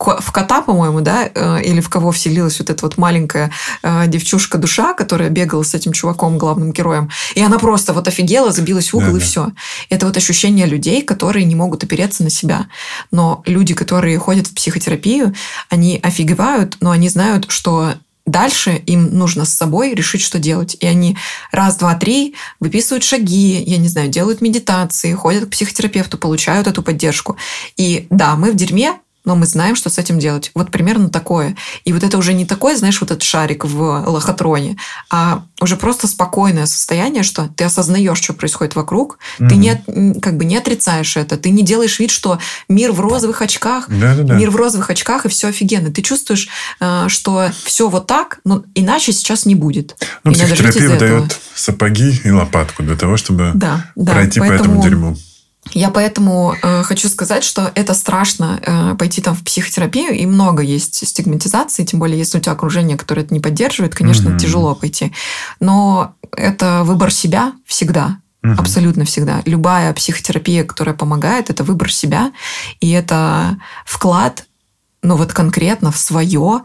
в 0.00 0.32
кота, 0.32 0.62
по-моему, 0.62 1.00
да, 1.00 1.30
э, 1.32 1.62
или 1.62 1.80
в 1.80 1.88
кого 1.88 2.10
вселилась 2.10 2.58
вот 2.58 2.70
эта 2.70 2.84
вот 2.84 2.96
маленькая 2.96 3.50
э, 3.82 4.06
девчушка-душа, 4.06 4.94
которая 4.94 5.28
бегала 5.28 5.62
с 5.62 5.74
этим 5.74 5.92
чуваком, 5.92 6.38
главным 6.38 6.72
героем. 6.72 7.10
И 7.34 7.42
она 7.42 7.58
просто 7.58 7.92
вот 7.92 8.08
офигела, 8.08 8.50
забилась 8.50 8.92
в 8.92 8.96
угол, 8.96 9.12
да, 9.12 9.16
и 9.16 9.20
да. 9.20 9.24
все. 9.24 9.52
Это 9.90 10.06
вот 10.06 10.16
ощущение 10.16 10.66
людей, 10.66 11.02
которые 11.02 11.44
не 11.44 11.54
могут 11.54 11.84
опереться 11.84 12.22
на 12.22 12.30
себя. 12.30 12.66
Но 13.10 13.42
люди, 13.46 13.74
которые 13.74 14.18
ходят 14.18 14.46
в 14.46 14.54
психотерапию, 14.54 15.34
они 15.68 16.00
офигевают, 16.02 16.76
но 16.80 16.90
они 16.90 17.08
знают, 17.08 17.46
что 17.48 17.94
Дальше 18.26 18.80
им 18.86 19.18
нужно 19.18 19.44
с 19.44 19.52
собой 19.52 19.92
решить, 19.92 20.20
что 20.20 20.38
делать. 20.38 20.76
И 20.78 20.86
они 20.86 21.16
раз, 21.50 21.76
два, 21.76 21.94
три 21.94 22.36
выписывают 22.60 23.02
шаги, 23.02 23.60
я 23.60 23.76
не 23.78 23.88
знаю, 23.88 24.08
делают 24.08 24.40
медитации, 24.40 25.14
ходят 25.14 25.46
к 25.46 25.50
психотерапевту, 25.50 26.16
получают 26.16 26.68
эту 26.68 26.82
поддержку. 26.82 27.36
И 27.76 28.06
да, 28.10 28.36
мы 28.36 28.52
в 28.52 28.54
дерьме, 28.54 29.00
но 29.30 29.36
мы 29.36 29.46
знаем, 29.46 29.76
что 29.76 29.90
с 29.90 29.96
этим 29.96 30.18
делать. 30.18 30.50
Вот 30.56 30.72
примерно 30.72 31.08
такое. 31.08 31.54
И 31.84 31.92
вот 31.92 32.02
это 32.02 32.18
уже 32.18 32.32
не 32.32 32.44
такое, 32.44 32.76
знаешь, 32.76 33.00
вот 33.00 33.12
этот 33.12 33.22
шарик 33.22 33.64
в 33.64 34.04
лохотроне, 34.08 34.76
а 35.08 35.44
уже 35.60 35.76
просто 35.76 36.08
спокойное 36.08 36.66
состояние, 36.66 37.22
что 37.22 37.48
ты 37.54 37.62
осознаешь, 37.62 38.18
что 38.18 38.32
происходит 38.32 38.74
вокруг, 38.74 39.20
mm-hmm. 39.38 39.48
ты 39.48 39.54
не, 39.54 40.20
как 40.20 40.36
бы 40.36 40.44
не 40.44 40.56
отрицаешь 40.56 41.16
это, 41.16 41.36
ты 41.36 41.50
не 41.50 41.62
делаешь 41.62 42.00
вид, 42.00 42.10
что 42.10 42.40
мир 42.68 42.90
в 42.90 42.98
розовых 42.98 43.40
очках, 43.40 43.84
Да-да-да. 43.86 44.34
мир 44.34 44.50
в 44.50 44.56
розовых 44.56 44.90
очках, 44.90 45.26
и 45.26 45.28
все 45.28 45.46
офигенно. 45.46 45.92
Ты 45.92 46.02
чувствуешь, 46.02 46.48
э, 46.80 47.04
что 47.06 47.52
все 47.64 47.88
вот 47.88 48.08
так, 48.08 48.40
но 48.44 48.64
иначе 48.74 49.12
сейчас 49.12 49.46
не 49.46 49.54
будет. 49.54 49.94
Ну, 50.24 50.32
психотерапия 50.32 50.88
выдает 50.88 51.38
сапоги 51.54 52.20
и 52.24 52.32
лопатку 52.32 52.82
для 52.82 52.96
того, 52.96 53.16
чтобы 53.16 53.52
да, 53.54 53.86
да, 53.94 54.12
пройти 54.12 54.40
поэтому... 54.40 54.58
по 54.58 54.62
этому 54.64 54.82
дерьму. 54.82 55.16
Я 55.72 55.90
поэтому 55.90 56.56
э, 56.62 56.82
хочу 56.82 57.08
сказать, 57.08 57.44
что 57.44 57.70
это 57.74 57.94
страшно 57.94 58.60
э, 58.62 58.94
пойти 58.96 59.20
там 59.20 59.34
в 59.34 59.44
психотерапию, 59.44 60.12
и 60.12 60.26
много 60.26 60.62
есть 60.62 61.06
стигматизации, 61.06 61.84
тем 61.84 62.00
более 62.00 62.18
если 62.18 62.38
у 62.38 62.40
тебя 62.40 62.52
окружение, 62.52 62.96
которое 62.96 63.22
это 63.22 63.34
не 63.34 63.40
поддерживает, 63.40 63.94
конечно, 63.94 64.30
mm-hmm. 64.30 64.38
тяжело 64.38 64.74
пойти. 64.74 65.12
Но 65.60 66.14
это 66.36 66.82
выбор 66.84 67.12
себя 67.12 67.52
всегда. 67.66 68.18
Угу. 68.42 68.54
Абсолютно 68.58 69.04
всегда. 69.04 69.42
Любая 69.44 69.92
психотерапия, 69.92 70.64
которая 70.64 70.94
помогает, 70.94 71.50
это 71.50 71.62
выбор 71.62 71.92
себя, 71.92 72.32
и 72.80 72.90
это 72.90 73.58
вклад, 73.84 74.46
ну 75.02 75.16
вот 75.16 75.32
конкретно 75.32 75.92
в 75.92 75.98
свое 75.98 76.62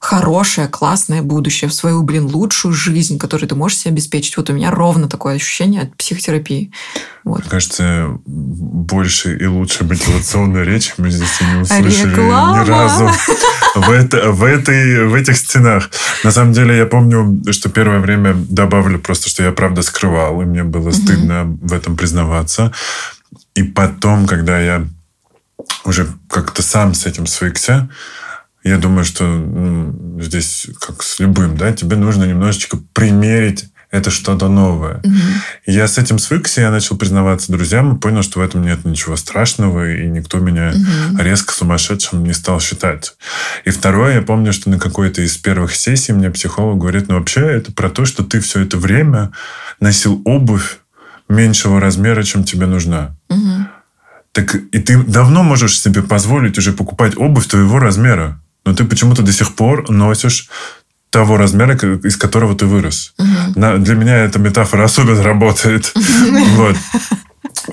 хорошее, 0.00 0.68
классное 0.68 1.22
будущее, 1.22 1.68
в 1.68 1.74
свою, 1.74 2.02
блин, 2.02 2.26
лучшую 2.26 2.72
жизнь, 2.72 3.18
которую 3.18 3.48
ты 3.48 3.54
можешь 3.56 3.78
себе 3.78 3.92
обеспечить. 3.92 4.36
Вот 4.36 4.48
у 4.48 4.52
меня 4.52 4.70
ровно 4.70 5.08
такое 5.08 5.34
ощущение 5.34 5.82
от 5.82 5.96
психотерапии. 5.96 6.72
Вот. 7.24 7.40
Мне 7.40 7.50
кажется, 7.50 8.18
больше 8.24 9.36
и 9.36 9.46
лучше 9.46 9.84
мотивационную 9.84 10.64
речь 10.64 10.94
мы 10.98 11.10
здесь 11.10 11.40
не 11.40 11.60
услышали 11.60 12.10
Реклама. 12.10 12.64
ни 12.64 12.68
разу 12.68 13.10
в, 13.74 13.90
это, 13.90 14.30
в, 14.30 14.44
этой, 14.44 15.06
в 15.06 15.14
этих 15.14 15.36
стенах. 15.36 15.90
На 16.22 16.30
самом 16.30 16.52
деле, 16.52 16.76
я 16.76 16.86
помню, 16.86 17.42
что 17.52 17.68
первое 17.68 17.98
время 17.98 18.34
добавлю 18.34 19.00
просто, 19.00 19.28
что 19.28 19.42
я 19.42 19.50
правда 19.50 19.82
скрывал, 19.82 20.40
и 20.40 20.44
мне 20.44 20.62
было 20.62 20.92
стыдно 20.92 21.42
угу. 21.42 21.58
в 21.62 21.72
этом 21.72 21.96
признаваться. 21.96 22.72
И 23.54 23.64
потом, 23.64 24.28
когда 24.28 24.60
я 24.60 24.86
уже 25.84 26.06
как-то 26.28 26.62
сам 26.62 26.94
с 26.94 27.04
этим 27.04 27.26
свыкся, 27.26 27.88
я 28.68 28.78
думаю, 28.78 29.04
что 29.04 29.24
ну, 29.24 30.20
здесь, 30.20 30.66
как 30.80 31.02
с 31.02 31.18
любым, 31.18 31.56
да, 31.56 31.72
тебе 31.72 31.96
нужно 31.96 32.24
немножечко 32.24 32.78
примерить 32.92 33.66
это 33.90 34.10
что-то 34.10 34.48
новое. 34.48 34.98
Угу. 34.98 35.14
я 35.66 35.88
с 35.88 35.96
этим 35.96 36.18
свыкся, 36.18 36.60
я 36.60 36.70
начал 36.70 36.96
признаваться 36.96 37.50
друзьям 37.50 37.96
и 37.96 37.98
понял, 37.98 38.22
что 38.22 38.40
в 38.40 38.42
этом 38.42 38.62
нет 38.62 38.84
ничего 38.84 39.16
страшного, 39.16 39.94
и 39.94 40.06
никто 40.06 40.38
меня 40.38 40.74
угу. 40.74 41.22
резко 41.22 41.54
сумасшедшим 41.54 42.22
не 42.22 42.34
стал 42.34 42.60
считать. 42.60 43.14
И 43.64 43.70
второе, 43.70 44.16
я 44.16 44.22
помню, 44.22 44.52
что 44.52 44.68
на 44.68 44.78
какой-то 44.78 45.22
из 45.22 45.38
первых 45.38 45.74
сессий 45.74 46.12
мне 46.12 46.30
психолог 46.30 46.78
говорит, 46.78 47.08
ну 47.08 47.18
вообще 47.18 47.40
это 47.40 47.72
про 47.72 47.88
то, 47.88 48.04
что 48.04 48.24
ты 48.24 48.40
все 48.40 48.60
это 48.60 48.76
время 48.76 49.32
носил 49.80 50.20
обувь 50.26 50.78
меньшего 51.30 51.80
размера, 51.80 52.22
чем 52.24 52.44
тебе 52.44 52.66
нужна. 52.66 53.16
Угу. 53.30 53.66
Так 54.32 54.54
и 54.54 54.78
ты 54.80 55.02
давно 55.02 55.42
можешь 55.42 55.80
себе 55.80 56.02
позволить 56.02 56.58
уже 56.58 56.72
покупать 56.72 57.16
обувь 57.16 57.46
твоего 57.46 57.78
размера 57.78 58.38
но 58.64 58.74
ты 58.74 58.84
почему-то 58.84 59.22
до 59.22 59.32
сих 59.32 59.54
пор 59.54 59.90
носишь 59.90 60.48
того 61.10 61.36
размера, 61.36 61.74
из 61.74 62.16
которого 62.16 62.54
ты 62.54 62.66
вырос. 62.66 63.14
Угу. 63.18 63.58
На, 63.58 63.78
для 63.78 63.94
меня 63.94 64.16
эта 64.18 64.38
метафора 64.38 64.84
особенно 64.84 65.22
работает. 65.22 65.92
Вот. 66.56 66.76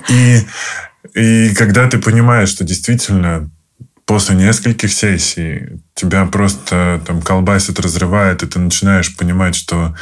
И, 0.08 0.40
и 1.14 1.54
когда 1.54 1.88
ты 1.88 1.98
понимаешь, 1.98 2.48
что 2.48 2.64
действительно 2.64 3.50
после 4.04 4.36
нескольких 4.36 4.92
сессий 4.92 5.80
тебя 5.94 6.24
просто 6.26 7.02
там 7.06 7.20
колбасит, 7.20 7.80
разрывает, 7.80 8.42
и 8.42 8.46
ты 8.46 8.58
начинаешь 8.58 9.14
понимать, 9.16 9.54
что 9.54 9.94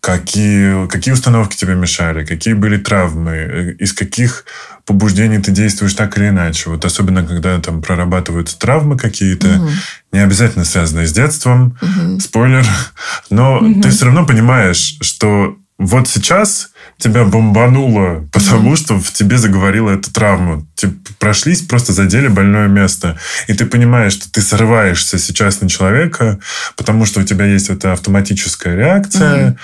какие, 0.00 0.86
какие 0.88 1.14
установки 1.14 1.56
тебе 1.56 1.74
мешали, 1.74 2.24
какие 2.24 2.54
были 2.54 2.76
травмы, 2.76 3.32
э, 3.32 3.72
из 3.78 3.92
каких 3.92 4.44
побуждений 4.84 5.38
ты 5.38 5.50
действуешь 5.50 5.94
так 5.94 6.16
или 6.16 6.28
иначе. 6.28 6.70
Вот 6.70 6.84
особенно, 6.84 7.24
когда 7.24 7.58
там 7.60 7.82
прорабатываются 7.82 8.58
травмы 8.58 8.96
какие-то, 8.96 9.48
угу. 9.48 9.68
не 10.12 10.20
обязательно 10.20 10.64
связанные 10.64 11.08
с 11.08 11.12
детством, 11.12 11.76
угу. 11.82 12.20
спойлер, 12.20 12.64
но 13.30 13.58
угу. 13.58 13.82
ты 13.82 13.90
все 13.90 14.04
равно 14.06 14.24
понимаешь, 14.24 14.96
что 15.00 15.56
вот 15.78 16.08
сейчас 16.08 16.70
тебя 16.98 17.24
бомбануло, 17.24 18.26
потому 18.32 18.72
mm 18.72 18.76
что 18.76 18.98
в 18.98 19.12
тебе 19.12 19.36
заговорила 19.36 19.90
эта 19.90 20.12
травма. 20.12 20.66
Типа, 20.74 20.94
прошлись, 21.18 21.60
просто 21.62 21.92
задели 21.92 22.28
больное 22.28 22.68
место. 22.68 23.18
И 23.46 23.52
ты 23.52 23.66
понимаешь, 23.66 24.12
что 24.12 24.30
ты 24.30 24.40
срываешься 24.40 25.18
сейчас 25.18 25.60
на 25.60 25.68
человека, 25.68 26.38
потому 26.76 27.04
что 27.04 27.20
у 27.20 27.24
тебя 27.24 27.44
есть 27.44 27.68
эта 27.68 27.92
автоматическая 27.92 28.74
реакция. 28.74 29.50
mm 29.50 29.56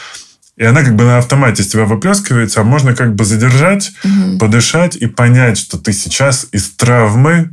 и 0.57 0.65
она 0.65 0.83
как 0.83 0.97
бы 0.97 1.05
на 1.05 1.19
автомате 1.19 1.63
с 1.63 1.69
тебя 1.69 1.85
выплескивается, 1.85 2.61
а 2.61 2.65
можно 2.65 2.95
как 2.95 3.15
бы 3.15 3.25
задержать, 3.25 3.93
угу. 4.05 4.39
подышать 4.39 4.97
и 4.97 5.07
понять, 5.07 5.59
что 5.59 5.79
ты 5.79 5.93
сейчас 5.93 6.47
из 6.53 6.71
травмы 6.71 7.51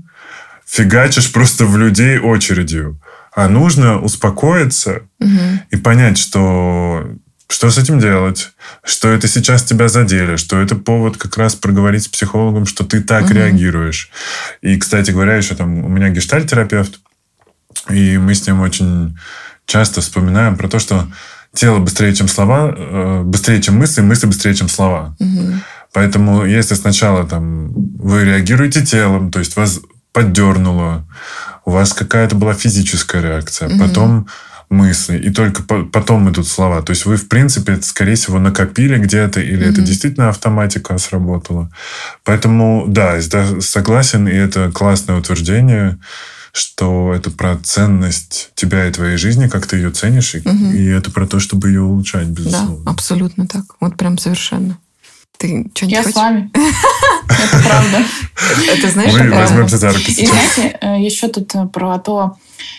фигачишь 0.65 1.31
просто 1.31 1.65
в 1.65 1.77
людей 1.77 2.19
очередью. 2.19 2.99
А 3.33 3.47
нужно 3.47 3.99
успокоиться 3.99 5.03
угу. 5.19 5.39
и 5.71 5.77
понять, 5.77 6.17
что 6.17 7.09
что 7.51 7.71
с 7.71 7.79
этим 7.79 7.99
делать, 7.99 8.51
что 8.83 9.09
это 9.09 9.27
сейчас 9.27 9.63
тебя 9.63 9.87
задели, 9.87 10.35
что 10.35 10.61
это 10.61 10.75
повод 10.75 11.17
как 11.17 11.35
раз 11.35 11.55
проговорить 11.55 12.03
с 12.03 12.07
психологом, 12.07 12.67
что 12.67 12.83
ты 12.83 13.01
так 13.01 13.25
угу. 13.25 13.33
реагируешь. 13.33 14.11
И, 14.61 14.77
кстати 14.77 15.09
говоря, 15.11 15.35
еще 15.35 15.55
там 15.55 15.83
у 15.83 15.87
меня 15.87 16.09
гештальтерапевт, 16.09 16.99
и 17.89 18.17
мы 18.17 18.35
с 18.35 18.45
ним 18.45 18.61
очень 18.61 19.17
часто 19.65 20.01
вспоминаем 20.01 20.57
про 20.57 20.67
то, 20.67 20.77
что 20.77 21.07
тело 21.53 21.79
быстрее, 21.79 22.13
чем 22.13 22.27
слова, 22.27 22.73
э, 22.75 23.21
быстрее, 23.23 23.61
чем 23.61 23.77
мысли, 23.77 24.01
мысли 24.01 24.27
быстрее, 24.27 24.53
чем 24.53 24.69
слова. 24.69 25.15
Угу. 25.19 25.53
Поэтому 25.93 26.45
если 26.45 26.75
сначала 26.75 27.25
там 27.25 27.71
вы 27.73 28.25
реагируете 28.25 28.85
телом, 28.85 29.31
то 29.31 29.39
есть 29.39 29.55
вас 29.55 29.81
поддернуло, 30.13 31.07
у 31.65 31.71
вас 31.71 31.93
какая-то 31.93 32.35
была 32.35 32.53
физическая 32.53 33.21
реакция, 33.21 33.69
угу. 33.69 33.79
потом 33.79 34.27
мысли, 34.69 35.17
и 35.17 35.31
только 35.31 35.63
потом 35.63 36.29
идут 36.29 36.47
слова. 36.47 36.81
То 36.83 36.91
есть 36.91 37.05
вы, 37.05 37.17
в 37.17 37.27
принципе, 37.27 37.73
это, 37.73 37.83
скорее 37.83 38.15
всего, 38.15 38.39
накопили 38.39 38.97
где-то, 38.97 39.41
или 39.41 39.65
mm 39.65 39.69
это 39.71 39.81
действительно 39.81 40.29
автоматика 40.29 40.97
сработала. 40.99 41.71
Поэтому, 42.23 42.85
да, 42.87 43.19
согласен, 43.61 44.27
и 44.27 44.33
это 44.33 44.71
классное 44.71 45.17
утверждение 45.17 45.97
что 46.51 47.13
это 47.13 47.31
про 47.31 47.57
ценность 47.57 48.51
тебя 48.55 48.87
и 48.87 48.91
твоей 48.91 49.17
жизни, 49.17 49.47
как 49.47 49.67
ты 49.67 49.77
ее 49.77 49.91
ценишь, 49.91 50.35
и, 50.35 50.39
угу. 50.39 50.71
и 50.71 50.85
это 50.85 51.11
про 51.11 51.27
то, 51.27 51.39
чтобы 51.39 51.69
ее 51.69 51.81
улучшать, 51.81 52.27
безусловно. 52.27 52.83
Да, 52.85 52.91
абсолютно 52.91 53.47
так. 53.47 53.63
Вот 53.79 53.97
прям 53.97 54.17
совершенно. 54.17 54.77
Ты 55.37 55.69
что-нибудь 55.73 55.91
Я 55.91 56.03
хочешь? 56.03 56.13
с 56.13 56.15
вами. 56.17 56.51
Это 56.53 57.63
правда. 57.63 58.03
Это 58.67 58.89
знаешь, 58.89 59.13
Мы 59.13 59.29
возьмемся 59.29 59.77
за 59.77 59.93
руки 59.93 60.11
И 60.11 60.25
знаете, 60.25 60.77
э, 60.81 61.01
еще 61.01 61.29
тут 61.29 61.55
э, 61.55 61.65
про 61.67 61.97
то, 61.99 62.35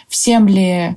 всем 0.09 0.47
ли 0.47 0.97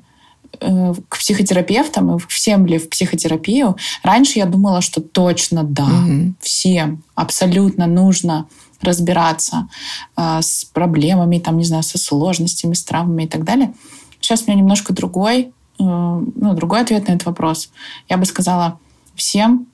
э, 0.60 0.94
к 1.08 1.18
психотерапевтам 1.18 2.18
и 2.18 2.20
всем 2.28 2.66
ли 2.66 2.78
в 2.78 2.90
психотерапию. 2.90 3.78
Раньше 4.04 4.40
я 4.40 4.46
думала, 4.46 4.82
что 4.82 5.00
точно 5.00 5.64
да. 5.64 5.86
Мгм. 5.86 6.36
Всем 6.42 7.02
абсолютно 7.16 7.88
нужно 7.88 8.48
разбираться 8.84 9.68
э, 10.16 10.42
с 10.42 10.66
проблемами, 10.66 11.40
там, 11.40 11.58
не 11.58 11.66
знаю, 11.66 11.84
со 11.84 11.98
сложностями, 11.98 12.74
с 12.74 12.84
травмами 12.84 13.24
и 13.24 13.28
так 13.28 13.44
далее. 13.44 13.74
Сейчас 14.20 14.44
у 14.44 14.46
меня 14.48 14.60
немножко 14.60 14.94
другой, 14.94 15.42
э, 15.42 15.52
ну, 15.80 16.54
другой 16.54 16.82
ответ 16.82 17.08
на 17.08 17.14
этот 17.14 17.26
вопрос. 17.26 17.70
Я 18.10 18.18
бы 18.18 18.26
сказала 18.26 18.80
всем, 19.16 19.68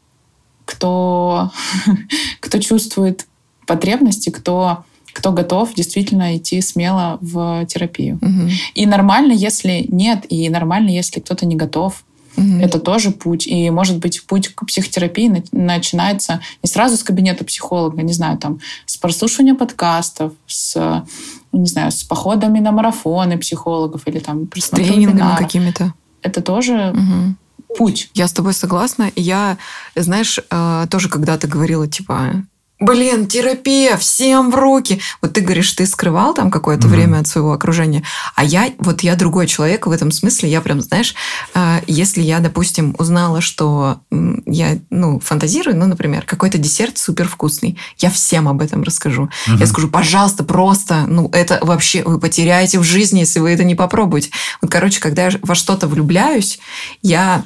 кто, 0.65 1.51
кто 2.39 2.59
чувствует 2.59 3.27
потребности, 3.65 4.29
кто, 4.29 4.83
кто 5.13 5.31
готов 5.31 5.73
действительно 5.73 6.37
идти 6.37 6.61
смело 6.61 7.17
в 7.21 7.65
терапию. 7.65 8.17
Мгм. 8.21 8.49
И 8.73 8.85
нормально, 8.85 9.33
если 9.33 9.85
нет, 9.89 10.25
и 10.29 10.49
нормально, 10.49 10.89
если 10.89 11.19
кто-то 11.19 11.45
не 11.45 11.55
готов. 11.55 12.03
Мгм. 12.35 12.61
Это 12.61 12.79
тоже 12.79 13.11
путь. 13.11 13.47
И, 13.47 13.69
может 13.69 13.97
быть, 13.97 14.23
путь 14.25 14.47
к 14.49 14.65
психотерапии 14.65 15.27
на- 15.27 15.43
начинается 15.51 16.39
не 16.63 16.69
сразу 16.69 16.95
с 16.97 17.03
кабинета 17.03 17.43
психолога, 17.45 18.01
не 18.01 18.13
знаю, 18.13 18.37
там, 18.37 18.59
с 18.85 18.97
прослушивания 18.97 19.55
подкастов, 19.55 20.33
с, 20.47 21.03
не 21.51 21.65
знаю, 21.67 21.91
с 21.91 22.03
походами 22.03 22.59
на 22.59 22.71
марафоны 22.71 23.37
психологов 23.37 24.03
или 24.07 24.19
там 24.19 24.47
С 24.55 24.69
тренингами 24.69 25.35
какими-то. 25.37 25.93
Это 26.21 26.41
тоже 26.41 26.91
Мгм. 26.93 27.37
путь. 27.77 28.09
Я 28.13 28.27
с 28.27 28.33
тобой 28.33 28.53
согласна. 28.53 29.11
Я, 29.15 29.57
знаешь, 29.95 30.39
э, 30.49 30.87
тоже 30.89 31.09
когда-то 31.09 31.47
говорила, 31.47 31.87
типа, 31.87 32.43
блин, 32.79 33.27
терапия, 33.27 33.97
всем 33.97 34.51
в 34.51 34.55
руки. 34.55 35.01
Вот 35.21 35.33
ты 35.33 35.41
говоришь, 35.41 35.71
ты 35.73 35.85
скрывал 35.85 36.33
там 36.33 36.49
какое-то 36.49 36.87
Мгм. 36.87 36.95
время 36.95 37.19
от 37.19 37.27
своего 37.27 37.51
окружения, 37.53 38.03
а 38.35 38.43
я, 38.43 38.71
вот 38.79 39.01
я 39.01 39.15
другой 39.15 39.47
человек 39.47 39.85
в 39.85 39.91
этом 39.91 40.11
смысле. 40.11 40.49
Я 40.49 40.61
прям, 40.61 40.81
знаешь, 40.81 41.13
э, 41.53 41.81
если 41.87 42.21
я, 42.21 42.39
допустим, 42.39 42.95
узнала, 42.97 43.41
что 43.41 43.99
я, 44.45 44.79
ну, 44.89 45.19
фантазирую, 45.19 45.77
ну, 45.77 45.87
например, 45.87 46.23
какой-то 46.25 46.57
десерт 46.57 46.97
супер 46.97 47.27
вкусный, 47.27 47.77
я 47.97 48.09
всем 48.09 48.47
об 48.47 48.61
этом 48.61 48.83
расскажу. 48.83 49.29
Я 49.45 49.53
Мгм. 49.53 49.67
скажу, 49.67 49.87
пожалуйста, 49.89 50.43
просто, 50.43 51.05
ну, 51.07 51.29
это 51.33 51.59
вообще 51.61 52.03
вы 52.03 52.19
потеряете 52.19 52.79
в 52.79 52.83
жизни, 52.83 53.19
если 53.19 53.39
вы 53.39 53.51
это 53.51 53.63
не 53.63 53.75
попробуете. 53.75 54.29
Вот, 54.61 54.71
короче, 54.71 54.99
когда 54.99 55.27
я 55.27 55.31
во 55.41 55.55
что-то 55.55 55.87
влюбляюсь, 55.87 56.59
я, 57.01 57.43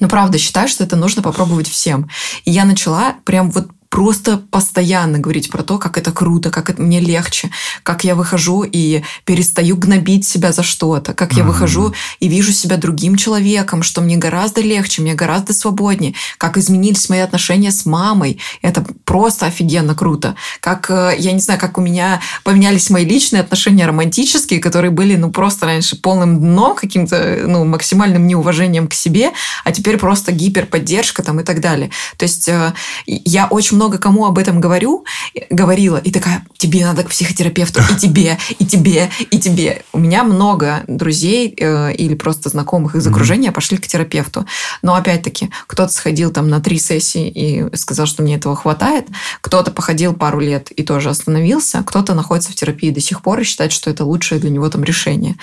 ну, 0.00 0.08
правда, 0.08 0.38
считаю, 0.38 0.68
что 0.68 0.84
это 0.84 0.96
нужно 0.96 1.22
попробовать 1.22 1.68
всем. 1.68 2.08
И 2.44 2.50
я 2.50 2.64
начала 2.64 3.16
прям 3.24 3.50
вот 3.50 3.68
просто 3.88 4.36
постоянно 4.50 5.18
говорить 5.18 5.50
про 5.50 5.62
то, 5.62 5.78
как 5.78 5.96
это 5.96 6.12
круто, 6.12 6.50
как 6.50 6.70
это 6.70 6.82
мне 6.82 7.00
легче, 7.00 7.50
как 7.82 8.04
я 8.04 8.14
выхожу 8.14 8.62
и 8.62 9.02
перестаю 9.24 9.76
гнобить 9.76 10.26
себя 10.26 10.52
за 10.52 10.62
что-то, 10.62 11.14
как 11.14 11.32
я 11.32 11.44
выхожу 11.44 11.94
и 12.20 12.28
вижу 12.28 12.52
себя 12.52 12.76
другим 12.76 13.16
человеком, 13.16 13.82
что 13.82 14.00
мне 14.00 14.16
гораздо 14.16 14.60
легче, 14.60 15.02
мне 15.02 15.14
гораздо 15.14 15.52
свободнее, 15.52 16.14
как 16.36 16.58
изменились 16.58 17.08
мои 17.08 17.20
отношения 17.20 17.70
с 17.70 17.86
мамой. 17.86 18.38
Это 18.62 18.84
просто 19.04 19.46
офигенно 19.46 19.94
круто. 19.94 20.34
Как, 20.60 20.90
э, 20.90 21.14
я 21.18 21.32
не 21.32 21.40
знаю, 21.40 21.58
как 21.58 21.78
у 21.78 21.80
меня 21.80 22.20
поменялись 22.44 22.90
мои 22.90 23.04
личные 23.04 23.40
отношения 23.40 23.86
романтические, 23.86 24.60
которые 24.60 24.90
были, 24.90 25.16
ну, 25.16 25.30
просто 25.30 25.66
раньше 25.66 25.96
полным 25.96 26.38
дном, 26.40 26.76
каким-то, 26.76 27.44
ну, 27.46 27.64
максимальным 27.64 28.26
неуважением 28.26 28.88
к 28.88 28.94
себе, 28.94 29.32
а 29.64 29.72
теперь 29.72 29.96
просто 29.96 30.32
гиперподдержка 30.32 31.22
там 31.22 31.40
и 31.40 31.44
так 31.44 31.60
далее. 31.60 31.90
То 32.16 32.24
есть 32.24 32.48
э, 32.48 32.74
я 33.06 33.46
очень 33.46 33.77
много 33.78 33.98
кому 33.98 34.26
об 34.26 34.38
этом 34.38 34.60
говорю, 34.60 35.04
э, 35.34 35.42
говорила, 35.50 35.98
и 35.98 36.10
такая, 36.10 36.44
тебе 36.56 36.84
надо 36.84 37.04
к 37.04 37.10
психотерапевту, 37.10 37.80
и 37.92 37.96
тебе, 37.96 38.36
и 38.58 38.66
тебе, 38.66 39.08
и 39.30 39.38
тебе. 39.38 39.82
У 39.92 39.98
меня 40.00 40.24
много 40.24 40.82
друзей 40.88 41.54
э, 41.56 41.94
или 41.94 42.14
просто 42.14 42.48
знакомых 42.48 42.96
из 42.96 43.06
окружения 43.06 43.52
пошли 43.52 43.78
к 43.78 43.86
терапевту. 43.86 44.46
Но 44.82 44.94
опять-таки, 44.94 45.50
кто-то 45.68 45.92
сходил 45.92 46.32
там 46.32 46.48
на 46.48 46.60
три 46.60 46.78
сессии 46.78 47.28
и 47.28 47.76
сказал, 47.76 48.06
что 48.06 48.24
мне 48.24 48.34
этого 48.34 48.56
хватает, 48.56 49.06
кто-то 49.40 49.70
походил 49.70 50.12
пару 50.12 50.40
лет 50.40 50.72
и 50.72 50.82
тоже 50.82 51.10
остановился, 51.10 51.84
кто-то 51.86 52.14
находится 52.14 52.50
в 52.50 52.56
терапии 52.56 52.90
до 52.90 53.00
сих 53.00 53.22
пор 53.22 53.40
и 53.40 53.44
считает, 53.44 53.70
что 53.70 53.90
это 53.90 54.04
лучшее 54.04 54.40
для 54.40 54.50
него 54.50 54.68
там 54.68 54.82
решение. 54.82 55.36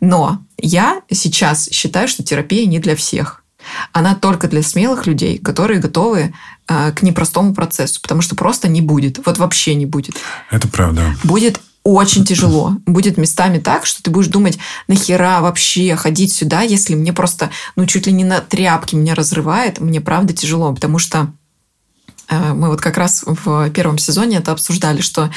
Но 0.00 0.38
я 0.58 1.02
сейчас 1.10 1.68
считаю, 1.72 2.06
что 2.06 2.22
терапия 2.22 2.66
не 2.66 2.78
для 2.78 2.94
всех. 2.94 3.39
Она 3.92 4.14
только 4.14 4.48
для 4.48 4.62
смелых 4.62 5.06
людей, 5.06 5.38
которые 5.38 5.80
готовы 5.80 6.34
э, 6.68 6.92
к 6.92 7.02
непростому 7.02 7.54
процессу, 7.54 8.00
потому 8.00 8.22
что 8.22 8.34
просто 8.34 8.68
не 8.68 8.80
будет. 8.80 9.24
Вот 9.24 9.38
вообще 9.38 9.74
не 9.74 9.86
будет. 9.86 10.16
Это 10.50 10.68
правда. 10.68 11.14
Будет 11.24 11.60
очень 11.82 12.24
тяжело. 12.24 12.76
Будет 12.86 13.16
местами 13.16 13.58
так, 13.58 13.86
что 13.86 14.02
ты 14.02 14.10
будешь 14.10 14.28
думать, 14.28 14.58
нахера 14.86 15.40
вообще 15.40 15.96
ходить 15.96 16.32
сюда, 16.32 16.62
если 16.62 16.94
мне 16.94 17.12
просто, 17.12 17.50
ну, 17.76 17.86
чуть 17.86 18.06
ли 18.06 18.12
не 18.12 18.24
на 18.24 18.40
тряпке 18.40 18.96
меня 18.96 19.14
разрывает. 19.14 19.80
Мне 19.80 20.00
правда 20.00 20.32
тяжело, 20.32 20.74
потому 20.74 20.98
что 20.98 21.32
мы 22.30 22.68
вот 22.68 22.80
как 22.80 22.96
раз 22.96 23.24
в 23.26 23.70
первом 23.70 23.98
сезоне 23.98 24.38
это 24.38 24.52
обсуждали, 24.52 25.00
что 25.00 25.30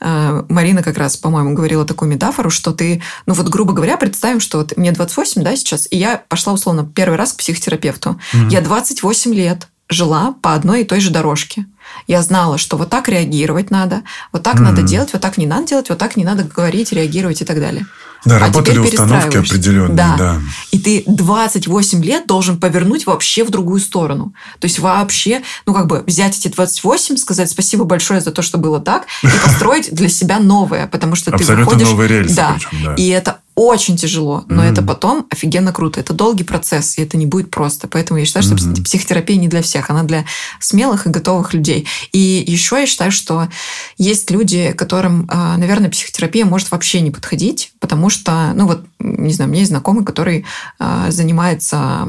э, 0.00 0.42
Марина 0.48 0.82
как 0.82 0.98
раз, 0.98 1.16
по-моему, 1.16 1.54
говорила 1.54 1.84
такую 1.84 2.10
метафору, 2.10 2.50
что 2.50 2.72
ты, 2.72 3.02
ну 3.26 3.34
вот 3.34 3.48
грубо 3.48 3.72
говоря, 3.72 3.96
представим, 3.96 4.40
что 4.40 4.58
вот 4.58 4.76
мне 4.76 4.92
28, 4.92 5.42
да, 5.42 5.56
сейчас, 5.56 5.88
и 5.90 5.96
я 5.96 6.22
пошла 6.28 6.52
условно 6.52 6.86
первый 6.94 7.16
раз 7.16 7.32
к 7.32 7.36
психотерапевту. 7.38 8.20
Мгм. 8.32 8.48
Я 8.48 8.60
28 8.60 9.34
лет 9.34 9.68
жила 9.88 10.34
по 10.42 10.54
одной 10.54 10.82
и 10.82 10.84
той 10.84 11.00
же 11.00 11.10
дорожке. 11.10 11.66
Я 12.06 12.22
знала, 12.22 12.58
что 12.58 12.76
вот 12.76 12.90
так 12.90 13.08
реагировать 13.08 13.70
надо, 13.70 14.02
вот 14.32 14.42
так 14.42 14.54
Мгм. 14.56 14.64
надо 14.64 14.82
делать, 14.82 15.12
вот 15.12 15.20
так 15.22 15.36
не 15.36 15.46
надо 15.46 15.66
делать, 15.66 15.88
вот 15.90 15.98
так 15.98 16.16
не 16.16 16.24
надо 16.24 16.42
говорить, 16.44 16.92
реагировать 16.92 17.42
и 17.42 17.44
так 17.44 17.60
далее. 17.60 17.86
Да, 18.24 18.36
А 18.36 18.38
работали 18.38 18.78
установки 18.78 19.36
определенные, 19.36 19.94
Да. 19.96 20.14
да. 20.16 20.40
И 20.70 20.78
ты 20.78 21.04
28 21.06 22.02
лет 22.02 22.26
должен 22.26 22.58
повернуть 22.58 23.04
вообще 23.04 23.44
в 23.44 23.50
другую 23.50 23.80
сторону. 23.80 24.32
То 24.60 24.64
есть 24.66 24.78
вообще, 24.78 25.42
ну 25.66 25.74
как 25.74 25.86
бы 25.88 26.02
взять 26.06 26.38
эти 26.38 26.48
28, 26.48 27.18
сказать 27.18 27.50
спасибо 27.50 27.84
большое 27.84 28.22
за 28.22 28.30
то, 28.32 28.40
что 28.40 28.56
было 28.56 28.80
так, 28.80 29.04
и 29.22 29.26
построить 29.44 29.94
для 29.94 30.08
себя 30.08 30.38
новое, 30.38 30.86
потому 30.86 31.16
что 31.16 31.32
ты 31.32 31.36
Абсолютно 31.36 31.64
выходишь... 31.66 31.88
новые 31.88 32.08
рельсы. 32.08 32.34
Да. 32.34 32.56
И 32.96 33.08
это 33.08 33.40
очень 33.54 33.96
тяжело, 33.96 34.44
но 34.48 34.62
Мгм. 34.62 34.72
это 34.72 34.82
потом 34.82 35.26
офигенно 35.30 35.72
круто. 35.72 36.00
Это 36.00 36.12
долгий 36.12 36.44
процесс, 36.44 36.98
и 36.98 37.02
это 37.02 37.16
не 37.16 37.26
будет 37.26 37.50
просто. 37.50 37.86
Поэтому 37.86 38.18
я 38.18 38.26
считаю, 38.26 38.42
что 38.44 38.54
Мгм. 38.54 38.82
психотерапия 38.84 39.36
не 39.36 39.48
для 39.48 39.62
всех, 39.62 39.90
она 39.90 40.02
для 40.02 40.24
смелых 40.60 41.06
и 41.06 41.10
готовых 41.10 41.54
людей. 41.54 41.86
И 42.12 42.44
еще 42.46 42.80
я 42.80 42.86
считаю, 42.86 43.12
что 43.12 43.48
есть 43.96 44.30
люди, 44.30 44.72
которым, 44.72 45.26
а, 45.30 45.56
наверное, 45.56 45.88
психотерапия 45.90 46.44
может 46.44 46.70
вообще 46.72 47.00
не 47.00 47.10
подходить, 47.12 47.72
потому 47.78 48.10
что, 48.10 48.52
ну 48.54 48.66
вот, 48.66 48.84
не 48.98 49.32
знаю, 49.32 49.48
у 49.48 49.52
меня 49.52 49.60
есть 49.60 49.70
знакомый, 49.70 50.04
который 50.04 50.44
а, 50.78 51.10
занимается 51.10 52.08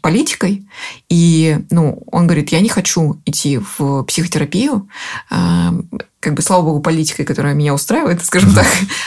политикой, 0.00 0.66
и, 1.08 1.58
ну, 1.70 2.02
он 2.10 2.26
говорит, 2.26 2.50
я 2.50 2.60
не 2.60 2.68
хочу 2.68 3.20
идти 3.26 3.60
в 3.78 4.04
психотерапию, 4.04 4.88
а, 5.30 5.74
как 6.22 6.34
бы, 6.34 6.42
слава 6.42 6.62
богу, 6.62 6.80
политикой, 6.80 7.24
которая 7.24 7.52
меня 7.52 7.74
устраивает, 7.74 8.24
скажем 8.24 8.54
так. 8.54 8.66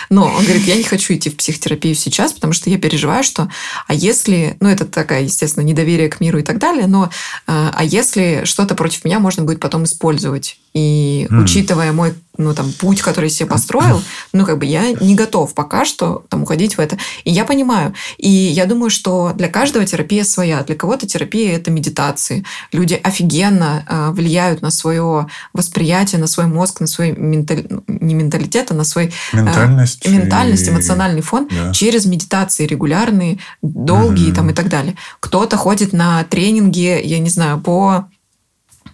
Но 0.10 0.26
он 0.26 0.44
говорит, 0.44 0.66
я 0.66 0.76
не 0.76 0.84
хочу 0.84 1.14
идти 1.14 1.30
в 1.30 1.38
психотерапию 1.38 1.96
сейчас, 1.96 2.34
потому 2.34 2.52
что 2.52 2.70
я 2.70 2.78
переживаю, 2.78 3.24
что, 3.24 3.50
а 3.88 3.94
если, 3.94 4.58
ну, 4.60 4.68
это 4.68 4.86
такая, 4.86 5.24
естественно, 5.24 5.64
недоверие 5.64 6.10
к 6.10 6.20
миру 6.20 6.40
и 6.40 6.44
так 6.44 6.60
далее, 6.60 6.88
но, 6.88 7.10
а 7.48 7.74
а 7.74 7.84
если 7.84 8.42
что-то 8.44 8.76
против 8.76 9.06
меня 9.06 9.20
можно 9.20 9.44
будет 9.44 9.60
потом 9.60 9.86
использовать? 9.86 10.60
И 10.74 11.28
учитывая 11.32 11.94
мой, 11.94 12.14
ну, 12.38 12.54
там, 12.54 12.72
путь, 12.74 13.02
который 13.02 13.30
себе 13.30 13.48
построил, 13.50 14.02
ну, 14.34 14.46
как 14.46 14.58
бы 14.60 14.66
я 14.66 14.92
не 14.92 15.16
готов 15.16 15.54
пока 15.54 15.86
что 15.86 16.26
там 16.30 16.44
уходить 16.44 16.78
в 16.78 16.80
это. 16.80 16.98
И 17.24 17.32
я 17.32 17.46
понимаю. 17.46 17.94
И 18.18 18.30
я 18.30 18.66
думаю, 18.66 18.90
что 18.90 19.32
для 19.36 19.48
каждого 19.48 19.86
терапия 19.86 20.24
своя. 20.24 20.64
Для 20.64 20.76
кого-то 20.76 21.08
терапия– 21.08 21.56
это 21.58 21.72
медитации. 21.72 22.46
Люди 22.72 23.00
офигенно 23.04 23.84
а, 23.88 24.12
влияют 24.12 24.62
на 24.62 24.72
свое 24.72 25.28
восприятие, 25.54 26.20
на 26.20 26.28
свой 26.28 26.48
мозг, 26.48 26.80
на 26.82 26.88
свой 26.88 27.12
менталь... 27.12 27.66
ну, 27.70 27.84
не 27.88 28.14
менталитет, 28.14 28.72
а 28.72 28.74
на 28.74 28.84
свой 28.84 29.14
Ментальность. 29.34 30.08
ментальность, 30.08 30.68
и- 30.68 30.72
эмоциональный 30.72 31.22
фон 31.22 31.48
Да. 31.50 31.72
через 31.74 32.06
медитации 32.06 32.66
регулярные, 32.68 33.40
долгие 33.62 34.28
Мгм. 34.28 34.36
там 34.36 34.50
и 34.50 34.54
так 34.54 34.70
далее. 34.70 34.96
Кто-то 35.20 35.58
ходит 35.58 35.94
на 35.94 36.24
тренинги, 36.26 37.02
я 37.04 37.20
не 37.20 37.30
знаю, 37.30 37.60
по, 37.62 38.06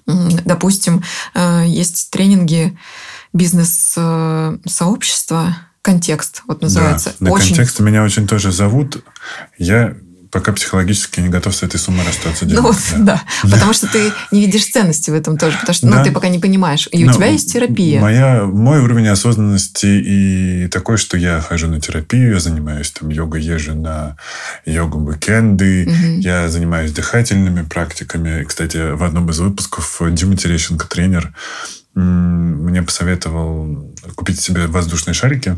допустим, 0.05 1.03
э, 1.33 1.63
есть 1.67 2.09
тренинги 2.11 2.77
бизнес-сообщества, 3.33 5.57
контекст 5.81 6.43
вот 6.47 6.61
называется. 6.61 7.13
Да, 7.19 7.31
Очень 7.31 7.55
контексте 7.55 7.83
меня 7.83 8.03
очень 8.03 8.27
тоже 8.27 8.51
зовут. 8.51 9.03
Я 9.57 9.95
пока 10.31 10.53
психологически 10.53 11.19
не 11.19 11.27
готов 11.27 11.53
с 11.53 11.61
этой 11.61 11.77
суммой 11.77 12.05
расстаться. 12.05 12.45
Ну 12.45 12.61
вот, 12.61 12.77
да. 12.97 13.21
да. 13.43 13.51
Потому 13.51 13.73
что 13.73 13.87
ты 13.87 14.13
не 14.31 14.45
видишь 14.45 14.65
ценности 14.67 15.11
в 15.11 15.13
этом 15.13 15.37
тоже, 15.37 15.57
потому 15.57 15.73
что 15.73 15.87
ну, 15.87 16.03
ты 16.03 16.11
пока 16.11 16.29
не 16.29 16.39
понимаешь. 16.39 16.87
И 16.91 17.05
у 17.05 17.11
тебя 17.11 17.27
есть 17.27 17.51
терапия. 17.51 17.99
Моя, 17.99 18.45
мой 18.45 18.79
уровень 18.79 19.09
осознанности 19.09 19.85
и 19.85 20.67
такой, 20.69 20.97
что 20.97 21.17
я 21.17 21.41
хожу 21.41 21.67
на 21.67 21.81
терапию, 21.81 22.33
я 22.33 22.39
занимаюсь 22.39 22.91
там 22.91 23.09
йогой, 23.09 23.41
езжу 23.41 23.75
на 23.75 24.15
йогу-бэкенды, 24.65 25.87
угу. 25.87 26.21
я 26.21 26.47
занимаюсь 26.47 26.93
дыхательными 26.93 27.63
практиками. 27.63 28.43
Кстати, 28.43 28.93
в 28.93 29.03
одном 29.03 29.29
из 29.29 29.39
выпусков 29.39 30.01
Дима 30.11 30.37
Терещенко, 30.37 30.87
тренер, 30.87 31.33
мне 31.93 32.81
посоветовал 32.83 33.93
купить 34.15 34.39
себе 34.39 34.67
воздушные 34.67 35.13
шарики 35.13 35.57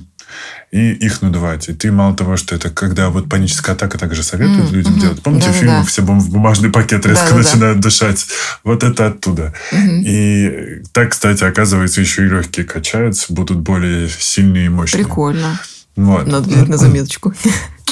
и 0.72 0.92
их 0.92 1.22
надувать. 1.22 1.70
И 1.70 1.74
ты 1.74 1.92
мало 1.92 2.16
того, 2.16 2.38
что 2.38 2.56
это 2.56 2.70
когда 2.72 3.10
вот 3.10 3.30
паническая 3.30 3.76
атака 3.76 4.00
также 4.00 4.24
советуют 4.24 4.72
mm-hmm. 4.72 4.76
людям 4.76 5.00
делать. 5.00 5.22
Помните 5.22 5.48
да, 5.48 5.54
фильмы, 5.54 5.80
да. 5.80 5.84
все 5.84 6.02
в 6.02 6.30
бумажный 6.32 6.72
пакет 6.72 7.06
резко 7.06 7.30
да, 7.30 7.38
начинают 7.38 7.80
да. 7.80 7.84
дышать? 7.90 8.26
Вот 8.64 8.84
это 8.84 9.08
оттуда. 9.08 9.54
Mm-hmm. 9.72 10.02
И 10.06 10.84
так, 10.92 11.12
кстати, 11.12 11.44
оказывается, 11.44 12.02
еще 12.02 12.26
и 12.26 12.30
легкие 12.30 12.66
качаются, 12.66 13.32
будут 13.32 13.60
более 13.60 14.10
сильные 14.10 14.66
и 14.66 14.70
мощные. 14.70 15.04
Прикольно. 15.04 15.60
Вот. 15.96 16.26
Надо 16.26 16.50
взять 16.50 16.68
на 16.68 16.78
заметочку. 16.78 17.34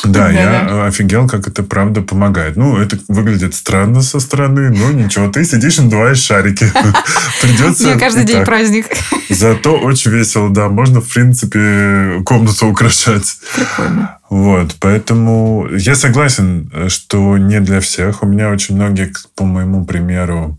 Да, 0.04 0.30
я 0.30 0.86
офигел, 0.86 1.28
как 1.28 1.48
это 1.48 1.64
правда 1.64 2.02
помогает. 2.02 2.56
Ну, 2.56 2.78
это 2.78 2.98
выглядит 3.08 3.56
странно 3.56 4.02
со 4.02 4.20
стороны, 4.20 4.70
но 4.70 4.92
ничего, 4.92 5.30
ты 5.30 5.46
сидишь 5.46 5.78
и 5.78 5.82
надуваешь 5.82 6.20
шарики. 6.20 6.72
Придется... 7.42 7.88
Мне 7.88 8.00
каждый 8.00 8.24
день 8.24 8.44
праздник. 8.44 8.88
Зато 9.30 9.78
очень 9.78 10.12
весело, 10.12 10.50
да. 10.50 10.70
Можно, 10.70 11.02
в 11.02 11.14
принципе, 11.14 12.22
комнату 12.26 12.68
украшать. 12.68 13.38
Прикольно. 13.56 14.18
Вот, 14.30 14.76
поэтому 14.80 15.68
я 15.72 15.96
согласен, 15.96 16.72
что 16.88 17.38
не 17.38 17.60
для 17.60 17.80
всех. 17.80 18.24
У 18.24 18.26
меня 18.26 18.50
очень 18.50 18.76
многие, 18.76 19.12
по 19.36 19.46
моему 19.46 19.86
примеру, 19.86 20.58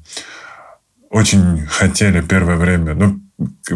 очень 1.10 1.66
хотели 1.66 2.20
первое 2.20 2.56
время, 2.56 2.94
ну, 2.94 3.20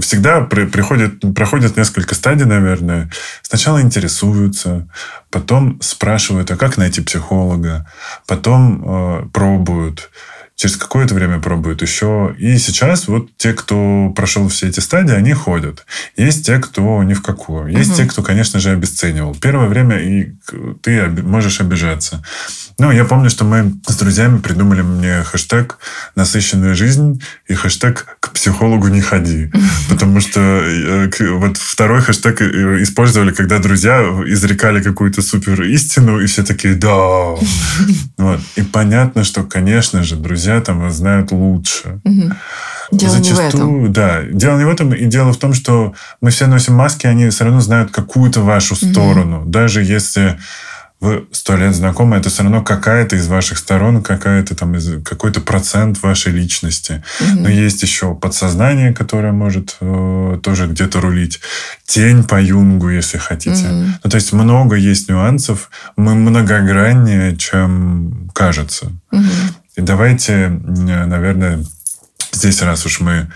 всегда 0.00 0.40
при, 0.40 0.66
приходит, 0.66 1.20
проходит 1.34 1.76
несколько 1.76 2.14
стадий, 2.14 2.46
наверное. 2.46 3.10
Сначала 3.42 3.80
интересуются, 3.80 4.88
потом 5.30 5.80
спрашивают, 5.80 6.50
а 6.50 6.56
как 6.56 6.76
найти 6.76 7.00
психолога, 7.00 7.90
потом 8.26 8.84
э, 8.84 9.28
пробуют, 9.32 10.10
через 10.56 10.76
какое-то 10.76 11.14
время 11.14 11.38
пробуют 11.38 11.82
еще. 11.82 12.34
И 12.38 12.56
сейчас 12.58 13.08
вот 13.08 13.28
те, 13.36 13.52
кто 13.52 14.12
прошел 14.16 14.48
все 14.48 14.68
эти 14.68 14.80
стадии, 14.80 15.14
они 15.14 15.34
ходят. 15.34 15.84
Есть 16.16 16.46
те, 16.46 16.58
кто 16.58 17.02
ни 17.02 17.12
в 17.12 17.22
какую. 17.22 17.68
Есть 17.68 17.90
угу. 17.90 17.98
те, 17.98 18.04
кто, 18.06 18.22
конечно 18.22 18.58
же, 18.58 18.70
обесценивал. 18.70 19.34
Первое 19.34 19.68
время 19.68 19.98
и 19.98 20.32
ты 20.82 21.08
можешь 21.08 21.60
обижаться. 21.60 22.24
Ну, 22.78 22.90
я 22.90 23.04
помню, 23.04 23.30
что 23.30 23.44
мы 23.44 23.74
с 23.86 23.96
друзьями 23.96 24.38
придумали 24.38 24.82
мне 24.82 25.22
хэштег 25.22 25.78
«насыщенная 26.14 26.74
жизнь» 26.74 27.22
и 27.48 27.54
хэштег 27.54 28.18
«к 28.20 28.32
психологу 28.32 28.88
не 28.88 29.00
ходи». 29.00 29.50
Потому 29.88 30.20
что 30.20 30.40
э, 30.40 31.08
вот 31.30 31.56
второй 31.56 32.02
хэштег 32.02 32.42
э, 32.42 32.82
использовали, 32.82 33.32
когда 33.32 33.58
друзья 33.58 34.00
изрекали 34.26 34.82
какую-то 34.82 35.22
супер 35.22 35.62
истину, 35.62 36.20
и 36.20 36.26
все 36.26 36.42
такие 36.42 36.74
«да». 36.74 37.36
Вот. 38.18 38.40
И 38.56 38.62
понятно, 38.62 39.24
что, 39.24 39.44
конечно 39.44 40.02
же, 40.02 40.16
друзья 40.16 40.45
там 40.60 40.90
знают 40.90 41.32
лучше. 41.32 42.00
Дело 42.92 43.12
Зачастую, 43.12 43.36
не 43.36 43.50
в 43.50 43.54
этом. 43.54 43.92
Да, 43.92 44.22
дело 44.22 44.58
не 44.58 44.64
в 44.64 44.68
этом. 44.68 44.94
И 44.94 45.06
дело 45.06 45.32
в 45.32 45.36
том, 45.38 45.52
что 45.54 45.94
мы 46.20 46.30
все 46.30 46.46
носим 46.46 46.74
маски, 46.74 47.06
они 47.06 47.28
все 47.30 47.44
равно 47.44 47.60
знают 47.60 47.90
какую-то 47.90 48.40
вашу 48.40 48.76
сторону. 48.76 49.42
Даже 49.44 49.82
если 49.82 50.38
вы 50.98 51.26
сто 51.30 51.56
лет 51.56 51.74
знакомы, 51.74 52.16
это 52.16 52.30
все 52.30 52.42
равно 52.42 52.62
какая-то 52.62 53.16
из 53.16 53.26
ваших 53.28 53.58
сторон, 53.58 54.02
какая-то 54.02 54.54
там 54.54 54.74
из, 54.76 55.02
какой-то 55.04 55.42
процент 55.42 56.02
вашей 56.02 56.32
личности. 56.32 57.04
Угу. 57.20 57.40
Но 57.40 57.48
есть 57.50 57.82
еще 57.82 58.14
подсознание, 58.14 58.94
которое 58.94 59.32
может 59.32 59.76
э, 59.80 60.38
тоже 60.42 60.66
где-то 60.66 61.00
рулить. 61.02 61.40
Тень 61.84 62.24
по 62.24 62.40
Юнгу, 62.40 62.88
если 62.88 63.18
хотите. 63.18 63.66
Угу. 63.66 63.84
Ну, 64.04 64.10
то 64.10 64.14
есть 64.14 64.32
много 64.32 64.76
есть 64.76 65.10
нюансов. 65.10 65.70
Мы 65.96 66.14
многограннее, 66.14 67.36
чем 67.36 68.30
кажется. 68.32 68.92
Угу. 69.12 69.22
И 69.76 69.82
давайте, 69.82 70.48
наверное, 70.48 71.62
здесь, 72.32 72.62
раз 72.62 72.86
уж 72.86 73.00
мы 73.00 73.30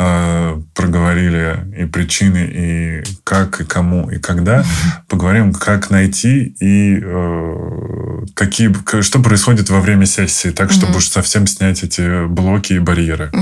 Э, 0.00 0.62
проговорили 0.74 1.66
и 1.76 1.84
причины, 1.84 2.48
и 2.48 3.04
как, 3.24 3.60
и 3.60 3.64
кому, 3.64 4.08
и 4.08 4.20
когда. 4.20 4.64
Поговорим, 5.08 5.52
как 5.52 5.90
найти 5.90 6.54
и 6.60 7.00
э, 7.02 8.26
какие, 8.34 8.72
что 9.02 9.18
происходит 9.18 9.70
во 9.70 9.80
время 9.80 10.06
сессии, 10.06 10.50
так, 10.50 10.70
чтобы 10.70 10.98
уж 10.98 11.08
совсем 11.08 11.48
снять 11.48 11.82
эти 11.82 12.28
блоки 12.28 12.74
и 12.74 12.78
барьеры. 12.78 13.32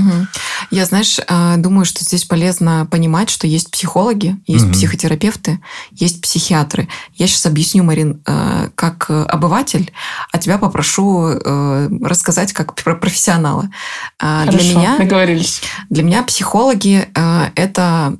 Я, 0.71 0.85
знаешь, 0.85 1.19
э, 1.19 1.57
думаю, 1.57 1.85
что 1.85 2.03
здесь 2.03 2.25
полезно 2.25 2.87
понимать, 2.89 3.29
что 3.29 3.45
есть 3.45 3.69
психологи, 3.69 4.35
есть 4.47 4.71
психотерапевты, 4.71 5.59
есть 5.91 6.21
психиатры. 6.23 6.87
Я 7.13 7.27
сейчас 7.27 7.45
объясню, 7.45 7.83
Марин, 7.83 8.23
э, 8.25 8.69
как 8.73 9.11
обыватель, 9.11 9.91
а 10.31 10.39
тебя 10.39 10.57
попрошу 10.57 11.27
рассказать 12.01 12.51
как 12.53 12.73
профессионала. 12.73 13.69
Хорошо, 14.17 14.57
для 14.57 14.73
меня, 14.73 14.97
договорились. 14.97 15.61
Для 15.91 16.01
меня 16.01 16.23
психолог 16.23 16.46
психологи 16.47 17.05
э, 17.13 17.49
это 17.55 18.15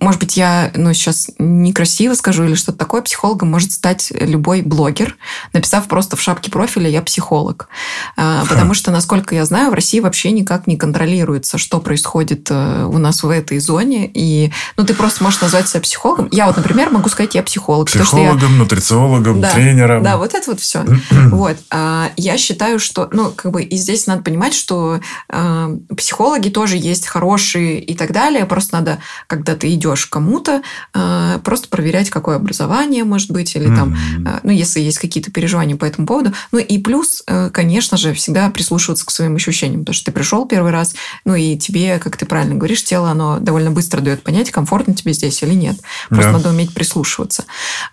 может 0.00 0.20
быть, 0.20 0.36
я 0.36 0.70
ну, 0.74 0.92
сейчас 0.92 1.30
некрасиво 1.38 2.14
скажу 2.14 2.44
или 2.44 2.54
что-то 2.54 2.78
такое, 2.78 3.02
психологом 3.02 3.50
может 3.50 3.72
стать 3.72 4.12
любой 4.18 4.62
блогер, 4.62 5.16
написав 5.52 5.86
просто 5.86 6.16
в 6.16 6.20
шапке 6.20 6.50
профиля 6.50 6.88
«я 6.88 7.02
психолог». 7.02 7.68
А, 8.16 8.44
потому 8.46 8.74
что, 8.74 8.90
насколько 8.90 9.34
я 9.34 9.44
знаю, 9.44 9.70
в 9.70 9.74
России 9.74 10.00
вообще 10.00 10.30
никак 10.32 10.66
не 10.66 10.76
контролируется, 10.76 11.58
что 11.58 11.80
происходит 11.80 12.48
э, 12.50 12.84
у 12.84 12.98
нас 12.98 13.22
в 13.22 13.30
этой 13.30 13.58
зоне. 13.58 14.10
И 14.12 14.52
ну, 14.76 14.84
ты 14.84 14.94
просто 14.94 15.22
можешь 15.22 15.40
назвать 15.40 15.68
себя 15.68 15.80
психологом. 15.80 16.28
Я 16.32 16.46
вот, 16.46 16.56
например, 16.56 16.90
могу 16.90 17.08
сказать 17.08 17.34
«я 17.34 17.42
психолог». 17.42 17.88
Психологом, 17.88 18.52
я... 18.52 18.58
нутрициологом, 18.58 19.40
да, 19.40 19.50
тренером. 19.50 20.02
Да, 20.02 20.16
вот 20.16 20.34
это 20.34 20.50
вот 20.50 20.60
все. 20.60 20.84
вот. 21.10 21.56
А, 21.70 22.10
я 22.16 22.38
считаю, 22.38 22.78
что... 22.78 23.08
Ну, 23.12 23.30
как 23.30 23.52
бы 23.52 23.62
и 23.62 23.76
здесь 23.76 24.06
надо 24.06 24.22
понимать, 24.22 24.54
что 24.54 25.00
э, 25.28 25.76
психологи 25.96 26.48
тоже 26.48 26.76
есть 26.76 27.06
хорошие 27.06 27.80
и 27.80 27.94
так 27.94 28.12
далее. 28.12 28.44
Просто 28.46 28.76
надо, 28.76 28.98
когда 29.26 29.54
ты 29.54 29.75
идешь 29.76 30.06
кому-то, 30.06 30.62
э, 30.94 31.38
просто 31.44 31.68
проверять, 31.68 32.10
какое 32.10 32.36
образование 32.36 33.04
может 33.04 33.30
быть, 33.30 33.54
или 33.54 33.66
там, 33.66 33.94
mm-hmm. 33.94 34.40
ну, 34.42 34.50
если 34.50 34.80
есть 34.80 34.98
какие-то 34.98 35.30
переживания 35.30 35.76
по 35.76 35.84
этому 35.84 36.06
поводу. 36.06 36.32
Ну, 36.52 36.58
и 36.58 36.78
плюс, 36.78 37.22
э, 37.26 37.50
конечно 37.52 37.96
же, 37.96 38.12
всегда 38.14 38.50
прислушиваться 38.50 39.06
к 39.06 39.10
своим 39.10 39.36
ощущениям, 39.36 39.80
потому 39.80 39.94
что 39.94 40.06
ты 40.06 40.12
пришел 40.12 40.46
первый 40.46 40.72
раз, 40.72 40.94
ну, 41.24 41.34
и 41.34 41.56
тебе, 41.56 41.98
как 41.98 42.16
ты 42.16 42.26
правильно 42.26 42.54
говоришь, 42.54 42.84
тело, 42.84 43.10
оно 43.10 43.38
довольно 43.38 43.70
быстро 43.70 44.00
дает 44.00 44.22
понять, 44.22 44.50
комфортно 44.50 44.94
тебе 44.94 45.12
здесь 45.12 45.42
или 45.42 45.54
нет. 45.54 45.76
Просто 46.08 46.30
yeah. 46.30 46.34
надо 46.34 46.50
уметь 46.50 46.74
прислушиваться. 46.74 47.44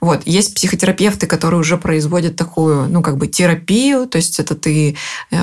Вот. 0.02 0.22
Есть 0.26 0.56
психотерапевты, 0.56 1.28
которые 1.28 1.60
уже 1.60 1.78
производят 1.78 2.36
такую, 2.36 2.90
ну, 2.90 3.02
как 3.02 3.18
бы 3.18 3.28
терапию, 3.28 4.08
то 4.08 4.18
есть 4.18 4.40
это 4.40 4.56
ты 4.56 4.98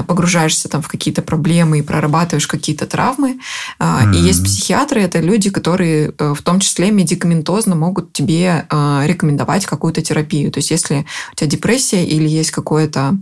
погружаешься 0.06 0.68
там 0.68 0.82
в 0.82 0.88
какие-то 0.88 1.22
проблемы 1.22 1.78
и 1.78 1.82
прорабатываешь 1.82 2.46
какие-то 2.46 2.86
травмы. 2.86 3.38
Mm-hmm. 3.78 4.14
И 4.16 4.18
есть 4.18 4.44
психиатры, 4.44 5.02
это 5.02 5.20
люди, 5.20 5.50
которые 5.50 6.12
в 6.20 6.42
том 6.42 6.60
числе 6.60 6.90
медикаментозно 6.90 7.74
могут 7.74 8.12
тебе 8.12 8.66
э, 8.68 9.02
рекомендовать 9.06 9.66
какую-то 9.66 10.02
терапию. 10.02 10.50
То 10.50 10.58
есть 10.58 10.70
если 10.70 11.06
у 11.32 11.36
тебя 11.36 11.48
депрессия 11.48 12.04
или 12.04 12.28
есть 12.28 12.50
какое-то 12.50 13.16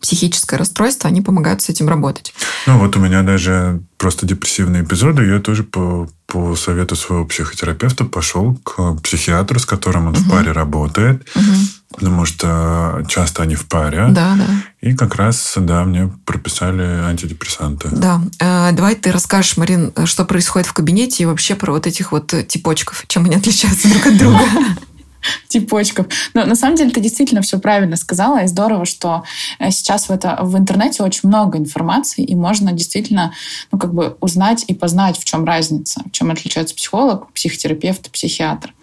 психическое 0.00 0.56
расстройство, 0.56 1.08
они 1.08 1.20
помогают 1.20 1.62
с 1.62 1.68
этим 1.68 1.88
работать. 1.88 2.32
Ну 2.66 2.78
вот 2.78 2.96
у 2.96 3.00
меня 3.00 3.22
даже 3.22 3.82
просто 3.98 4.26
депрессивные 4.26 4.82
эпизоды, 4.82 5.26
я 5.26 5.40
тоже 5.40 5.64
по, 5.64 6.08
по 6.26 6.56
совету 6.56 6.96
своего 6.96 7.24
психотерапевта 7.24 8.04
пошел 8.04 8.56
к 8.64 8.96
психиатру, 9.02 9.58
с 9.58 9.66
которым 9.66 10.06
он 10.06 10.14
угу. 10.14 10.20
в 10.20 10.30
паре 10.30 10.52
работает, 10.52 11.26
угу. 11.34 11.54
потому 11.94 12.24
что 12.24 13.04
часто 13.08 13.42
они 13.42 13.56
в 13.56 13.66
паре. 13.66 14.08
Да, 14.10 14.36
да. 14.36 14.46
И 14.80 14.94
как 14.94 15.16
раз, 15.16 15.54
да, 15.56 15.84
мне 15.84 16.10
прописали 16.24 16.82
антидепрессанты. 16.82 17.88
Да. 17.92 18.20
Э, 18.38 18.72
давай 18.72 18.94
ты 18.94 19.12
расскажешь, 19.12 19.58
Марин, 19.58 19.92
что 20.06 20.24
происходит 20.24 20.66
в 20.66 20.72
кабинете 20.72 21.22
и 21.22 21.26
вообще 21.26 21.54
про 21.54 21.72
вот 21.72 21.86
этих 21.86 22.12
вот 22.12 22.32
типочков, 22.48 23.04
чем 23.06 23.26
они 23.26 23.36
отличаются 23.36 23.88
друг 23.88 24.06
от 24.06 24.16
друга. 24.16 24.40
типочков. 25.48 26.06
Но 26.34 26.44
на 26.44 26.54
самом 26.54 26.76
деле 26.76 26.90
ты 26.90 27.00
действительно 27.00 27.42
все 27.42 27.58
правильно 27.58 27.96
сказала, 27.96 28.42
и 28.42 28.46
здорово, 28.46 28.84
что 28.84 29.24
э, 29.58 29.70
сейчас 29.70 30.08
в, 30.08 30.10
это, 30.10 30.38
в 30.40 30.56
интернете 30.56 31.02
очень 31.02 31.28
много 31.28 31.58
информации, 31.58 32.24
и 32.24 32.34
можно 32.34 32.72
действительно 32.72 33.32
ну, 33.72 33.78
как 33.78 33.94
бы 33.94 34.16
узнать 34.20 34.64
и 34.66 34.74
познать, 34.74 35.18
в 35.18 35.24
чем 35.24 35.44
разница, 35.44 36.02
в 36.06 36.12
чем 36.12 36.30
отличается 36.30 36.74
психолог, 36.74 37.32
психотерапевт, 37.32 38.10
психиатр. 38.10 38.74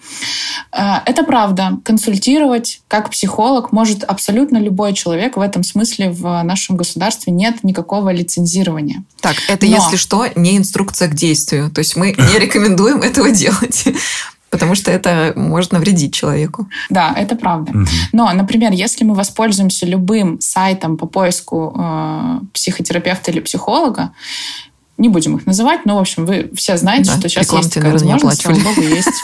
Э, 0.72 1.00
это 1.06 1.24
правда. 1.24 1.80
Консультировать 1.84 2.82
как 2.88 3.10
психолог 3.10 3.72
может 3.72 4.04
абсолютно 4.04 4.58
любой 4.58 4.94
человек. 4.94 5.38
В 5.38 5.42
этом 5.42 5.64
смысле 5.64 6.12
в 6.12 6.42
нашем 6.44 6.78
государстве 6.78 7.34
нет 7.34 7.64
никакого 7.64 8.12
лицензирования. 8.12 9.04
Так, 9.22 9.36
это, 9.48 9.66
Но... 9.66 9.76
если 9.76 9.98
что, 9.98 10.26
не 10.36 10.58
инструкция 10.58 11.08
к 11.08 11.16
действию. 11.16 11.70
То 11.72 11.80
есть 11.80 11.96
мы 11.96 12.14
не 12.14 12.40
рекомендуем 12.40 13.02
этого 13.02 13.32
делать. 13.38 13.86
Потому 14.50 14.76
что 14.76 14.92
это 14.92 15.34
может 15.36 15.72
навредить 15.72 16.14
человеку. 16.14 16.68
Да, 16.90 17.14
это 17.16 17.36
правда. 17.36 17.74
Но, 18.12 18.32
например, 18.32 18.72
если 18.72 19.04
мы 19.04 19.14
воспользуемся 19.16 19.86
любым 19.86 20.40
сайтом 20.40 20.98
по 20.98 21.06
поиску 21.06 21.76
э, 21.78 22.40
психотерапевта 22.54 23.32
или 23.32 23.40
психолога, 23.40 24.12
не 24.98 25.10
будем 25.10 25.38
их 25.38 25.46
называть, 25.46 25.86
но, 25.86 25.98
в 25.98 26.00
общем, 26.00 26.26
вы 26.26 26.50
все 26.56 26.76
знаете, 26.76 27.12
да, 27.12 27.20
что 27.20 27.30
сейчас 27.30 27.54
есть 27.54 27.74
такая 27.74 27.92
возможность, 27.92 28.42
слава 28.42 28.60
богу, 28.60 28.82
есть. 28.82 29.24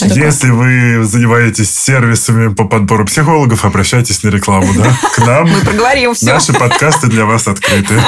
Если 0.00 0.50
вы 0.50 1.04
занимаетесь 1.04 1.70
сервисами 1.70 2.52
по 2.52 2.64
подбору 2.64 3.06
психологов, 3.06 3.64
обращайтесь 3.64 4.24
на 4.24 4.28
рекламу, 4.28 4.66
да, 4.74 4.92
к 5.14 5.18
нам. 5.18 5.48
Мы 5.48 5.60
проговорим 5.60 6.14
все. 6.14 6.26
Наши 6.26 6.52
подкасты 6.52 7.06
для 7.06 7.26
вас 7.26 7.46
открыты. 7.46 8.00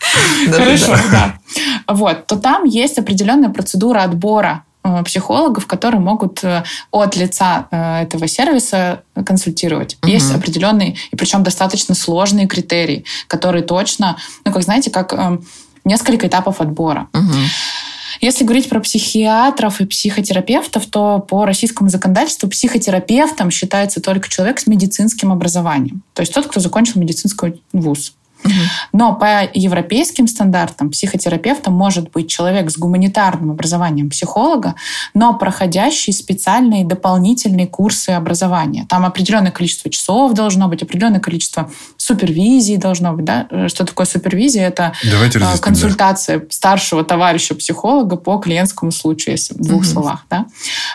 Хорошо, 0.50 0.96
да. 1.10 1.38
Вот, 1.86 2.26
то 2.26 2.36
там 2.36 2.64
есть 2.64 2.98
определенная 2.98 3.48
процедура 3.48 4.00
отбора 4.00 4.64
психологов, 5.04 5.66
которые 5.66 6.00
могут 6.00 6.42
э, 6.44 6.64
от 6.90 7.16
лица 7.16 7.68
э, 7.70 8.02
этого 8.02 8.26
сервиса 8.26 9.02
консультировать. 9.26 9.98
Угу. 10.02 10.10
Есть 10.10 10.34
определенные, 10.34 10.96
и 11.10 11.16
причем 11.16 11.42
достаточно 11.42 11.94
сложные 11.94 12.46
критерии, 12.46 13.04
которые 13.26 13.62
точно, 13.64 14.16
ну, 14.44 14.52
как 14.52 14.62
знаете, 14.62 14.90
как 14.90 15.14
несколько 15.84 16.26
этапов 16.26 16.60
отбора. 16.60 17.08
Угу. 17.12 17.34
Если 18.20 18.44
говорить 18.44 18.68
про 18.68 18.80
психиатров 18.80 19.80
и 19.80 19.86
психотерапевтов, 19.86 20.86
то 20.86 21.20
по 21.20 21.44
российскому 21.44 21.88
законодательству 21.88 22.48
психотерапевтом 22.48 23.50
считается 23.50 24.00
только 24.00 24.28
человек 24.28 24.58
с 24.58 24.66
медицинским 24.66 25.30
образованием. 25.30 26.02
То 26.14 26.22
есть 26.22 26.34
тот, 26.34 26.46
кто 26.46 26.60
закончил 26.60 27.00
медицинский 27.00 27.62
вуз. 27.72 28.14
Но 28.92 29.14
по 29.14 29.48
европейским 29.52 30.26
стандартам 30.26 30.90
психотерапевтом 30.90 31.74
может 31.74 32.10
быть 32.10 32.30
человек 32.30 32.70
с 32.70 32.78
гуманитарным 32.78 33.50
образованием 33.50 34.10
психолога, 34.10 34.74
но 35.14 35.34
проходящий 35.34 36.12
специальные 36.12 36.84
дополнительные 36.84 37.66
курсы 37.66 38.10
образования. 38.10 38.86
Там 38.88 39.04
определенное 39.04 39.50
количество 39.50 39.90
часов 39.90 40.32
должно 40.34 40.68
быть, 40.68 40.82
определенное 40.82 41.20
количество 41.20 41.70
супервизий 41.96 42.76
должно 42.76 43.12
быть. 43.12 43.24
Да? 43.24 43.48
Что 43.68 43.84
такое 43.84 44.06
супервизия? 44.06 44.68
Это 44.68 44.92
Давайте 45.10 45.38
а, 45.40 45.58
консультация 45.58 46.46
старшего 46.50 47.04
товарища 47.04 47.54
психолога 47.54 48.16
по 48.16 48.38
клиентскому 48.38 48.92
случаю, 48.92 49.32
если 49.32 49.54
в 49.54 49.58
двух 49.58 49.82
угу. 49.82 49.88
словах. 49.88 50.26
Да? 50.30 50.46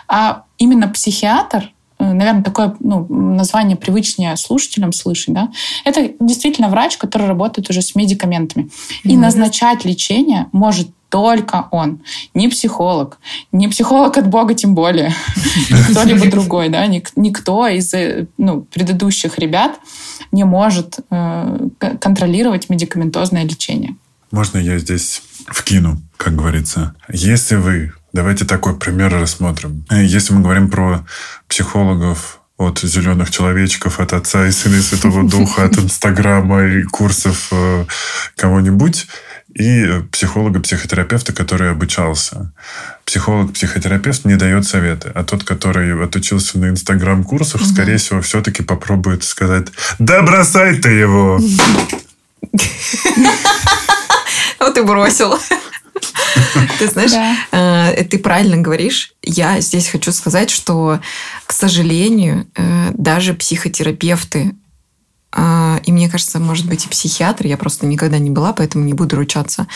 А 0.07 0.43
именно 0.57 0.87
психиатр 0.87 1.72
наверное, 2.11 2.43
такое 2.43 2.75
ну, 2.79 3.05
название 3.07 3.77
привычнее 3.77 4.35
слушателям 4.35 4.91
слышать, 4.91 5.33
да, 5.33 5.51
это 5.85 6.11
действительно 6.19 6.69
врач, 6.69 6.97
который 6.97 7.27
работает 7.27 7.69
уже 7.69 7.81
с 7.81 7.95
медикаментами. 7.95 8.69
И 9.03 9.15
назначать 9.15 9.85
лечение 9.85 10.47
может 10.51 10.89
только 11.13 11.67
он. 11.69 12.01
Не 12.33 12.47
психолог. 12.47 13.19
Не 13.51 13.67
психолог 13.67 14.17
от 14.17 14.27
Бога, 14.27 14.55
тем 14.55 14.73
более. 14.73 15.13
Кто-либо 15.91 16.25
другой. 16.25 16.69
Да? 16.69 16.87
Никто 16.87 17.67
из 17.67 17.93
э, 17.93 18.25
ну, 18.39 18.61
предыдущих 18.61 19.37
ребят 19.37 19.79
не 20.31 20.43
может 20.43 20.97
э, 21.11 21.59
контролировать 21.99 22.67
медикаментозное 22.69 23.43
лечение. 23.43 23.95
Можно 24.31 24.57
я 24.57 24.79
здесь 24.79 25.21
вкину, 25.45 26.01
как 26.17 26.35
говорится. 26.35 26.95
Если 27.07 27.57
вы 27.57 27.93
Давайте 28.13 28.45
такой 28.45 28.75
пример 28.75 29.11
рассмотрим. 29.11 29.85
Если 29.89 30.33
мы 30.33 30.41
говорим 30.41 30.69
про 30.69 31.05
психологов 31.47 32.39
от 32.57 32.79
зеленых 32.79 33.31
человечков, 33.31 33.99
от 33.99 34.13
Отца 34.13 34.45
и 34.47 34.51
Сына 34.51 34.75
и 34.75 34.81
Святого 34.81 35.27
Духа, 35.27 35.65
от 35.65 35.79
Инстаграма 35.79 36.63
и 36.63 36.83
курсов 36.83 37.47
э, 37.51 37.85
кого-нибудь, 38.35 39.07
и 39.55 40.01
психолога-психотерапевта, 40.11 41.33
который 41.33 41.71
обучался. 41.71 42.53
Психолог-психотерапевт 43.05 44.25
не 44.25 44.35
дает 44.35 44.65
советы, 44.65 45.11
а 45.13 45.23
тот, 45.23 45.43
который 45.43 46.03
отучился 46.03 46.59
на 46.59 46.69
инстаграм-курсах, 46.69 47.61
угу. 47.61 47.69
скорее 47.69 47.97
всего, 47.97 48.21
все-таки 48.21 48.61
попробует 48.63 49.23
сказать 49.23 49.67
«Да 49.97 50.21
бросай 50.21 50.77
ты 50.77 50.89
его!» 50.89 51.39
Вот 54.59 54.77
и 54.77 54.81
бросил. 54.81 55.37
Ты 56.79 56.87
знаешь, 56.87 57.11
э, 57.51 58.03
ты 58.05 58.17
правильно 58.17 58.57
говоришь. 58.57 59.13
Я 59.21 59.59
здесь 59.61 59.87
хочу 59.87 60.11
сказать, 60.11 60.49
что, 60.49 60.99
к 61.45 61.53
сожалению, 61.53 62.47
э, 62.55 62.91
даже 62.93 63.33
психотерапевты 63.33 64.53
и 65.35 65.91
мне 65.91 66.09
кажется, 66.09 66.39
может 66.39 66.67
быть, 66.67 66.85
и 66.85 66.89
психиатры, 66.89 67.47
я 67.47 67.57
просто 67.57 67.85
никогда 67.85 68.19
не 68.19 68.29
была, 68.29 68.53
поэтому 68.53 68.85
не 68.85 68.93
буду 68.93 69.15
ручаться, 69.15 69.67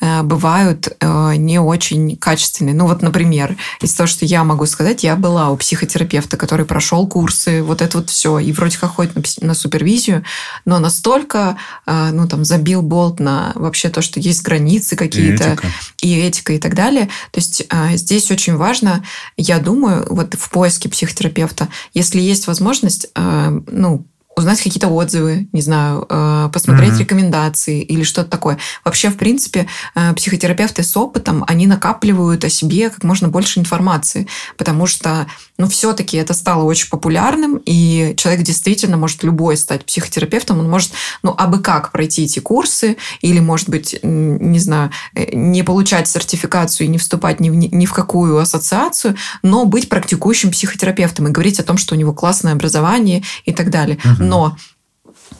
э, 0.00 0.22
бывают 0.22 0.88
э, 1.00 1.34
не 1.36 1.58
очень 1.58 2.16
качественные. 2.16 2.74
Ну 2.74 2.86
вот, 2.86 3.02
например, 3.02 3.56
из 3.80 3.94
того, 3.94 4.06
что 4.06 4.24
я 4.24 4.44
могу 4.44 4.66
сказать, 4.66 5.04
я 5.04 5.16
была 5.16 5.50
у 5.50 5.56
психотерапевта, 5.56 6.36
который 6.36 6.66
прошел 6.66 7.06
курсы, 7.06 7.62
вот 7.62 7.80
это 7.80 7.98
вот 7.98 8.10
все, 8.10 8.38
и 8.38 8.52
вроде 8.52 8.78
как 8.78 8.90
ходит 8.90 9.14
на, 9.14 9.22
на 9.46 9.54
супервизию, 9.54 10.24
но 10.64 10.78
настолько, 10.78 11.56
э, 11.86 12.10
ну 12.12 12.26
там, 12.28 12.44
забил 12.44 12.82
болт 12.82 13.20
на 13.20 13.52
вообще 13.54 13.88
то, 13.90 14.02
что 14.02 14.20
есть 14.20 14.42
границы 14.42 14.96
какие-то, 14.96 15.44
и 15.44 15.52
этика. 15.52 15.68
и 16.02 16.18
этика, 16.18 16.52
и 16.54 16.58
так 16.58 16.74
далее. 16.74 17.08
То 17.30 17.38
есть 17.38 17.66
здесь 17.92 18.30
очень 18.30 18.56
важно, 18.56 19.04
я 19.36 19.58
думаю, 19.58 20.06
вот 20.10 20.34
в 20.34 20.50
поиске 20.50 20.88
психотерапевта, 20.88 21.68
если 21.92 22.20
есть 22.20 22.46
возможность, 22.46 23.08
ну, 23.14 24.06
узнать 24.36 24.60
какие-то 24.60 24.88
отзывы, 24.88 25.48
не 25.52 25.60
знаю, 25.60 26.06
э, 26.08 26.50
посмотреть 26.52 26.94
mm-hmm. 26.94 26.98
рекомендации 26.98 27.82
или 27.82 28.02
что-то 28.02 28.30
такое. 28.30 28.58
Вообще, 28.84 29.10
в 29.10 29.16
принципе, 29.16 29.66
э, 29.94 30.12
психотерапевты 30.14 30.82
с 30.82 30.96
опытом, 30.96 31.44
они 31.46 31.66
накапливают 31.66 32.44
о 32.44 32.48
себе 32.48 32.90
как 32.90 33.04
можно 33.04 33.28
больше 33.28 33.60
информации, 33.60 34.26
потому 34.56 34.86
что, 34.86 35.26
ну, 35.58 35.68
все-таки 35.68 36.16
это 36.16 36.34
стало 36.34 36.64
очень 36.64 36.88
популярным, 36.88 37.60
и 37.64 38.14
человек 38.16 38.42
действительно 38.42 38.96
может 38.96 39.22
любой 39.22 39.56
стать 39.56 39.84
психотерапевтом, 39.84 40.58
он 40.58 40.68
может, 40.68 40.92
ну, 41.22 41.34
абы 41.36 41.60
как 41.60 41.92
пройти 41.92 42.24
эти 42.24 42.40
курсы, 42.40 42.96
или, 43.20 43.40
может 43.40 43.68
быть, 43.68 43.98
не 44.02 44.58
знаю, 44.58 44.90
э, 45.14 45.34
не 45.34 45.62
получать 45.62 46.08
сертификацию 46.08 46.86
и 46.86 46.90
не 46.90 46.98
вступать 46.98 47.40
ни 47.40 47.50
в, 47.50 47.54
ни 47.54 47.86
в 47.86 47.92
какую 47.92 48.38
ассоциацию, 48.38 49.16
но 49.42 49.64
быть 49.64 49.88
практикующим 49.88 50.50
психотерапевтом 50.50 51.28
и 51.28 51.30
говорить 51.30 51.60
о 51.60 51.62
том, 51.62 51.78
что 51.78 51.94
у 51.94 51.98
него 51.98 52.12
классное 52.12 52.52
образование 52.52 53.22
и 53.44 53.52
так 53.52 53.70
далее. 53.70 53.98
Mm-hmm 54.02 54.23
но 54.24 54.56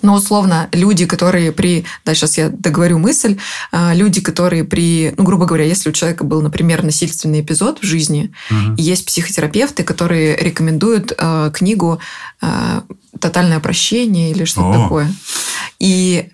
но 0.03 0.15
условно 0.15 0.69
люди, 0.73 1.07
которые 1.07 1.51
при, 1.51 1.87
да, 2.05 2.15
сейчас 2.15 2.37
я 2.37 2.51
договорю 2.51 2.99
мысль, 2.99 3.39
а, 3.73 3.95
люди, 3.95 4.21
которые 4.21 4.63
при, 4.65 5.15
ну, 5.17 5.25
грубо 5.25 5.47
говоря, 5.47 5.65
если 5.65 5.89
у 5.89 5.93
человека 5.93 6.25
был, 6.25 6.43
например, 6.43 6.83
насильственный 6.83 7.41
эпизод 7.41 7.79
в 7.81 7.85
жизни, 7.85 8.31
угу. 8.51 8.75
есть 8.77 9.07
психотерапевты, 9.07 9.83
которые 9.83 10.37
рекомендуют 10.37 11.13
э, 11.17 11.51
книгу 11.55 12.01
э, 12.43 12.83
«Тотальное 13.19 13.61
прощение» 13.61 14.31
или 14.31 14.45
что-то 14.45 14.83
такое. 14.83 15.13
И 15.79 16.29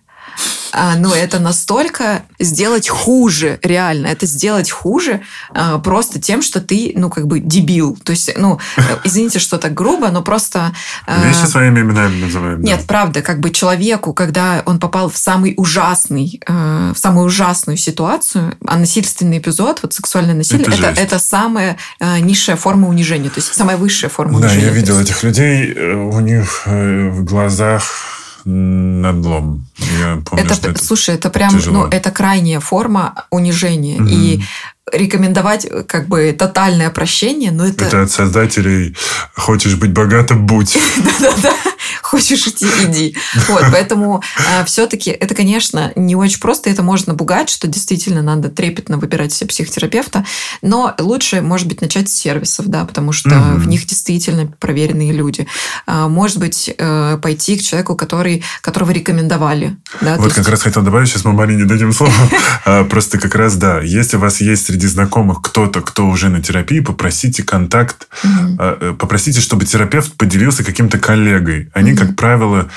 а, 0.72 0.96
ну, 0.96 1.12
это 1.12 1.38
настолько 1.38 2.22
сделать 2.38 2.88
хуже, 2.88 3.58
реально, 3.62 4.06
это 4.06 4.26
сделать 4.26 4.70
хуже 4.70 5.20
а, 5.52 5.78
просто 5.78 6.20
тем, 6.20 6.42
что 6.42 6.60
ты, 6.60 6.92
ну, 6.94 7.10
как 7.10 7.26
бы 7.26 7.40
дебил. 7.40 7.96
То 8.02 8.12
есть, 8.12 8.30
ну, 8.36 8.58
извините, 9.04 9.38
что 9.38 9.58
так 9.58 9.74
грубо, 9.74 10.10
но 10.10 10.22
просто... 10.22 10.72
А, 11.06 11.26
Вещи 11.26 11.46
своими 11.46 11.80
именами 11.80 12.24
называем. 12.24 12.62
Нет, 12.62 12.80
да. 12.80 12.84
правда, 12.86 13.22
как 13.22 13.40
бы 13.40 13.50
человеку, 13.50 14.12
когда 14.14 14.62
он 14.66 14.78
попал 14.78 15.10
в 15.10 15.16
самый 15.16 15.54
ужасный, 15.56 16.40
а, 16.46 16.92
в 16.94 16.98
самую 16.98 17.26
ужасную 17.26 17.76
ситуацию, 17.76 18.56
а 18.66 18.78
насильственный 18.78 19.38
эпизод, 19.38 19.80
вот 19.82 19.92
сексуальное 19.92 20.34
насилие, 20.34 20.66
это, 20.66 20.86
это, 20.86 21.00
это 21.00 21.18
самая 21.18 21.76
а, 21.98 22.20
низшая 22.20 22.56
форма 22.56 22.88
унижения, 22.88 23.30
то 23.30 23.38
есть 23.38 23.52
самая 23.54 23.76
высшая 23.76 24.08
форма 24.08 24.40
да, 24.40 24.46
унижения. 24.46 24.66
Да, 24.66 24.70
я 24.70 24.76
видел 24.76 25.00
этих 25.00 25.22
людей, 25.22 25.72
э, 25.74 25.94
у 25.94 26.20
них 26.20 26.62
э, 26.66 27.10
в 27.10 27.24
глазах 27.24 28.19
надлом. 28.50 29.66
Я 29.98 30.22
помню, 30.24 30.44
это, 30.44 30.54
что 30.54 30.70
это 30.70 30.84
слушай, 30.84 31.14
это 31.14 31.30
прям, 31.30 31.50
тяжело. 31.50 31.84
ну, 31.84 31.88
это 31.88 32.10
крайняя 32.10 32.60
форма 32.60 33.26
унижения. 33.30 33.98
Mm-hmm. 33.98 34.10
И 34.10 34.44
рекомендовать 34.92 35.68
как 35.86 36.08
бы 36.08 36.34
тотальное 36.36 36.90
прощение, 36.90 37.52
но 37.52 37.66
это... 37.66 37.84
Это 37.84 38.02
от 38.02 38.10
создателей 38.10 38.96
«Хочешь 39.34 39.76
быть 39.76 39.92
богатым– 39.92 40.46
будь». 40.46 40.76
Да-да-да. 40.96 41.54
Хочешь 42.02 42.46
идти– 42.46 42.66
иди. 42.84 43.16
Вот, 43.48 43.64
поэтому 43.72 44.22
а, 44.48 44.64
все-таки 44.64 45.10
это, 45.10 45.34
конечно, 45.34 45.92
не 45.96 46.16
очень 46.16 46.40
просто. 46.40 46.70
Это 46.70 46.82
можно 46.82 47.14
пугать, 47.14 47.50
что 47.50 47.66
действительно 47.66 48.22
надо 48.22 48.48
трепетно 48.48 48.98
выбирать 48.98 49.32
себе 49.32 49.48
психотерапевта. 49.48 50.24
Но 50.62 50.94
лучше, 50.98 51.40
может 51.40 51.68
быть, 51.68 51.80
начать 51.80 52.08
с 52.08 52.12
сервисов, 52.12 52.66
да, 52.66 52.84
потому 52.84 53.12
что 53.12 53.30
угу. 53.30 53.60
в 53.60 53.68
них 53.68 53.86
действительно 53.86 54.46
проверенные 54.58 55.12
люди. 55.12 55.46
А, 55.86 56.08
может 56.08 56.38
быть, 56.38 56.72
э, 56.76 57.18
пойти 57.22 57.56
к 57.56 57.62
человеку, 57.62 57.96
который, 57.96 58.44
которого 58.62 58.90
рекомендовали. 58.90 59.76
Да, 60.00 60.16
вот 60.16 60.28
как 60.28 60.38
есть... 60.38 60.48
раз 60.48 60.62
хотел 60.62 60.82
добавить, 60.82 61.08
сейчас 61.08 61.24
мы 61.24 61.32
Марине 61.32 61.64
дадим 61.64 61.92
слово. 61.92 62.12
А, 62.64 62.84
просто 62.84 63.18
как 63.18 63.34
раз, 63.34 63.56
да, 63.56 63.80
если 63.80 64.16
у 64.16 64.20
вас 64.20 64.40
есть 64.40 64.66
среди 64.66 64.86
знакомых 64.86 65.40
кто-то, 65.40 65.80
кто 65.80 66.06
уже 66.06 66.28
на 66.28 66.42
терапии, 66.42 66.80
попросите 66.80 67.42
контакт, 67.42 68.08
угу. 68.22 68.94
попросите, 68.96 69.40
чтобы 69.40 69.64
терапевт 69.64 70.12
поделился 70.14 70.62
каким-то 70.62 70.98
коллегой. 70.98 71.70
Они, 71.80 71.96
как 71.96 72.16
правило, 72.16 72.68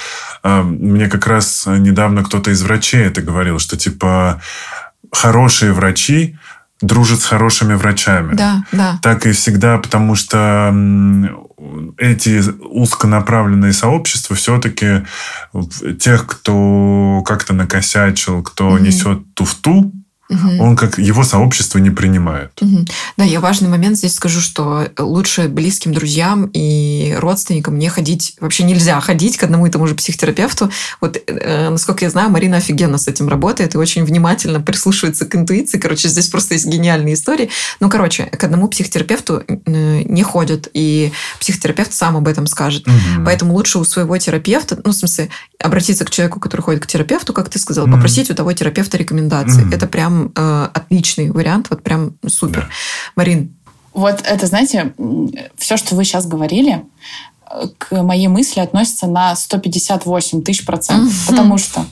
а, 0.42 0.64
мне 0.64 1.08
как 1.08 1.28
раз 1.28 1.66
недавно 1.68 2.24
кто-то 2.24 2.52
из 2.52 2.62
врачей 2.64 3.04
это 3.04 3.22
говорил, 3.22 3.60
что 3.60 3.78
типа 3.78 4.42
хорошие 5.12 5.74
врачи 5.74 6.38
дружит 6.82 7.22
с 7.22 7.26
хорошими 7.26 7.76
врачами. 7.76 8.36
Да, 8.36 8.64
да. 8.72 9.00
Так 9.02 9.26
и 9.26 9.32
всегда, 9.32 9.78
потому 9.78 10.16
что 10.16 10.74
эти 11.98 12.42
узконаправленные 12.62 13.74
сообщества 13.74 14.36
все-таки 14.36 15.04
тех, 16.00 16.28
кто 16.28 17.24
как-то 17.26 17.54
накосячил, 17.54 18.44
кто 18.44 18.78
mm-hmm. 18.78 18.82
несет 18.82 19.34
туфту, 19.34 19.94
Угу. 20.34 20.64
Он 20.64 20.76
как 20.76 20.98
его 20.98 21.24
сообщество 21.24 21.80
не 21.80 21.90
принимает. 21.90 22.52
Угу. 22.62 22.86
Да, 23.18 23.24
я 23.24 23.40
важный 23.40 23.70
момент 23.70 23.98
здесь 23.98 24.16
скажу, 24.16 24.40
что 24.42 24.88
лучше 24.98 25.48
близким 25.48 25.94
друзьям 25.94 26.50
и 26.54 27.16
родственникам 27.20 27.78
не 27.78 27.90
ходить, 27.90 28.36
вообще 28.40 28.64
нельзя 28.64 29.00
ходить 29.00 29.38
к 29.38 29.44
одному 29.44 29.68
и 29.68 29.70
тому 29.70 29.88
же 29.88 29.96
психотерапевту. 29.96 30.72
Вот, 31.02 31.18
э, 31.28 31.70
насколько 31.70 32.06
я 32.06 32.10
знаю, 32.12 32.30
Марина 32.30 32.58
офигенно 32.58 32.98
с 32.98 33.08
этим 33.08 33.30
работает 33.30 33.76
и 33.76 33.78
очень 33.78 34.04
внимательно 34.04 34.60
прислушивается 34.60 35.26
к 35.26 35.36
интуиции. 35.36 35.78
Короче, 35.78 36.10
здесь 36.10 36.28
просто 36.28 36.56
есть 36.56 36.66
гениальные 36.66 37.14
истории. 37.14 37.50
Ну, 37.80 37.90
короче, 37.90 38.26
к 38.26 38.44
одному 38.44 38.68
психотерапевту 38.68 39.44
э, 39.48 40.04
не 40.06 40.24
ходят, 40.24 40.68
и 40.74 41.12
психотерапевт 41.40 41.94
сам 41.94 42.18
об 42.18 42.28
этом 42.28 42.48
скажет. 42.48 42.88
Угу. 42.88 43.26
Поэтому 43.26 43.54
лучше 43.54 43.80
у 43.80 43.84
своего 43.84 44.18
терапевта, 44.18 44.80
ну, 44.84 44.92
в 44.92 44.96
смысле, 44.96 45.30
обратиться 45.60 46.06
к 46.06 46.10
человеку, 46.10 46.40
который 46.40 46.62
ходит 46.62 46.84
к 46.84 46.88
терапевту, 46.88 47.34
как 47.34 47.50
ты 47.50 47.60
сказал, 47.60 47.86
угу. 47.86 47.94
попросить 47.94 48.30
у 48.30 48.36
того 48.36 48.54
терапевта 48.54 48.98
рекомендации. 48.98 49.64
Угу. 49.64 49.74
Это 49.74 49.88
прям 49.88 50.23
э, 50.36 50.68
отличный 50.74 51.32
вариант, 51.32 51.68
вот 51.70 51.84
прям 51.84 52.14
супер. 52.28 52.62
Да. 52.62 52.70
Марин. 53.16 53.56
Вот 53.94 54.22
это, 54.26 54.48
знаете, 54.48 54.94
все, 55.58 55.78
что 55.78 55.96
вы 55.96 56.04
сейчас 56.04 56.26
говорили, 56.26 56.84
к 57.78 58.02
моей 58.02 58.28
мысли 58.28 58.60
относится 58.60 59.06
на 59.06 59.36
158 59.36 60.42
тысяч 60.42 60.66
процентов, 60.66 61.14
mm-hmm. 61.14 61.30
потому 61.30 61.58
что 61.58 61.86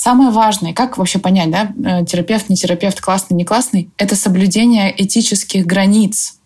Самое 0.00 0.30
важное, 0.30 0.72
как 0.72 0.96
вообще 0.96 1.18
понять, 1.18 1.50
да, 1.50 1.74
э, 1.84 2.06
терапевт, 2.06 2.48
не 2.48 2.56
терапевт, 2.56 3.02
классный, 3.02 3.36
не 3.36 3.44
классный, 3.44 3.90
это 3.98 4.16
соблюдение 4.16 4.94
этических 4.96 5.66
границ. 5.66 6.38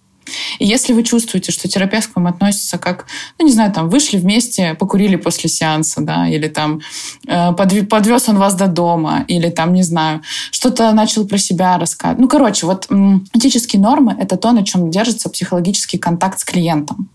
И 0.59 0.66
если 0.66 0.93
вы 0.93 1.03
чувствуете, 1.03 1.53
что 1.53 1.68
терапевт 1.68 2.12
к 2.12 2.16
вам 2.16 2.27
относится 2.27 2.79
как, 2.79 3.07
ну, 3.39 3.47
не 3.47 3.53
знаю, 3.53 3.72
там, 3.72 3.89
вышли 3.89 4.18
вместе, 4.18 4.75
покурили 4.75 5.16
после 5.16 5.49
сеанса, 5.49 6.01
да, 6.01 6.29
или 6.29 6.49
там 6.49 6.81
э, 7.27 7.53
подвез 7.53 8.29
он 8.29 8.39
вас 8.39 8.55
до 8.55 8.66
дома, 8.66 9.25
или 9.29 9.51
там, 9.51 9.75
не 9.75 9.83
знаю, 9.83 10.22
что-то 10.51 10.93
начал 10.93 11.27
про 11.27 11.39
себя 11.39 11.79
рассказывать. 11.79 12.20
Ну, 12.20 12.29
короче, 12.29 12.66
вот 12.66 12.89
этические 13.33 13.81
нормы— 13.81 14.16
это 14.20 14.37
то, 14.37 14.53
на 14.53 14.64
чем 14.64 14.91
держится 14.91 15.29
психологический 15.29 15.99
контакт 15.99 16.39
с 16.39 16.45
клиентом. 16.45 17.09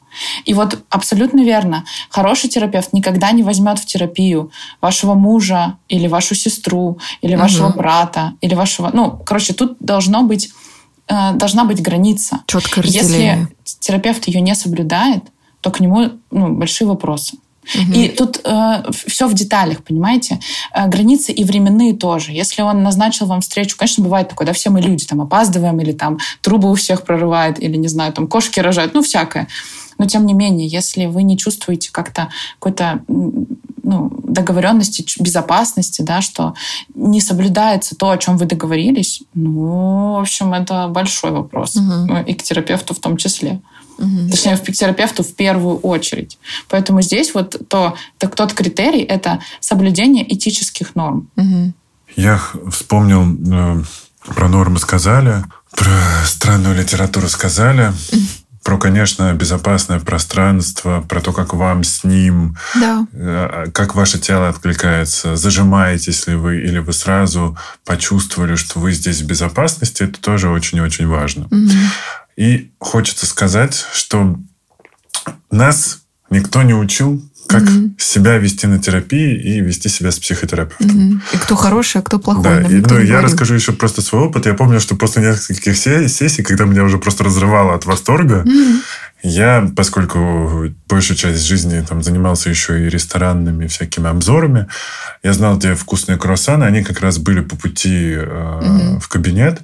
И 0.46 0.54
вот 0.54 0.80
абсолютно 0.90 1.42
верно. 1.42 1.86
Хороший 2.10 2.50
терапевт 2.50 2.94
никогда 2.94 3.32
не 3.32 3.44
возьмет 3.44 3.80
в 3.80 3.86
терапию 3.86 4.52
вашего 4.82 5.14
мужа 5.14 5.78
или 5.88 6.08
вашу 6.08 6.36
сестру, 6.36 7.00
или 7.22 7.36
угу. 7.36 7.44
вашего 7.44 7.70
брата, 7.70 8.34
или 8.42 8.56
вашего... 8.56 8.90
Ну, 8.94 9.12
короче, 9.26 9.54
тут 9.54 9.78
должно 9.80 10.24
быть 10.24 10.52
должна 11.10 11.66
быть 11.66 11.82
граница. 11.82 12.42
Четкое 12.46 12.84
разделение. 12.84 13.48
Если 13.66 13.80
терапевт 13.80 14.28
ее 14.28 14.42
не 14.42 14.56
соблюдает, 14.56 15.24
то 15.62 15.72
к 15.72 15.80
нему 15.80 16.12
ну, 16.32 16.54
большие 16.54 16.88
вопросы. 16.88 17.38
Угу. 17.76 17.94
И 17.94 18.10
тут 18.10 18.42
э, 18.44 18.84
все 19.08 19.28
в 19.28 19.34
деталях, 19.34 19.84
понимаете? 19.84 20.40
Э, 20.74 20.88
границы 20.88 21.32
и 21.32 21.44
временные 21.44 21.94
тоже. 21.94 22.32
Если 22.32 22.62
он 22.62 22.84
назначил 22.84 23.28
вам 23.28 23.42
встречу, 23.42 23.78
конечно, 23.78 24.04
бывает 24.04 24.30
такое, 24.30 24.48
да, 24.48 24.54
все 24.54 24.70
мы 24.70 24.82
люди, 24.82 25.06
там, 25.06 25.22
опаздываем, 25.22 25.80
или 25.80 25.92
там 25.92 26.18
трубы 26.42 26.72
у 26.72 26.76
всех 26.76 27.04
прорывает, 27.04 27.62
или, 27.62 27.78
не 27.78 27.88
знаю, 27.88 28.14
там, 28.14 28.28
кошки 28.28 28.60
рожают, 28.60 28.94
ну, 28.94 29.04
всякое. 29.04 29.48
Но, 30.00 30.08
тем 30.08 30.26
не 30.26 30.34
менее, 30.34 30.68
если 30.68 31.06
вы 31.06 31.22
не 31.22 31.38
чувствуете 31.38 31.92
как-то 31.92 32.30
какой-то 32.60 33.04
ну, 33.08 34.12
договоренности, 34.24 35.06
безопасности, 35.20 36.02
да, 36.02 36.22
что 36.22 36.56
не 36.96 37.22
соблюдается 37.22 37.96
то, 37.96 38.10
о 38.10 38.18
чем 38.18 38.38
вы 38.38 38.46
договорились, 38.46 39.22
ну, 39.34 40.14
в 40.16 40.22
общем, 40.22 40.54
это 40.54 40.88
большой 40.88 41.32
вопрос. 41.32 41.76
Угу. 41.76 42.18
И 42.28 42.34
к 42.34 42.44
терапевту 42.44 42.94
в 42.94 43.00
том 43.00 43.18
числе. 43.18 43.62
Угу. 43.98 44.30
Точнее, 44.32 44.58
к 44.58 44.72
терапевту 44.72 45.24
в 45.24 45.34
первую 45.34 45.78
очередь. 45.78 46.38
Поэтому 46.70 47.02
здесь 47.02 47.34
вот 47.34 47.62
то, 47.68 47.96
так, 48.18 48.36
тот 48.36 48.54
критерий— 48.54 49.02
это 49.04 49.40
соблюдение 49.60 50.24
этических 50.34 50.96
норм. 50.96 51.30
Угу. 51.36 51.74
Я 52.16 52.42
вспомнил, 52.72 53.24
э, 53.54 53.84
про 54.36 54.48
нормы 54.48 54.80
сказали, 54.80 55.44
про 55.72 56.26
странную 56.26 56.76
литературу 56.76 57.28
сказали 57.28 57.92
про, 58.64 58.78
конечно, 58.78 59.34
безопасное 59.34 60.00
пространство, 60.00 61.06
про 61.08 61.22
то, 61.22 61.34
как 61.34 61.54
вам 61.54 61.84
с 61.84 62.04
ним, 62.04 62.58
да. 62.76 63.08
Э, 63.14 63.66
как 63.74 63.96
ваше 63.96 64.20
тело 64.20 64.50
откликается, 64.50 65.36
зажимаетесь 65.36 66.28
ли 66.28 66.36
вы, 66.36 66.62
или 66.62 66.80
вы 66.80 66.94
сразу 66.94 67.58
почувствовали, 67.86 68.56
что 68.56 68.80
вы 68.80 68.92
здесь 68.92 69.22
в 69.22 69.28
безопасности, 69.28 70.04
это 70.04 70.20
тоже 70.22 70.50
очень-очень 70.50 71.08
важно. 71.08 71.46
Угу. 71.46 71.72
И 72.36 72.72
хочется 72.80 73.26
сказать, 73.26 73.86
что 73.94 74.38
нас 75.52 76.00
никто 76.30 76.62
не 76.62 76.74
учил 76.74 77.29
как 77.50 77.64
угу. 77.64 77.96
себя 77.98 78.38
вести 78.38 78.68
на 78.68 78.78
терапии 78.78 79.36
и 79.36 79.60
вести 79.60 79.90
себя 79.90 80.12
с 80.12 80.20
психотерапевтом. 80.20 81.14
Угу. 81.14 81.22
И 81.34 81.38
кто 81.38 81.56
хороший, 81.56 82.00
а 82.00 82.04
кто 82.04 82.20
плохой. 82.20 82.44
Да, 82.44 82.62
и, 82.62 82.76
ну, 82.76 83.00
я 83.00 83.22
расскажу 83.22 83.56
еще 83.56 83.74
просто 83.74 84.04
свой 84.04 84.22
опыт. 84.22 84.46
Я 84.46 84.54
помню, 84.54 84.80
что 84.80 84.96
после 84.96 85.24
нескольких 85.24 85.76
сессий, 85.76 86.44
когда 86.44 86.66
меня 86.66 86.84
уже 86.84 87.00
просто 87.00 87.24
разрывало 87.24 87.74
от 87.74 87.86
восторга, 87.86 88.44
угу. 88.46 88.82
я, 89.24 89.68
поскольку 89.76 90.66
большую 90.88 91.18
часть 91.18 91.44
жизни 91.44 91.82
там 91.82 92.04
занимался 92.04 92.52
еще 92.52 92.86
и 92.86 92.90
ресторанными 92.90 93.66
всякими 93.66 94.08
обзорами, 94.10 94.68
я 95.24 95.34
знал, 95.34 95.58
где 95.58 95.74
вкусные 95.74 96.20
круассаны, 96.20 96.66
они 96.66 96.84
как 96.84 97.00
раз 97.00 97.18
были 97.18 97.42
по 97.42 97.56
пути 97.56 98.14
э, 98.14 98.60
угу. 98.60 99.00
в 99.00 99.08
кабинет. 99.08 99.62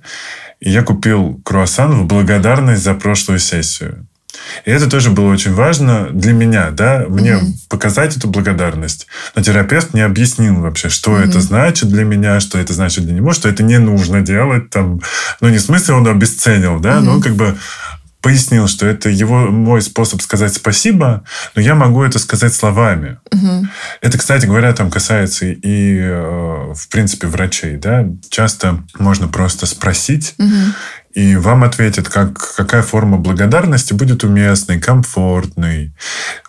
И 0.59 0.71
я 0.71 0.81
купил 0.81 1.39
круассан 1.45 1.91
в 1.91 2.05
благодарность 2.07 2.83
за 2.83 2.95
прошлую 2.95 3.37
сессию. 3.37 4.07
И 4.65 4.71
это 4.71 4.89
тоже 4.89 5.09
было 5.09 5.31
очень 5.31 5.53
важно 5.53 6.09
для 6.11 6.33
меня, 6.33 6.71
да, 6.71 7.05
мне 7.07 7.37
угу. 7.37 7.45
показать 7.69 8.17
эту 8.17 8.27
благодарность. 8.27 9.07
Но 9.35 9.41
терапевт 9.41 9.93
не 9.93 10.01
объяснил 10.01 10.61
вообще, 10.61 10.89
что 10.89 11.11
угу. 11.11 11.19
это 11.19 11.39
значит 11.39 11.89
для 11.89 12.03
меня, 12.03 12.39
что 12.39 12.57
это 12.57 12.73
значит 12.73 13.05
для 13.05 13.13
него, 13.13 13.33
что 13.33 13.49
это 13.49 13.63
не 13.63 13.79
нужно 13.79 14.21
делать 14.21 14.69
там. 14.69 15.01
Ну, 15.41 15.49
не 15.49 15.57
в 15.57 15.61
смысле 15.61 15.95
он 15.95 16.07
обесценил, 16.07 16.79
да, 16.79 16.97
угу. 16.97 17.05
но 17.05 17.21
как 17.21 17.35
бы 17.35 17.57
пояснил, 18.25 18.67
что 18.67 18.87
это 18.87 19.07
его 19.07 19.51
мой 19.51 19.83
способ 19.83 20.19
сказать 20.19 20.51
спасибо, 20.51 21.23
но 21.53 21.61
я 21.61 21.75
могу 21.75 22.01
это 22.01 22.17
сказать 22.17 22.55
словами. 22.55 23.19
Угу. 23.31 23.67
Это, 24.01 24.17
кстати 24.17 24.47
говоря, 24.47 24.73
там 24.73 24.89
касается 24.89 25.45
и, 25.45 25.99
э, 25.99 26.73
в 26.73 26.89
принципе, 26.89 27.27
врачей. 27.27 27.77
Да? 27.77 28.07
Часто 28.31 28.83
можно 28.97 29.27
просто 29.27 29.67
спросить, 29.67 30.33
угу 30.39 30.73
и 31.15 31.37
вам 31.37 31.63
ответят, 31.63 32.09
как, 32.09 32.55
какая 32.55 32.81
форма 32.81 33.17
благодарности 33.17 33.93
будет 33.93 34.25
уместной, 34.25 34.81
комфортной. 34.81 35.93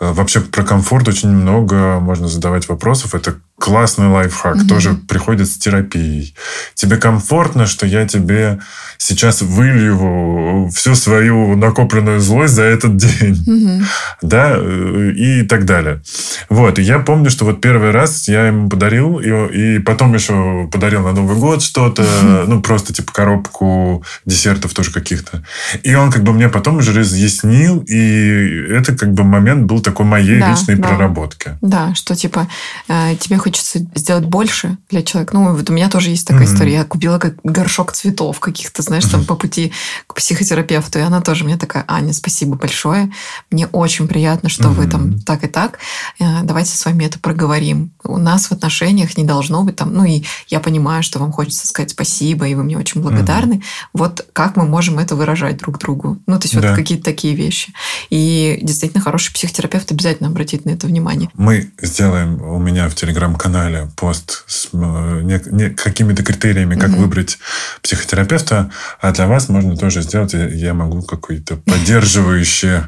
Э, 0.00 0.12
вообще 0.12 0.40
про 0.40 0.64
комфорт 0.64 1.06
очень 1.06 1.30
много 1.30 2.00
можно 2.00 2.26
задавать 2.26 2.68
вопросов. 2.68 3.14
Это 3.14 3.36
классный 3.58 4.08
лайфхак, 4.08 4.56
угу. 4.56 4.66
тоже 4.66 4.94
приходит 4.94 5.48
с 5.48 5.56
терапией. 5.56 6.34
Тебе 6.74 6.98
комфортно, 6.98 7.66
что 7.66 7.86
я 7.86 8.06
тебе 8.06 8.58
сейчас 8.98 9.42
вылью 9.42 10.70
всю 10.74 10.94
свою 10.94 11.56
накопленную 11.56 12.20
злость 12.20 12.54
за 12.54 12.64
этот 12.64 12.96
день. 12.96 13.42
Угу. 13.46 13.84
Да, 14.22 14.58
и 14.58 15.42
так 15.42 15.64
далее. 15.64 16.02
Вот, 16.48 16.78
и 16.78 16.82
я 16.82 16.98
помню, 16.98 17.30
что 17.30 17.44
вот 17.44 17.60
первый 17.60 17.92
раз 17.92 18.28
я 18.28 18.48
ему 18.48 18.68
подарил, 18.68 19.18
и, 19.18 19.76
и 19.76 19.78
потом 19.78 20.14
еще 20.14 20.68
подарил 20.70 21.02
на 21.02 21.12
Новый 21.12 21.36
год 21.36 21.62
что-то, 21.62 22.02
угу. 22.02 22.50
ну, 22.50 22.62
просто 22.62 22.92
типа 22.92 23.12
коробку 23.12 24.04
десертов 24.26 24.74
тоже 24.74 24.92
каких-то. 24.92 25.42
И 25.82 25.94
он 25.94 26.12
как 26.12 26.22
бы 26.22 26.32
мне 26.32 26.48
потом 26.48 26.76
уже 26.76 26.92
разъяснил, 26.92 27.82
и 27.88 28.66
это 28.70 28.94
как 28.94 29.12
бы 29.14 29.24
момент 29.24 29.64
был 29.64 29.80
такой 29.80 30.04
моей 30.04 30.40
да, 30.40 30.50
личной 30.50 30.76
да. 30.76 30.88
проработки. 30.88 31.56
Да, 31.62 31.94
что 31.94 32.14
типа 32.14 32.48
э, 32.88 33.14
тебе 33.18 33.38
хочется 33.46 33.78
сделать 33.94 34.24
больше 34.24 34.76
для 34.90 35.04
человека. 35.04 35.32
Ну, 35.32 35.54
вот 35.54 35.70
у 35.70 35.72
меня 35.72 35.88
тоже 35.88 36.10
есть 36.10 36.26
такая 36.26 36.48
mm-hmm. 36.48 36.52
история. 36.52 36.72
Я 36.72 36.84
купила 36.84 37.20
как 37.20 37.36
горшок 37.44 37.92
цветов 37.92 38.40
каких-то, 38.40 38.82
знаешь, 38.82 39.04
mm-hmm. 39.04 39.10
там 39.12 39.24
по 39.24 39.36
пути 39.36 39.72
к 40.08 40.14
психотерапевту. 40.14 40.98
И 40.98 41.02
она 41.02 41.20
тоже 41.20 41.44
мне 41.44 41.56
такая, 41.56 41.84
Аня, 41.86 42.12
спасибо 42.12 42.56
большое. 42.56 43.12
Мне 43.52 43.68
очень 43.68 44.08
приятно, 44.08 44.48
что 44.48 44.64
mm-hmm. 44.64 44.72
вы 44.72 44.86
там 44.88 45.20
так 45.20 45.44
и 45.44 45.46
так. 45.46 45.78
Э, 46.18 46.42
давайте 46.42 46.76
с 46.76 46.84
вами 46.84 47.04
это 47.04 47.20
проговорим. 47.20 47.92
У 48.02 48.18
нас 48.18 48.46
в 48.46 48.52
отношениях 48.52 49.16
не 49.16 49.22
должно 49.22 49.62
быть 49.62 49.76
там... 49.76 49.94
Ну, 49.94 50.04
и 50.04 50.24
я 50.48 50.58
понимаю, 50.58 51.04
что 51.04 51.20
вам 51.20 51.30
хочется 51.30 51.68
сказать 51.68 51.90
спасибо, 51.90 52.48
и 52.48 52.54
вы 52.56 52.64
мне 52.64 52.76
очень 52.76 53.00
благодарны. 53.00 53.54
Mm-hmm. 53.54 53.88
Вот 53.92 54.26
как 54.32 54.56
мы 54.56 54.66
можем 54.66 54.98
это 54.98 55.14
выражать 55.14 55.58
друг 55.58 55.78
другу? 55.78 56.18
Ну, 56.26 56.36
то 56.40 56.46
есть 56.46 56.60
да. 56.60 56.70
вот 56.70 56.76
какие-то 56.76 57.04
такие 57.04 57.36
вещи. 57.36 57.72
И 58.10 58.58
действительно 58.60 59.04
хороший 59.04 59.32
психотерапевт 59.32 59.92
обязательно 59.92 60.30
обратит 60.30 60.64
на 60.64 60.70
это 60.70 60.88
внимание. 60.88 61.30
Мы 61.34 61.70
сделаем 61.80 62.42
у 62.42 62.58
меня 62.58 62.88
в 62.88 62.96
Телеграм 62.96 63.35
телеграм-канале 63.36 63.88
пост 63.96 64.44
с 64.46 64.68
э, 64.72 65.20
не, 65.22 65.40
не, 65.50 65.70
какими-то 65.70 66.22
критериями, 66.22 66.78
как 66.78 66.90
mm-hmm. 66.90 66.96
выбрать 66.96 67.38
психотерапевта, 67.82 68.70
а 69.00 69.12
для 69.12 69.26
вас 69.26 69.48
можно 69.48 69.76
тоже 69.76 70.02
сделать, 70.02 70.32
я 70.32 70.74
могу 70.74 71.02
какой-то 71.02 71.56
поддерживающий 71.64 72.82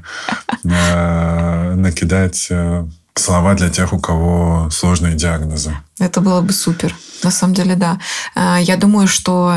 э, 0.65 1.75
накидать 1.75 2.47
э, 2.51 2.87
слова 3.15 3.55
для 3.55 3.69
тех, 3.69 3.93
у 3.93 3.99
кого 3.99 4.69
сложные 4.71 5.15
диагнозы. 5.15 5.77
Это 5.99 6.21
было 6.21 6.41
бы 6.41 6.53
супер. 6.53 6.95
На 7.25 7.31
самом 7.31 7.55
деле, 7.55 7.75
да. 7.75 7.99
Я 8.61 8.77
думаю, 8.77 9.09
что 9.09 9.57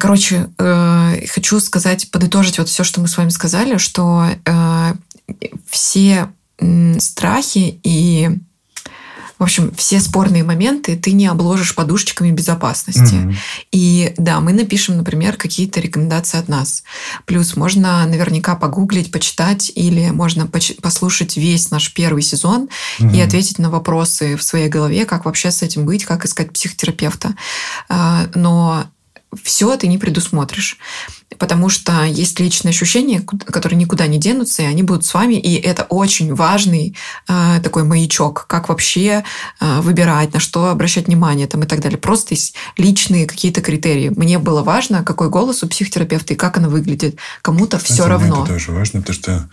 короче, 0.00 0.48
хочу 0.56 1.60
сказать, 1.60 2.10
подытожить 2.10 2.58
вот 2.58 2.68
все, 2.68 2.82
что 2.82 3.02
мы 3.02 3.08
с 3.08 3.18
вами 3.18 3.28
сказали, 3.28 3.76
что 3.76 4.26
все 5.68 6.28
страхи 6.98 7.78
и 7.82 8.38
в 9.38 9.42
общем, 9.42 9.72
все 9.76 10.00
спорные 10.00 10.44
моменты 10.44 10.96
ты 10.96 11.12
не 11.12 11.26
обложишь 11.26 11.74
подушечками 11.74 12.30
безопасности. 12.30 13.14
Mm-hmm. 13.14 13.34
И 13.72 14.14
да, 14.16 14.40
мы 14.40 14.52
напишем, 14.52 14.96
например, 14.96 15.36
какие-то 15.36 15.80
рекомендации 15.80 16.38
от 16.38 16.48
нас. 16.48 16.84
Плюс 17.24 17.56
можно 17.56 18.06
наверняка 18.06 18.54
погуглить, 18.54 19.10
почитать, 19.10 19.72
или 19.74 20.10
можно 20.10 20.46
послушать 20.46 21.36
весь 21.36 21.70
наш 21.70 21.92
первый 21.92 22.22
сезон 22.22 22.68
mm-hmm. 22.98 23.16
и 23.16 23.20
ответить 23.20 23.58
на 23.58 23.70
вопросы 23.70 24.36
в 24.36 24.42
своей 24.42 24.68
голове, 24.68 25.04
как 25.04 25.24
вообще 25.24 25.50
с 25.50 25.62
этим 25.62 25.84
быть, 25.84 26.04
как 26.04 26.24
искать 26.24 26.52
психотерапевта. 26.52 27.34
А, 27.88 28.26
но 28.34 28.84
все 29.42 29.76
ты 29.76 29.86
не 29.86 29.98
предусмотришь. 29.98 30.78
Потому 31.38 31.68
что 31.68 32.04
есть 32.04 32.38
личные 32.38 32.70
ощущения, 32.70 33.20
которые 33.20 33.76
никуда 33.76 34.06
не 34.06 34.18
денутся, 34.18 34.62
и 34.62 34.66
они 34.66 34.82
будут 34.82 35.04
с 35.04 35.14
вами. 35.14 35.34
И 35.34 35.56
это 35.56 35.82
очень 35.84 36.32
важный 36.34 36.96
э, 37.28 37.60
такой 37.62 37.82
маячок, 37.82 38.46
как 38.46 38.68
вообще 38.68 39.24
э, 39.60 39.80
выбирать, 39.80 40.32
на 40.32 40.40
что 40.40 40.68
обращать 40.68 41.06
внимание 41.06 41.46
там, 41.46 41.62
и 41.64 41.66
так 41.66 41.80
далее. 41.80 41.98
Просто 41.98 42.34
есть 42.34 42.54
личные 42.76 43.26
какие-то 43.26 43.62
критерии. 43.62 44.10
Мне 44.10 44.38
было 44.38 44.62
важно, 44.62 45.02
какой 45.02 45.28
голос 45.28 45.62
у 45.62 45.68
психотерапевта 45.68 46.34
и 46.34 46.36
как 46.36 46.56
она 46.58 46.68
выглядит. 46.68 47.18
Кому-то 47.42 47.78
все 47.78 48.06
равно. 48.06 48.44
Это 48.44 48.52
тоже 48.52 48.70
важно, 48.70 49.00
потому 49.00 49.14
что 49.14 49.48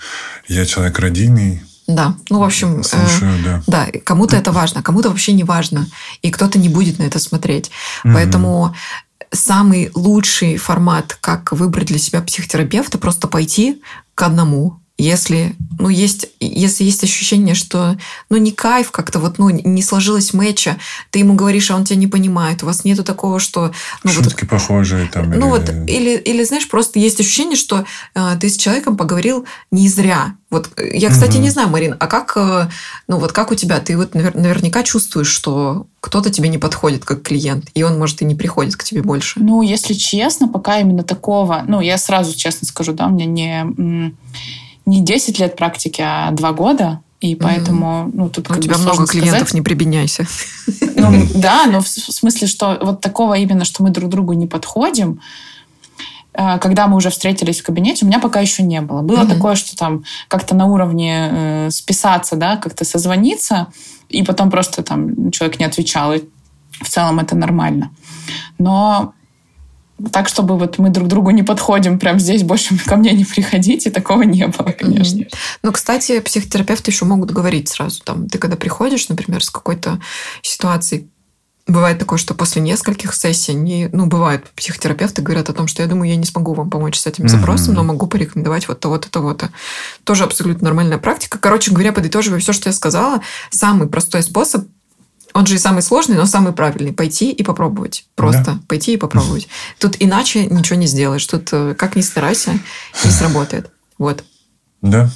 я 0.47 0.65
человек 0.65 0.99
родийный, 0.99 1.61
да, 1.87 2.15
ну, 2.29 2.39
в 2.39 2.43
общем, 2.43 2.79
э, 2.79 2.83
Слушаю, 2.83 3.39
э, 3.39 3.43
да. 3.43 3.63
да, 3.67 3.87
кому-то 4.03 4.35
это 4.35 4.51
важно, 4.51 4.81
кому-то 4.81 5.09
вообще 5.09 5.33
не 5.33 5.43
важно, 5.43 5.87
и 6.21 6.31
кто-то 6.31 6.59
не 6.59 6.69
будет 6.69 6.99
на 6.99 7.03
это 7.03 7.19
смотреть. 7.19 7.71
Угу. 8.03 8.13
Поэтому 8.13 8.75
самый 9.31 9.91
лучший 9.95 10.57
формат, 10.57 11.17
как 11.19 11.51
выбрать 11.51 11.87
для 11.87 11.97
себя 11.97 12.21
психотерапевта, 12.21 12.97
просто 12.97 13.27
пойти 13.27 13.81
к 14.15 14.23
одному. 14.23 14.80
Если, 14.97 15.55
ну, 15.79 15.89
есть, 15.89 16.27
если 16.39 16.83
есть 16.83 17.03
ощущение, 17.03 17.55
что 17.55 17.97
ну, 18.29 18.37
не 18.37 18.51
кайф 18.51 18.91
как-то, 18.91 19.19
вот, 19.19 19.39
ну, 19.39 19.49
не 19.49 19.81
сложилось 19.81 20.33
мэча, 20.33 20.77
ты 21.09 21.19
ему 21.19 21.33
говоришь, 21.33 21.71
а 21.71 21.75
он 21.75 21.85
тебя 21.85 21.97
не 21.97 22.07
понимает. 22.07 22.61
У 22.61 22.67
вас 22.67 22.83
нету 22.83 23.03
такого, 23.03 23.39
что... 23.39 23.71
Ну, 24.03 24.11
Шутки 24.11 24.41
вот, 24.41 24.49
похожие 24.49 25.07
там. 25.07 25.31
Ну, 25.31 25.55
или... 25.55 25.59
вот, 25.59 25.69
или, 25.89 26.17
или, 26.17 26.43
знаешь, 26.43 26.69
просто 26.69 26.99
есть 26.99 27.19
ощущение, 27.19 27.55
что 27.55 27.85
э, 28.13 28.37
ты 28.39 28.49
с 28.49 28.57
человеком 28.57 28.95
поговорил 28.95 29.45
не 29.71 29.87
зря. 29.87 30.35
Вот 30.51 30.69
э, 30.77 30.97
я, 30.97 31.09
кстати, 31.09 31.35
угу. 31.35 31.43
не 31.43 31.49
знаю, 31.49 31.69
Марин, 31.69 31.95
а 31.99 32.07
как, 32.07 32.33
э, 32.35 32.69
ну 33.07 33.17
вот 33.17 33.31
как 33.31 33.51
у 33.51 33.55
тебя? 33.55 33.79
Ты 33.79 33.97
вот 33.97 34.13
наверняка 34.13 34.83
чувствуешь, 34.83 35.29
что 35.29 35.87
кто-то 36.01 36.29
тебе 36.29 36.49
не 36.49 36.57
подходит 36.57 37.05
как 37.05 37.23
клиент, 37.23 37.69
и 37.73 37.83
он, 37.83 37.97
может, 37.97 38.21
и 38.21 38.25
не 38.25 38.35
приходит 38.35 38.75
к 38.75 38.83
тебе 38.83 39.01
больше. 39.01 39.39
Ну, 39.39 39.61
если 39.61 39.93
честно, 39.93 40.47
пока 40.47 40.79
именно 40.79 41.03
такого, 41.03 41.63
ну, 41.67 41.79
я 41.79 41.97
сразу 41.97 42.35
честно 42.35 42.67
скажу, 42.67 42.93
да, 42.93 43.07
у 43.07 43.11
меня 43.11 43.25
не, 43.25 44.13
не 44.85 45.01
10 45.01 45.39
лет 45.39 45.55
практики, 45.55 46.01
а 46.05 46.31
2 46.31 46.51
года, 46.53 47.01
и 47.19 47.35
поэтому, 47.35 48.07
mm. 48.07 48.11
ну, 48.13 48.29
тут 48.29 48.49
У 48.49 48.55
тебя 48.55 48.77
много 48.77 49.05
клиентов, 49.05 49.41
сказать. 49.41 49.53
не 49.53 49.61
прибедняйся. 49.61 50.25
Ну, 50.95 51.27
да, 51.35 51.65
но 51.67 51.81
в 51.81 51.87
смысле, 51.87 52.47
что 52.47 52.79
вот 52.81 53.01
такого 53.01 53.35
именно, 53.35 53.63
что 53.63 53.83
мы 53.83 53.91
друг 53.91 54.09
другу 54.09 54.33
не 54.33 54.47
подходим, 54.47 55.19
Э, 56.33 56.57
когда 56.59 56.87
мы 56.87 56.97
уже 56.97 57.09
встретились 57.09 57.61
в 57.61 57.63
кабинете, 57.63 58.05
у 58.05 58.07
меня 58.07 58.19
пока 58.19 58.39
еще 58.39 58.63
не 58.63 58.81
было. 58.81 59.01
Было 59.01 59.23
mm-hmm. 59.23 59.33
такое, 59.33 59.55
что 59.55 59.75
там 59.75 60.03
как-то 60.27 60.55
на 60.55 60.65
уровне 60.65 61.29
э, 61.31 61.69
списаться, 61.71 62.35
да, 62.35 62.57
как-то 62.57 62.85
созвониться, 62.85 63.67
и 64.09 64.23
потом 64.23 64.49
просто 64.49 64.83
там 64.83 65.31
человек 65.31 65.59
не 65.59 65.65
отвечал, 65.65 66.13
и 66.13 66.21
в 66.81 66.89
целом 66.89 67.19
это 67.19 67.35
нормально. 67.35 67.91
Но 68.57 69.13
так, 70.11 70.27
чтобы 70.27 70.57
вот 70.57 70.77
мы 70.77 70.89
друг 70.89 71.07
другу 71.07 71.31
не 71.31 71.43
подходим, 71.43 71.99
прям 71.99 72.19
здесь 72.19 72.43
больше 72.43 72.77
ко 72.85 72.95
мне 72.95 73.11
не 73.13 73.25
приходите, 73.25 73.91
такого 73.91 74.23
не 74.23 74.47
было, 74.47 74.71
конечно. 74.71 75.19
Mm-hmm. 75.19 75.33
Ну, 75.63 75.71
кстати, 75.71 76.19
психотерапевты 76.19 76.91
еще 76.91 77.05
могут 77.05 77.31
говорить 77.31 77.69
сразу. 77.69 78.01
Там, 78.03 78.27
ты 78.27 78.37
когда 78.37 78.55
приходишь, 78.55 79.09
например, 79.09 79.43
с 79.43 79.49
какой-то 79.49 79.99
ситуацией, 80.41 81.07
Бывает 81.67 81.99
такое, 81.99 82.17
что 82.17 82.33
после 82.33 82.61
нескольких 82.61 83.13
сессий, 83.13 83.51
они, 83.51 83.87
ну, 83.93 84.07
бывает, 84.07 84.49
психотерапевты 84.55 85.21
говорят 85.21 85.49
о 85.49 85.53
том, 85.53 85.67
что 85.67 85.83
я 85.83 85.87
думаю, 85.87 86.09
я 86.09 86.15
не 86.15 86.25
смогу 86.25 86.53
вам 86.53 86.71
помочь 86.71 86.99
с 86.99 87.05
этим 87.05 87.29
запросом, 87.29 87.73
mm-hmm. 87.73 87.77
но 87.77 87.83
могу 87.83 88.07
порекомендовать 88.07 88.67
вот 88.67 88.79
того-то, 88.79 89.11
того-то. 89.11 89.51
Тоже 90.03 90.23
абсолютно 90.23 90.65
нормальная 90.65 90.97
практика. 90.97 91.37
Короче 91.37 91.71
говоря, 91.71 91.93
подытоживая 91.93 92.39
все, 92.39 92.51
что 92.51 92.69
я 92.69 92.73
сказала, 92.73 93.21
самый 93.51 93.87
простой 93.87 94.23
способ 94.23 94.65
он 95.33 95.45
же 95.45 95.55
и 95.55 95.57
самый 95.57 95.81
сложный, 95.81 96.15
но 96.15 96.25
самый 96.25 96.53
правильный. 96.53 96.93
Пойти 96.93 97.31
и 97.31 97.43
попробовать. 97.43 98.05
Просто 98.15 98.43
да. 98.45 98.59
пойти 98.67 98.93
и 98.93 98.97
попробовать. 98.97 99.47
Тут 99.79 99.95
иначе 99.99 100.45
ничего 100.47 100.77
не 100.77 100.87
сделаешь. 100.87 101.25
Тут 101.25 101.49
э, 101.51 101.75
как 101.77 101.95
ни 101.95 102.01
старайся, 102.01 102.51
не 103.03 103.11
сработает. 103.11 103.71
Вот. 103.97 104.23
Да. 104.81 105.09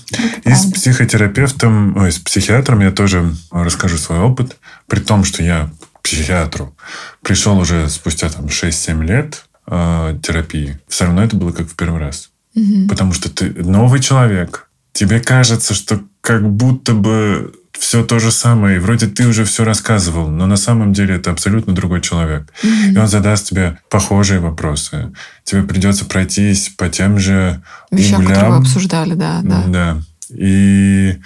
И 0.44 0.54
с 0.54 0.72
психотерапевтом, 0.72 1.98
ой, 1.98 2.12
с 2.12 2.20
психиатром 2.20 2.82
я 2.82 2.92
тоже 2.92 3.34
расскажу 3.52 3.98
свой 3.98 4.20
опыт. 4.20 4.58
При 4.88 5.00
том, 5.00 5.24
что 5.24 5.44
я 5.44 5.72
психиатру 6.04 6.76
пришел 7.22 7.58
уже 7.58 7.90
спустя 7.90 8.30
там 8.30 8.46
6-7 8.46 9.04
лет 9.04 9.46
э, 9.68 10.20
терапии, 10.22 10.80
все 10.88 11.06
равно 11.06 11.24
это 11.24 11.36
было 11.36 11.52
как 11.52 11.68
в 11.68 11.76
первый 11.76 12.00
раз. 12.00 12.30
Угу. 12.56 12.88
Потому 12.90 13.14
что 13.14 13.30
ты 13.30 13.50
новый 13.64 14.00
человек. 14.00 14.70
Тебе 14.94 15.20
кажется, 15.20 15.74
что 15.74 16.02
как 16.22 16.48
будто 16.50 16.94
бы 16.94 17.54
все 17.78 18.04
то 18.04 18.20
же 18.20 18.32
самое, 18.32 18.78
и 18.78 18.80
вроде 18.80 19.08
ты 19.08 19.28
уже 19.28 19.46
все 19.46 19.64
рассказывал, 19.64 20.28
но 20.28 20.48
на 20.48 20.58
самом 20.58 20.94
деле 20.94 21.16
это 21.16 21.32
абсолютно 21.32 21.74
другой 21.74 22.02
человек. 22.02 22.52
Mm-hmm. 22.64 22.94
И 22.94 22.98
он 22.98 23.08
задаст 23.08 23.50
тебе 23.50 23.78
похожие 23.90 24.40
вопросы. 24.40 25.12
Тебе 25.44 25.64
придется 25.64 26.06
пройтись 26.06 26.70
по 26.70 26.90
тем 26.90 27.20
же 27.20 27.62
Вещам, 27.92 28.22
углям. 28.22 28.34
которые 28.34 28.52
вы 28.52 28.58
обсуждали, 28.58 29.14
да, 29.14 29.42
да. 29.44 29.64
Да. 29.68 29.98
И 30.30 31.18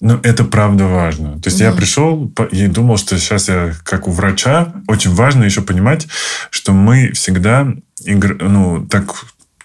ну, 0.00 0.20
это 0.22 0.44
правда 0.44 0.84
важно. 0.84 1.40
То 1.40 1.48
есть 1.48 1.58
да. 1.58 1.66
я 1.66 1.72
пришел 1.72 2.30
и 2.50 2.66
думал, 2.66 2.98
что 2.98 3.18
сейчас 3.18 3.48
я, 3.48 3.72
как 3.82 4.06
у 4.08 4.12
врача, 4.12 4.74
очень 4.88 5.12
важно 5.12 5.44
еще 5.44 5.62
понимать, 5.62 6.06
что 6.50 6.72
мы 6.72 7.12
всегда 7.12 7.66
игр... 8.04 8.36
ну, 8.42 8.86
так 8.86 9.14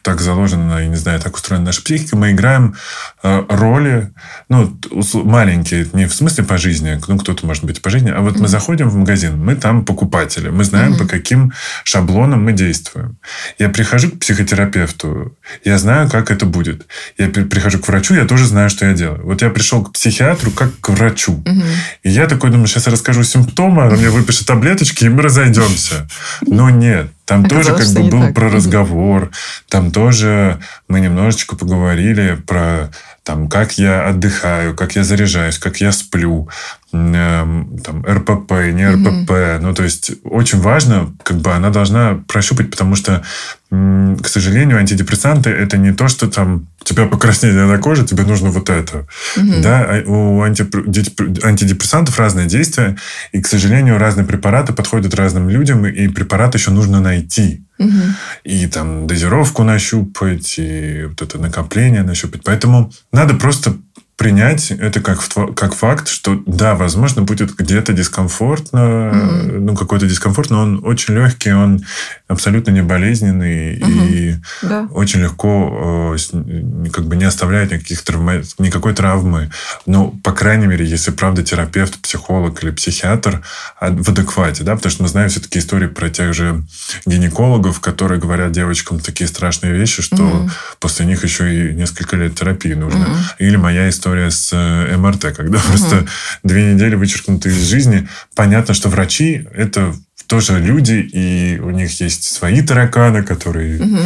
так 0.02 0.22
заложено, 0.22 0.80
я 0.80 0.88
не 0.88 0.96
знаю, 0.96 1.20
так 1.20 1.36
устроена 1.36 1.66
наша 1.66 1.82
психика, 1.82 2.16
мы 2.16 2.32
играем 2.32 2.76
э, 3.24 3.44
роли, 3.50 4.12
ну, 4.50 4.78
маленькие, 5.14 5.88
не 5.94 6.06
в 6.08 6.14
смысле 6.14 6.44
по 6.44 6.58
жизни, 6.58 7.00
ну, 7.08 7.18
кто-то 7.18 7.46
может 7.46 7.64
быть 7.64 7.82
по 7.82 7.90
жизни, 7.90 8.10
а 8.10 8.22
вот 8.22 8.36
mm-hmm. 8.36 8.42
мы 8.42 8.48
заходим 8.48 8.90
в 8.90 8.96
магазин, 8.96 9.44
мы 9.44 9.56
там 9.56 9.86
покупатели, 9.86 10.50
мы 10.50 10.64
знаем, 10.64 10.94
mm-hmm. 10.94 10.98
по 10.98 11.06
каким 11.06 11.54
шаблонам 11.84 12.44
мы 12.44 12.54
действуем. 12.54 13.18
Я 13.60 13.70
прихожу 13.70 14.12
к 14.12 14.20
психотерапевту, 14.20 15.38
я 15.64 15.78
знаю, 15.78 16.10
как 16.10 16.32
это 16.32 16.46
будет. 16.46 16.88
Я 17.18 17.28
прихожу 17.28 17.80
к 17.80 17.88
врачу, 17.88 18.14
я 18.14 18.26
тоже 18.26 18.46
знаю, 18.46 18.70
что 18.70 18.86
я 18.86 18.94
делаю. 18.94 19.22
Вот 19.24 19.42
я 19.42 19.50
пришел 19.50 19.84
к 19.84 19.94
психиатру 19.94 20.52
как 20.52 20.80
к 20.80 20.90
врачу. 20.90 21.44
Mm-hmm. 21.46 21.64
И 22.04 22.10
я 22.10 22.28
такой 22.28 22.50
думаю, 22.50 22.68
сейчас 22.68 22.88
я 22.88 22.92
расскажу 22.92 23.24
симптомы, 23.24 23.84
она 23.84 23.96
мне 23.96 24.10
выпишет 24.10 24.48
таблеточки, 24.48 25.06
и 25.06 25.10
мы 25.10 25.22
разойдемся. 25.24 26.08
Но 26.42 26.70
нет, 26.70 27.12
там 27.32 27.46
тоже 27.46 27.74
как 27.74 27.88
бы 27.88 28.04
был 28.10 28.22
так. 28.24 28.34
про 28.34 28.50
разговор, 28.50 29.32
там 29.70 29.92
тоже 29.92 30.60
мы 30.90 31.00
немножечко 31.00 31.56
поговорили 31.56 32.36
про 32.46 32.92
там, 33.24 33.48
как 33.48 33.78
я 33.78 34.06
отдыхаю, 34.06 34.76
как 34.76 34.98
я 34.98 35.06
заряжаюсь, 35.06 35.58
как 35.58 35.78
я 35.78 35.94
сплю, 35.94 36.50
там, 36.92 38.06
РПП, 38.06 38.52
не 38.74 38.90
РПП. 38.90 39.32
Mm-hmm. 39.32 39.60
Ну, 39.62 39.74
то 39.74 39.84
есть, 39.84 40.12
очень 40.24 40.60
важно, 40.60 41.14
как 41.24 41.38
бы 41.38 41.54
она 41.54 41.70
должна 41.70 42.22
прощупать, 42.28 42.70
потому 42.70 42.96
что, 42.96 43.24
к 43.70 44.28
сожалению, 44.28 44.78
антидепрессанты 44.78 45.50
это 45.50 45.78
не 45.78 45.94
то, 45.94 46.10
что 46.10 46.28
там 46.30 46.68
у 46.82 46.84
тебя 46.84 47.06
покраснение 47.06 47.66
на 47.66 47.78
коже, 47.78 48.06
тебе 48.06 48.24
нужно 48.24 48.50
вот 48.50 48.70
это. 48.70 49.08
Mm-hmm. 49.38 49.62
Да, 49.62 49.86
а 49.90 50.04
у 50.06 50.42
антидепрессантов 50.42 52.20
разные 52.20 52.48
действия, 52.48 52.98
и, 53.32 53.42
к 53.42 53.48
сожалению, 53.48 53.98
разные 53.98 54.26
препараты 54.26 54.74
подходят 54.74 55.16
разным 55.16 55.50
людям, 55.50 55.86
и 55.86 56.08
препарат 56.10 56.56
еще 56.56 56.72
нужно 56.72 57.00
найти. 57.00 57.64
Mm-hmm. 57.80 58.12
И 58.44 58.68
там 58.68 59.08
дозировку 59.08 59.64
нащупать, 59.64 60.56
и 60.58 61.06
вот 61.08 61.22
это 61.22 61.38
накопление 61.40 62.04
нащупать. 62.04 62.42
Поэтому 62.44 62.92
надо 63.14 63.34
просто 63.36 63.76
принять 64.22 64.70
это 64.70 65.02
как, 65.02 65.20
как 65.56 65.74
факт, 65.74 66.08
что 66.08 66.40
да, 66.46 66.76
возможно, 66.76 67.24
будет 67.24 67.56
где-то 67.56 67.92
дискомфортно, 67.92 68.78
mm-hmm. 68.78 69.60
ну, 69.62 69.76
какой-то 69.76 70.06
дискомфорт, 70.06 70.52
но 70.52 70.62
он 70.62 70.86
очень 70.86 71.16
легкий, 71.16 71.52
он 71.52 71.84
абсолютно 72.32 72.72
не 72.72 72.84
болезненный 72.84 73.78
mm-hmm. 73.78 74.08
и 74.10 74.36
да. 74.62 74.88
очень 74.92 75.22
легко 75.22 76.14
э, 76.14 76.90
как 76.92 77.06
бы 77.06 77.16
не 77.16 77.26
оставляет 77.26 77.72
никаких 77.72 78.02
травма, 78.04 78.42
никакой 78.60 78.94
травмы. 78.94 79.52
Ну, 79.86 80.20
по 80.24 80.32
крайней 80.32 80.68
мере, 80.68 80.86
если 80.86 81.12
правда 81.12 81.44
терапевт, 81.44 81.98
психолог 82.00 82.64
или 82.64 82.72
психиатр 82.72 83.42
в 83.80 84.10
адеквате, 84.10 84.64
да, 84.64 84.76
потому 84.76 84.92
что 84.92 85.04
мы 85.04 85.10
знаем 85.10 85.30
все-таки 85.30 85.60
истории 85.60 85.88
про 85.88 86.10
тех 86.10 86.34
же 86.34 86.64
гинекологов, 87.06 87.80
которые 87.80 88.20
говорят 88.20 88.52
девочкам 88.52 89.00
такие 89.00 89.28
страшные 89.28 89.74
вещи, 89.74 90.02
что 90.02 90.18
mm-hmm. 90.18 90.50
после 90.80 91.06
них 91.06 91.24
еще 91.24 91.72
и 91.72 91.74
несколько 91.74 92.16
лет 92.16 92.36
терапии 92.36 92.74
нужно. 92.74 93.04
Mm-hmm. 93.04 93.36
Или 93.40 93.56
моя 93.56 93.90
история 93.90 94.02
история 94.02 94.32
с 94.32 94.50
э, 94.52 94.98
МРТ, 94.98 95.36
когда 95.36 95.58
угу. 95.58 95.68
просто 95.68 96.08
две 96.44 96.74
недели 96.74 96.96
вычеркнуты 96.96 97.50
из 97.50 97.70
жизни. 97.70 98.08
Понятно, 98.36 98.74
что 98.74 98.90
врачи 98.90 99.48
это 99.54 99.94
тоже 100.28 100.60
люди, 100.60 100.94
и 100.94 101.60
у 101.60 101.70
них 101.70 102.00
есть 102.02 102.24
свои 102.24 102.62
тараканы, 102.62 103.24
которые 103.24 103.82
угу. 103.82 104.00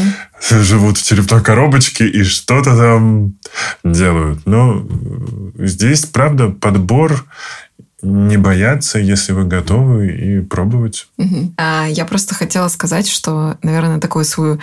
живут 0.63 0.97
в 0.97 1.05
черепной 1.05 1.43
коробочке 1.43 2.07
и 2.07 2.24
что-то 2.24 2.76
там 2.78 3.34
делают. 3.84 4.45
Но 4.45 4.88
здесь, 5.57 6.05
правда, 6.05 6.49
подбор 6.49 7.26
не 8.06 8.38
бояться, 8.38 8.99
если 8.99 9.34
вы 9.34 9.45
готовы, 9.45 10.08
и 10.08 10.41
пробовать. 10.41 11.08
Угу. 11.18 11.53
А, 11.58 11.88
я 11.88 12.06
просто 12.06 12.36
хотела 12.36 12.68
сказать, 12.68 13.08
что, 13.08 13.58
наверное, 13.64 13.99
такую 13.99 14.26
свою 14.26 14.60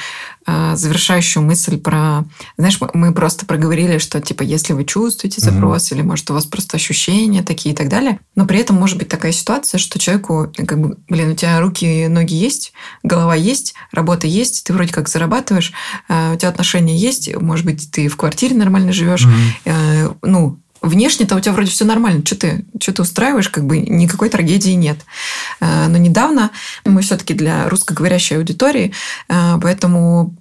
а, 0.47 0.77
завершающую 0.77 1.43
мысль 1.43 1.79
про... 1.79 2.25
Знаешь, 2.57 2.79
мы 2.95 3.13
просто 3.13 3.47
проговорили, 3.47 3.99
что, 3.99 4.21
типа, 4.21 4.43
если 4.43 4.73
вы 4.73 4.85
чувствуете 4.85 5.41
запрос, 5.41 5.91
угу. 5.91 5.97
или, 5.97 6.03
может, 6.03 6.31
у 6.31 6.35
вас 6.35 6.47
просто 6.47 6.77
ощущения 6.77 7.43
такие 7.43 7.75
и 7.75 7.77
так 7.77 7.89
далее, 7.89 8.19
но 8.35 8.47
при 8.47 8.59
этом 8.59 8.77
может 8.77 8.99
быть 8.99 9.09
такая 9.09 9.33
ситуация, 9.33 9.79
что 9.79 9.99
человеку, 9.99 10.53
как 10.57 10.81
бы, 10.81 10.97
блин, 11.09 11.33
у 11.33 11.35
тебя 11.35 11.61
руки, 11.61 12.07
ноги 12.09 12.35
есть, 12.35 12.73
голова 13.03 13.35
есть, 13.35 13.75
работа 13.93 14.27
есть, 14.27 14.65
ты 14.65 14.73
вроде 14.73 14.93
как 14.93 15.09
зарабатываешь, 15.09 15.73
а, 16.09 16.35
у 16.35 16.37
тебя 16.37 16.49
отношения 16.49 16.97
есть, 16.97 17.35
может 17.37 17.67
быть, 17.67 17.91
ты 17.91 18.09
в 18.09 18.17
квартире 18.17 18.57
нормально 18.57 18.93
живешь, 18.93 19.27
угу. 19.27 20.17
ну, 20.23 20.59
Внешне-то 20.83 21.37
у 21.37 21.41
тебя 21.41 21.53
вроде 21.53 21.71
все 21.71 21.85
нормально. 21.85 22.23
Что 22.25 22.37
ты, 22.37 22.65
что 22.81 22.93
ты 22.93 23.03
устраиваешь? 23.03 23.49
Как 23.49 23.65
бы 23.65 23.79
никакой 23.79 24.29
трагедии 24.29 24.73
нет. 24.73 24.99
Э, 25.61 25.87
но 25.89 25.97
недавно 25.97 26.51
мы 26.85 27.03
все-таки 27.03 27.35
для 27.35 27.69
русскоговорящей 27.69 28.37
аудитории, 28.37 28.93
э, 29.29 29.59
поэтому 29.63 30.35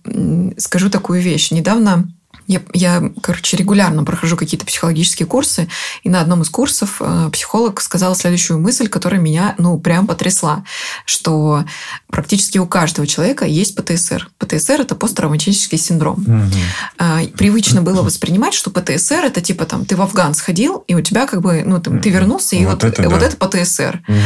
скажу 0.58 0.90
такую 0.90 1.22
вещь. 1.22 1.52
Недавно 1.52 2.12
я, 2.48 2.62
я, 2.74 3.12
короче, 3.22 3.58
регулярно 3.58 4.04
прохожу 4.04 4.38
какие-то 4.38 4.66
психологические 4.66 5.28
курсы, 5.28 5.68
и 6.04 6.10
на 6.10 6.22
одном 6.22 6.42
из 6.42 6.50
курсов 6.50 6.98
э, 7.00 7.30
психолог 7.32 7.82
сказал 7.82 8.16
следующую 8.16 8.60
мысль, 8.60 8.88
которая 8.88 9.22
меня, 9.22 9.56
ну, 9.58 9.80
прям 9.80 10.08
потрясла, 10.08 10.64
что 11.06 11.66
практически 12.10 12.58
у 12.58 12.66
каждого 12.66 13.08
человека 13.08 13.46
есть 13.46 13.76
ПТСР. 13.76 14.30
ПТСР– 14.38 14.74
это 14.82 14.96
посттравматический 14.96 15.78
синдром. 15.78 16.26
Угу. 16.26 17.38
Привычно 17.38 17.82
было 17.82 18.02
воспринимать, 18.02 18.54
что 18.54 18.70
ПТСР– 18.70 19.26
это 19.26 19.42
типа 19.42 19.66
там 19.66 19.86
ты 19.86 19.96
в 19.96 20.02
Афган 20.02 20.34
сходил, 20.34 20.84
и 20.88 20.96
у 20.96 21.02
тебя 21.02 21.28
как 21.28 21.42
бы, 21.42 21.64
ну, 21.66 21.80
там, 21.80 22.00
ты 22.00 22.10
вернулся, 22.10 22.56
и 22.56 22.66
вот, 22.66 22.84
вот, 22.84 22.94
это, 22.94 23.10
вот 23.10 23.20
да. 23.20 23.26
это 23.28 23.38
ПТСР. 23.38 24.04
Угу. 24.08 24.18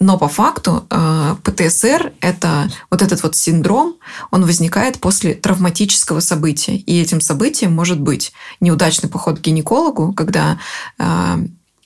Но 0.00 0.18
по 0.18 0.28
факту 0.28 0.86
э, 0.90 1.36
ПТСР– 1.42 2.12
это 2.20 2.70
вот 2.90 3.02
этот 3.02 3.22
вот 3.22 3.36
синдром, 3.36 3.96
он 4.30 4.44
возникает 4.44 4.98
после 4.98 5.34
травматического 5.34 6.20
события. 6.20 6.76
И 6.76 7.00
этим 7.00 7.20
событием 7.20 7.63
может 7.68 8.00
быть 8.00 8.32
неудачный 8.60 9.08
поход 9.08 9.38
к 9.38 9.42
гинекологу, 9.42 10.12
когда 10.12 10.58
а, 10.98 11.38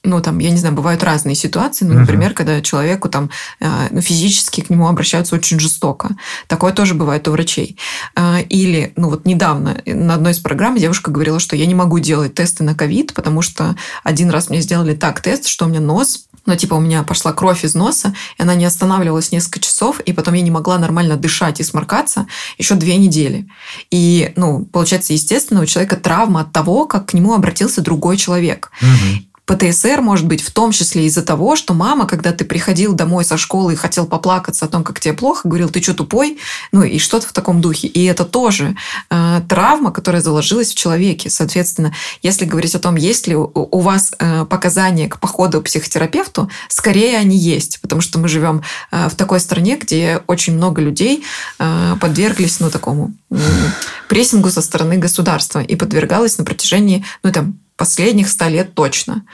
ну, 0.05 0.21
там, 0.21 0.39
я 0.39 0.51
не 0.51 0.57
знаю, 0.57 0.75
бывают 0.75 1.03
разные 1.03 1.35
ситуации. 1.35 1.85
Ну, 1.85 1.95
например, 1.95 2.31
uh-huh. 2.31 2.35
когда 2.35 2.61
человеку 2.63 3.09
там 3.09 3.31
а, 3.61 3.89
ну, 3.91 4.01
физически 4.01 4.61
к 4.61 4.71
нему 4.71 4.89
обращаются 4.89 5.35
очень 5.35 5.59
жестоко. 5.59 6.17
Такое 6.47 6.73
тоже 6.73 6.95
бывает 6.95 7.27
у 7.29 7.33
врачей. 7.33 7.77
А, 8.15 8.39
или, 8.41 8.93
ну, 8.97 9.11
вот 9.11 9.27
недавно 9.27 9.83
на 9.87 10.15
одной 10.15 10.33
из 10.33 10.39
программ 10.39 10.77
девушка 10.77 11.11
говорила, 11.11 11.41
что 11.41 11.57
я 11.57 11.67
не 11.67 11.75
могу 11.75 11.99
делать 11.99 12.35
тесты 12.35 12.65
на 12.65 12.75
ковид, 12.75 13.13
потому 13.13 13.43
что 13.43 13.77
один 14.05 14.31
раз 14.31 14.51
мне 14.51 14.61
сделали 14.61 14.95
так 14.95 15.21
тест, 15.21 15.47
что 15.47 15.67
у 15.67 15.69
меня 15.69 15.81
нос 15.81 16.28
ну, 16.49 16.57
типа, 16.57 16.75
у 16.75 16.81
меня 16.81 17.03
пошла 17.03 17.35
кровь 17.35 17.63
из 17.63 17.75
носа, 17.75 18.15
и 18.39 18.43
она 18.43 18.55
не 18.55 18.65
останавливалась 18.65 19.33
несколько 19.33 19.61
часов, 19.61 20.01
и 20.01 20.15
потом 20.15 20.33
я 20.33 20.41
не 20.41 20.51
могла 20.51 20.79
нормально 20.79 21.17
дышать 21.17 21.61
и 21.61 21.63
сморкаться 21.63 22.27
еще 22.57 22.75
две 22.75 22.97
недели. 22.97 23.47
И, 23.91 24.33
ну, 24.35 24.65
получается, 24.65 25.13
естественно, 25.13 25.61
у 25.61 25.67
человека 25.67 25.97
травма 25.97 26.41
от 26.41 26.53
того, 26.53 26.87
как 26.87 27.11
к 27.11 27.13
нему 27.13 27.35
обратился 27.35 27.83
другой 27.83 28.17
человек. 28.17 28.71
Угу. 28.81 29.28
ПТСР 29.49 30.03
может 30.03 30.27
быть 30.27 30.43
в 30.43 30.51
том 30.51 30.73
числе 30.73 31.07
из-за 31.07 31.23
того, 31.23 31.57
что 31.57 31.73
мама, 31.73 32.07
когда 32.07 32.33
ты 32.33 32.45
приходил 32.45 32.93
домой 32.93 33.25
со 33.25 33.39
школы 33.39 33.73
и 33.73 33.77
хотел 33.77 34.07
поплакаться 34.07 34.67
о 34.67 34.69
том, 34.69 34.85
как 34.85 35.01
тебе 35.01 35.15
плохо, 35.15 35.49
говорил, 35.49 35.71
ты 35.71 35.83
что, 35.83 35.95
тупой? 35.95 36.39
Ну 36.71 36.83
и 36.83 36.99
что-то 36.99 37.27
в 37.27 37.33
таком 37.33 37.63
духе. 37.63 37.89
И 37.89 38.05
это 38.05 38.27
тоже 38.27 38.77
э, 39.09 39.41
травма, 39.49 39.91
которая 39.91 40.21
заложилась 40.21 40.73
в 40.73 40.75
человеке. 40.75 41.31
Соответственно, 41.31 41.95
если 42.21 42.45
говорить 42.45 42.75
о 42.75 42.79
том, 42.79 42.97
есть 42.97 43.27
ли 43.27 43.37
у, 43.37 43.81
вас 43.81 44.13
э, 44.19 44.45
показания 44.45 45.09
к 45.09 45.19
походу 45.19 45.63
к 45.63 45.65
психотерапевту, 45.65 46.51
скорее 46.69 47.17
они 47.17 47.39
есть, 47.39 47.81
потому 47.81 48.03
что 48.03 48.19
мы 48.19 48.29
живем 48.29 48.63
э, 48.91 49.09
в 49.09 49.15
такой 49.15 49.41
стране, 49.41 49.79
где 49.81 50.23
очень 50.27 50.57
много 50.57 50.83
людей 50.83 51.25
э, 51.59 51.97
подверглись 51.99 52.61
ну, 52.61 52.71
такому 52.71 53.15
э, 53.31 53.39
прессингу 54.11 54.51
со 54.51 54.61
стороны 54.61 54.99
государства 54.99 55.61
и 55.61 55.75
подвергалось 55.75 56.37
на 56.37 56.45
протяжении 56.45 57.03
ну, 57.23 57.33
там, 57.33 57.59
последних 57.79 58.29
ста 58.29 58.49
лет 58.51 58.75
точно. 58.75 59.25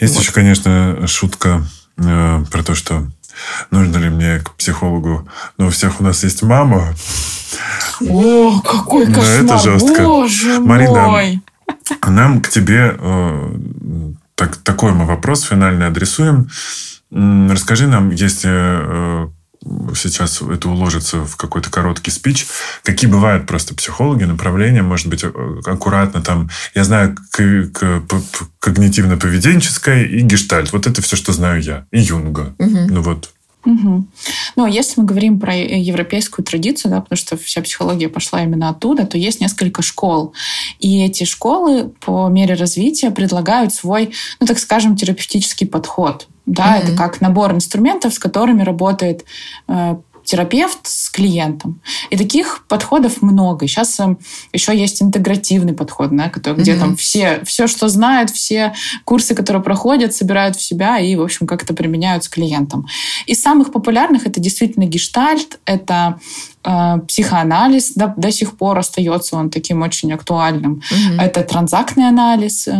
Есть 0.00 0.14
вот. 0.14 0.22
еще, 0.22 0.32
конечно, 0.32 1.06
шутка 1.06 1.66
э, 1.98 2.44
про 2.50 2.62
то, 2.62 2.74
что 2.74 3.06
нужно 3.70 3.98
ли 3.98 4.08
мне 4.08 4.38
к 4.38 4.54
психологу, 4.54 5.28
но 5.58 5.66
у 5.66 5.70
всех 5.70 6.00
у 6.00 6.04
нас 6.04 6.24
есть 6.24 6.42
мама. 6.42 6.94
О, 8.00 8.60
какой 8.60 9.06
кошмар! 9.06 9.42
Но 9.42 9.54
это 9.54 9.58
жестко. 9.58 10.02
Боже 10.02 10.60
Марина, 10.60 11.08
мой! 11.08 11.42
нам 12.06 12.40
к 12.40 12.48
тебе 12.48 12.96
э, 12.98 13.54
так, 14.34 14.56
такой 14.56 14.92
мы 14.92 15.04
вопрос 15.04 15.42
финальный 15.42 15.86
адресуем. 15.86 16.48
Расскажи 17.10 17.86
нам, 17.86 18.10
если 18.10 18.50
э, 18.50 19.28
сейчас 19.94 20.42
это 20.42 20.68
уложится 20.68 21.24
в 21.24 21.36
какой-то 21.36 21.70
короткий 21.70 22.10
спич. 22.10 22.46
Какие 22.82 23.10
бывают 23.10 23.46
просто 23.46 23.74
психологи, 23.74 24.24
направления, 24.24 24.82
может 24.82 25.06
быть, 25.06 25.24
э, 25.24 25.30
аккуратно 25.64 26.22
там, 26.22 26.50
я 26.74 26.84
знаю, 26.84 27.16
когнитивно-поведенческое 28.60 30.04
и 30.04 30.20
гештальт. 30.20 30.72
Вот 30.72 30.86
это 30.86 31.02
все, 31.02 31.16
что 31.16 31.32
знаю 31.32 31.62
я. 31.62 31.86
И 31.90 32.00
Юнга. 32.00 32.54
Угу. 32.58 32.86
Ну 32.90 33.02
вот. 33.02 33.30
Угу. 33.68 34.04
Ну, 34.56 34.64
а 34.64 34.68
если 34.68 35.00
мы 35.00 35.06
говорим 35.06 35.38
про 35.38 35.54
европейскую 35.54 36.42
традицию, 36.42 36.90
да, 36.90 37.02
потому 37.02 37.18
что 37.18 37.36
вся 37.36 37.60
психология 37.60 38.08
пошла 38.08 38.42
именно 38.42 38.70
оттуда, 38.70 39.04
то 39.04 39.18
есть 39.18 39.42
несколько 39.42 39.82
школ. 39.82 40.32
И 40.78 41.04
эти 41.04 41.24
школы 41.24 41.90
по 42.00 42.28
мере 42.28 42.54
развития 42.54 43.10
предлагают 43.10 43.74
свой, 43.74 44.12
ну, 44.40 44.46
так 44.46 44.58
скажем, 44.58 44.96
терапевтический 44.96 45.66
подход. 45.66 46.28
Да, 46.46 46.78
mm-hmm. 46.78 46.82
это 46.82 46.96
как 46.96 47.20
набор 47.20 47.52
инструментов, 47.52 48.14
с 48.14 48.18
которыми 48.18 48.62
работает 48.62 49.26
э, 49.68 49.96
терапевт 50.28 50.80
с 50.82 51.08
клиентом. 51.08 51.80
И 52.10 52.16
таких 52.18 52.66
подходов 52.68 53.22
много. 53.22 53.66
Сейчас 53.66 53.98
эм, 53.98 54.18
еще 54.52 54.78
есть 54.78 55.02
интегративный 55.02 55.72
подход, 55.72 56.14
да, 56.14 56.28
который, 56.28 56.58
где 56.58 56.74
mm-hmm. 56.74 56.78
там 56.78 56.96
все, 56.96 57.40
все, 57.46 57.66
что 57.66 57.88
знают, 57.88 58.30
все 58.30 58.74
курсы, 59.04 59.34
которые 59.34 59.62
проходят, 59.62 60.14
собирают 60.14 60.56
в 60.56 60.62
себя 60.62 60.98
и, 60.98 61.16
в 61.16 61.22
общем, 61.22 61.46
как-то 61.46 61.72
применяют 61.72 62.24
с 62.24 62.28
клиентом. 62.28 62.86
Из 63.24 63.40
самых 63.40 63.72
популярных 63.72 64.26
это 64.26 64.38
действительно 64.38 64.84
гештальт, 64.84 65.60
это 65.64 66.20
психоанализ 67.06 67.92
до, 67.94 68.12
до 68.16 68.30
сих 68.30 68.56
пор 68.56 68.78
остается 68.78 69.36
он 69.36 69.50
таким 69.50 69.82
очень 69.82 70.12
актуальным. 70.12 70.82
Mm-hmm. 70.90 71.20
Это 71.20 71.42
транзактный 71.42 72.08
анализ, 72.08 72.68
э, 72.68 72.72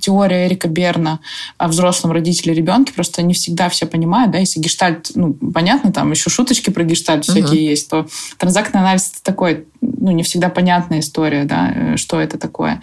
теория 0.00 0.46
Эрика 0.46 0.68
Берна 0.68 1.20
о 1.56 1.68
взрослом 1.68 2.12
родителе 2.12 2.54
ребенке. 2.54 2.92
Просто 2.92 3.22
не 3.22 3.34
всегда 3.34 3.68
все 3.68 3.86
понимают, 3.86 4.32
да, 4.32 4.38
если 4.38 4.60
гештальт, 4.60 5.12
ну, 5.14 5.34
понятно, 5.34 5.92
там 5.92 6.10
еще 6.10 6.30
шуточки 6.30 6.70
про 6.70 6.82
гештальт 6.84 7.24
всякие 7.24 7.66
есть, 7.66 7.88
то 7.88 8.06
транзактный 8.38 8.80
анализ 8.80 9.12
это 9.12 9.22
такой, 9.22 9.66
ну, 9.80 10.10
не 10.10 10.22
всегда 10.22 10.48
понятная 10.48 11.00
история, 11.00 11.44
да, 11.44 11.72
э, 11.74 11.96
что 11.96 12.20
это 12.20 12.38
такое. 12.38 12.80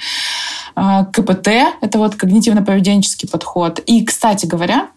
А, 0.76 1.06
КПТ— 1.06 1.48
это 1.82 1.98
вот 1.98 2.16
когнитивно-поведенческий 2.16 3.30
подход. 3.30 3.80
И, 3.86 4.06
кстати 4.06 4.46
говоря, 4.46 4.88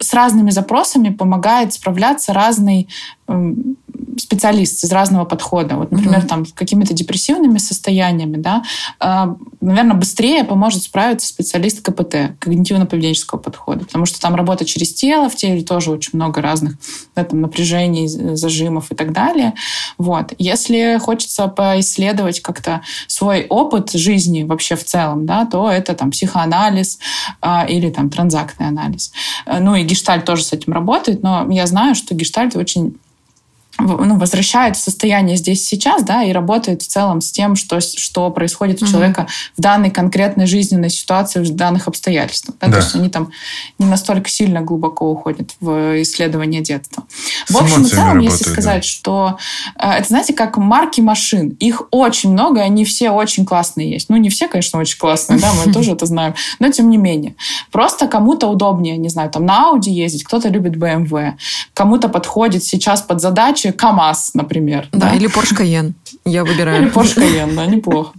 с 0.00 0.14
разными 0.14 0.50
запросами 0.50 1.10
помогает 1.10 1.72
справляться 1.72 2.32
разный 2.32 2.88
специалист 4.18 4.84
из 4.84 4.92
разного 4.92 5.24
подхода. 5.24 5.76
Вот, 5.76 5.90
например, 5.90 6.20
mm-hmm. 6.20 6.28
там 6.28 6.46
с 6.46 6.52
какими-то 6.52 6.94
депрессивными 6.94 7.58
состояниями, 7.58 8.36
да, 8.36 8.62
э, 9.00 9.34
наверное, 9.60 9.96
быстрее 9.96 10.44
поможет 10.44 10.82
справиться 10.84 11.26
специалист 11.26 11.80
КПТ, 11.80 12.36
когнитивно-поведенческого 12.40 13.38
подхода, 13.38 13.84
потому 13.84 14.06
что 14.06 14.20
там 14.20 14.34
работа 14.34 14.64
через 14.64 14.94
тело, 14.94 15.28
в 15.28 15.36
теле 15.36 15.62
тоже 15.62 15.90
очень 15.90 16.10
много 16.14 16.40
разных 16.40 16.76
да, 17.14 17.24
там, 17.24 17.40
напряжений, 17.40 18.06
зажимов 18.08 18.90
и 18.90 18.94
так 18.94 19.12
далее. 19.12 19.54
Вот. 19.98 20.32
Если 20.38 20.98
хочется 20.98 21.48
поисследовать 21.48 22.40
как-то 22.40 22.82
свой 23.06 23.46
опыт 23.48 23.92
жизни 23.92 24.44
вообще 24.44 24.76
в 24.76 24.84
целом, 24.84 25.26
да, 25.26 25.46
то 25.46 25.70
это 25.70 25.94
там 25.94 26.10
психоанализ 26.10 26.98
э, 27.42 27.68
или 27.68 27.90
там 27.90 28.08
транзактный 28.10 28.68
анализ. 28.68 29.12
Ну 29.46 29.74
и 29.74 29.84
гештальт 29.84 30.24
тоже 30.24 30.44
с 30.44 30.52
этим 30.52 30.72
работает, 30.72 31.22
но 31.22 31.50
я 31.50 31.66
знаю, 31.66 31.94
что 31.94 32.14
гештальт 32.14 32.56
очень 32.56 32.96
ну, 33.78 34.18
возвращает 34.18 34.76
в 34.76 34.80
состояние 34.80 35.36
здесь 35.36 35.66
сейчас, 35.66 36.02
да, 36.02 36.22
и 36.22 36.32
работает 36.32 36.82
в 36.82 36.86
целом 36.86 37.20
с 37.20 37.30
тем, 37.30 37.56
что, 37.56 37.80
что 37.80 38.30
происходит 38.30 38.82
у 38.82 38.86
человека 38.86 39.26
в 39.56 39.60
данной 39.60 39.90
конкретной 39.90 40.46
жизненной 40.46 40.90
ситуации, 40.90 41.40
в 41.40 41.54
данных 41.54 41.88
обстоятельствах. 41.88 42.56
Да? 42.60 42.68
Да. 42.68 42.72
То 42.72 42.78
есть 42.78 42.94
они 42.94 43.08
там 43.08 43.30
не 43.78 43.86
настолько 43.86 44.30
сильно 44.30 44.60
глубоко 44.62 45.10
уходят 45.10 45.54
в 45.60 46.02
исследование 46.02 46.62
детства. 46.62 47.04
С 47.46 47.52
в 47.52 47.56
общем 47.56 47.82
и 47.84 47.88
целом, 47.88 48.06
работает, 48.08 48.32
если 48.32 48.50
сказать, 48.50 48.82
да. 48.82 48.88
что 48.88 49.38
э, 49.78 49.90
это, 49.90 50.08
знаете, 50.08 50.32
как 50.32 50.56
марки 50.56 51.00
машин. 51.00 51.50
Их 51.60 51.82
очень 51.90 52.32
много, 52.32 52.60
они 52.60 52.84
все 52.84 53.10
очень 53.10 53.44
классные 53.44 53.90
есть. 53.90 54.08
Ну, 54.08 54.16
не 54.16 54.30
все, 54.30 54.48
конечно, 54.48 54.78
очень 54.78 54.98
классные, 54.98 55.38
да, 55.38 55.52
мы 55.64 55.72
тоже 55.74 55.92
это 55.92 56.06
знаем, 56.06 56.34
но 56.58 56.70
тем 56.70 56.90
не 56.90 56.96
менее. 56.96 57.34
Просто 57.70 58.06
кому-то 58.06 58.46
удобнее, 58.48 58.96
не 58.96 59.08
знаю, 59.08 59.30
там 59.30 59.44
на 59.44 59.70
Audi 59.70 59.90
ездить, 59.90 60.24
кто-то 60.24 60.48
любит 60.48 60.76
BMW, 60.76 61.34
кому-то 61.74 62.08
подходит 62.08 62.64
сейчас 62.64 63.02
под 63.02 63.20
задачи 63.20 63.65
случае 63.66 63.72
КАМАЗ, 63.72 64.34
например. 64.34 64.88
Да, 64.92 65.10
да? 65.10 65.14
или 65.14 65.28
Porsche 65.28 65.56
Cayenne. 65.56 65.92
Я 66.24 66.44
выбираю. 66.44 66.82
Или 66.82 66.92
Porsche 66.92 67.18
Cayenne, 67.18 67.54
да, 67.54 67.66
неплохо. 67.66 68.12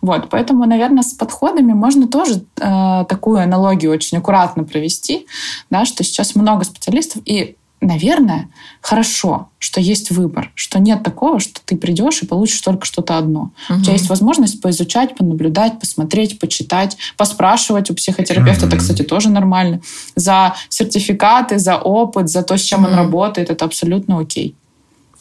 Вот, 0.00 0.28
поэтому, 0.30 0.66
наверное, 0.66 1.02
с 1.02 1.12
подходами 1.12 1.72
можно 1.72 2.06
тоже 2.06 2.42
э, 2.60 3.04
такую 3.08 3.40
аналогию 3.40 3.92
очень 3.92 4.18
аккуратно 4.18 4.64
провести, 4.64 5.26
да, 5.70 5.84
что 5.84 6.04
сейчас 6.04 6.34
много 6.34 6.64
специалистов, 6.64 7.22
и 7.24 7.56
наверное, 7.82 8.48
хорошо, 8.80 9.48
что 9.58 9.80
есть 9.80 10.10
выбор, 10.10 10.52
что 10.54 10.78
нет 10.78 11.02
такого, 11.02 11.40
что 11.40 11.60
ты 11.64 11.76
придешь 11.76 12.22
и 12.22 12.26
получишь 12.26 12.60
только 12.60 12.86
что-то 12.86 13.18
одно. 13.18 13.50
Угу. 13.68 13.78
У 13.78 13.82
тебя 13.82 13.92
есть 13.92 14.08
возможность 14.08 14.60
поизучать, 14.60 15.16
понаблюдать, 15.16 15.80
посмотреть, 15.80 16.38
почитать, 16.38 16.96
поспрашивать 17.16 17.90
у 17.90 17.94
психотерапевта. 17.94 18.66
Угу. 18.66 18.68
Это, 18.68 18.76
кстати, 18.76 19.02
тоже 19.02 19.30
нормально. 19.30 19.80
За 20.14 20.54
сертификаты, 20.68 21.58
за 21.58 21.76
опыт, 21.76 22.28
за 22.28 22.42
то, 22.42 22.56
с 22.56 22.62
чем 22.62 22.84
угу. 22.84 22.92
он 22.92 22.94
работает, 22.94 23.50
это 23.50 23.64
абсолютно 23.64 24.20
окей. 24.20 24.54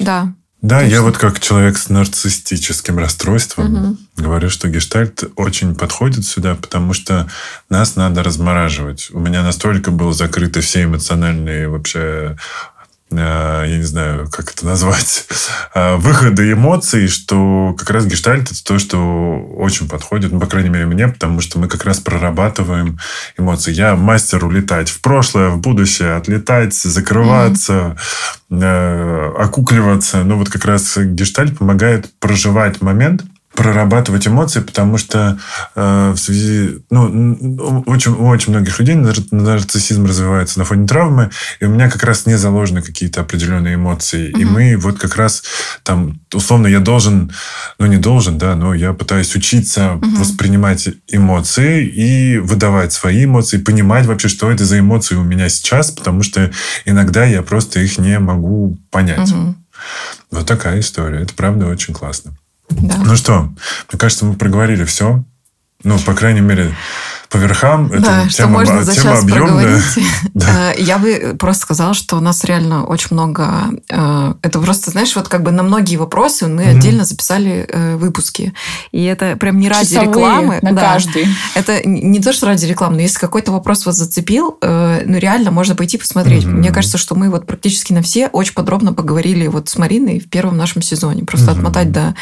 Да. 0.03 0.33
Да, 0.61 0.81
Точно. 0.81 0.91
я 0.93 1.01
вот 1.01 1.17
как 1.17 1.39
человек 1.39 1.75
с 1.77 1.89
нарциссическим 1.89 2.99
расстройством 2.99 3.73
угу. 3.73 3.97
говорю, 4.15 4.49
что 4.51 4.69
гештальт 4.69 5.23
очень 5.35 5.73
подходит 5.73 6.23
сюда, 6.25 6.53
потому 6.53 6.93
что 6.93 7.27
нас 7.69 7.95
надо 7.95 8.21
размораживать. 8.21 9.09
У 9.11 9.19
меня 9.19 9.41
настолько 9.41 9.89
был 9.89 10.13
закрыты 10.13 10.61
все 10.61 10.83
эмоциональные 10.83 11.67
вообще 11.67 12.37
я 13.19 13.77
не 13.77 13.83
знаю, 13.83 14.29
как 14.31 14.51
это 14.51 14.65
назвать, 14.65 15.25
э, 15.73 15.95
выхода 15.95 16.49
эмоций, 16.51 17.07
что 17.07 17.75
как 17.77 17.89
раз 17.89 18.05
гештальт 18.05 18.51
это 18.51 18.63
то, 18.63 18.79
что 18.79 19.39
очень 19.57 19.87
подходит, 19.87 20.31
ну, 20.31 20.39
по 20.39 20.47
крайней 20.47 20.69
мере, 20.69 20.85
мне, 20.85 21.07
потому 21.07 21.41
что 21.41 21.59
мы 21.59 21.67
как 21.67 21.83
раз 21.83 21.99
прорабатываем 21.99 22.99
эмоции. 23.37 23.73
Я 23.73 23.95
мастер 23.95 24.45
улетать 24.45 24.89
в 24.89 25.01
прошлое, 25.01 25.49
в 25.49 25.59
будущее, 25.59 26.15
отлетать, 26.15 26.73
закрываться, 26.73 27.97
mm-hmm. 28.49 29.35
окукливаться. 29.37 30.23
Ну, 30.23 30.37
вот 30.37 30.49
как 30.49 30.65
раз 30.65 30.97
гештальт 30.97 31.57
помогает 31.57 32.09
проживать 32.19 32.81
момент, 32.81 33.23
прорабатывать 33.55 34.27
эмоции, 34.27 34.61
потому 34.61 34.97
что 34.97 35.37
э, 35.75 36.11
в 36.11 36.17
связи... 36.17 36.79
Ну, 36.89 37.83
очень, 37.85 38.13
у 38.13 38.27
очень 38.27 38.51
многих 38.51 38.79
людей 38.79 38.95
нарциссизм 38.95 40.05
развивается 40.05 40.59
на 40.59 40.65
фоне 40.65 40.87
травмы, 40.87 41.31
и 41.59 41.65
у 41.65 41.69
меня 41.69 41.89
как 41.89 42.03
раз 42.03 42.25
не 42.25 42.37
заложены 42.37 42.81
какие-то 42.81 43.21
определенные 43.21 43.75
эмоции. 43.75 44.31
Угу. 44.31 44.39
И 44.39 44.45
мы 44.45 44.77
вот 44.77 44.99
как 44.99 45.15
раз 45.15 45.43
там, 45.83 46.21
условно, 46.33 46.67
я 46.67 46.79
должен, 46.79 47.31
ну, 47.77 47.85
не 47.87 47.97
должен, 47.97 48.37
да, 48.37 48.55
но 48.55 48.73
я 48.73 48.93
пытаюсь 48.93 49.35
учиться 49.35 49.93
угу. 49.95 50.05
воспринимать 50.17 50.87
эмоции 51.09 51.85
и 51.85 52.37
выдавать 52.37 52.93
свои 52.93 53.25
эмоции, 53.25 53.57
понимать 53.57 54.05
вообще, 54.05 54.29
что 54.29 54.49
это 54.49 54.65
за 54.65 54.79
эмоции 54.79 55.15
у 55.15 55.23
меня 55.23 55.49
сейчас, 55.49 55.91
потому 55.91 56.23
что 56.23 56.51
иногда 56.85 57.25
я 57.25 57.41
просто 57.41 57.81
их 57.81 57.97
не 57.97 58.17
могу 58.17 58.77
понять. 58.91 59.31
Угу. 59.31 59.55
Вот 60.31 60.47
такая 60.47 60.79
история. 60.79 61.21
Это 61.21 61.33
правда 61.33 61.67
очень 61.67 61.93
классно. 61.93 62.37
Ну 62.79 63.15
что, 63.15 63.41
мне 63.91 63.99
кажется, 63.99 64.25
мы 64.25 64.33
проговорили 64.35 64.83
все. 64.85 65.23
Ну, 65.83 65.99
по 65.99 66.13
крайней 66.13 66.41
мере, 66.41 66.75
по 67.31 67.37
верхам. 67.37 67.87
Это 67.87 68.01
да, 68.01 68.27
тема, 68.27 68.29
что 68.29 68.47
можно 68.47 68.83
за 68.83 68.91
тема 68.93 69.03
час 69.03 69.23
объемная. 69.23 69.81
да. 70.33 70.73
Э, 70.73 70.81
я 70.81 70.97
бы 70.97 71.35
просто 71.39 71.61
сказала, 71.61 71.93
что 71.93 72.17
у 72.17 72.19
нас 72.19 72.43
реально 72.43 72.85
очень 72.85 73.07
много... 73.11 73.69
Э, 73.89 74.33
это 74.41 74.59
просто, 74.59 74.91
знаешь, 74.91 75.15
вот 75.15 75.29
как 75.29 75.41
бы 75.41 75.51
на 75.51 75.63
многие 75.63 75.95
вопросы 75.95 76.47
мы 76.47 76.63
mm-hmm. 76.63 76.77
отдельно 76.77 77.05
записали 77.05 77.65
э, 77.69 77.95
выпуски. 77.95 78.53
И 78.91 79.05
это 79.05 79.37
прям 79.37 79.59
не 79.59 79.69
ради 79.69 79.95
Часовые 79.95 80.09
рекламы. 80.09 80.59
на 80.61 80.73
да. 80.73 80.81
каждый. 80.81 81.25
Это 81.55 81.87
не 81.87 82.19
то, 82.19 82.33
что 82.33 82.47
ради 82.47 82.65
рекламы, 82.65 82.95
но 82.95 83.01
если 83.01 83.17
какой-то 83.17 83.53
вопрос 83.53 83.85
вас 83.85 83.95
зацепил, 83.95 84.57
ну 84.61 85.17
реально 85.17 85.51
можно 85.51 85.75
пойти 85.75 85.97
посмотреть. 85.97 86.43
Mm-hmm. 86.43 86.49
Мне 86.49 86.71
кажется, 86.71 86.97
что 86.97 87.15
мы 87.15 87.29
вот 87.29 87.47
практически 87.47 87.93
на 87.93 88.01
все 88.01 88.27
очень 88.27 88.53
подробно 88.53 88.93
поговорили 88.93 89.47
вот 89.47 89.69
с 89.69 89.77
Мариной 89.77 90.19
в 90.19 90.29
первом 90.29 90.57
нашем 90.57 90.81
сезоне. 90.81 91.23
Просто 91.23 91.51
mm-hmm. 91.51 91.57
отмотать 91.57 91.91
до 91.93 92.13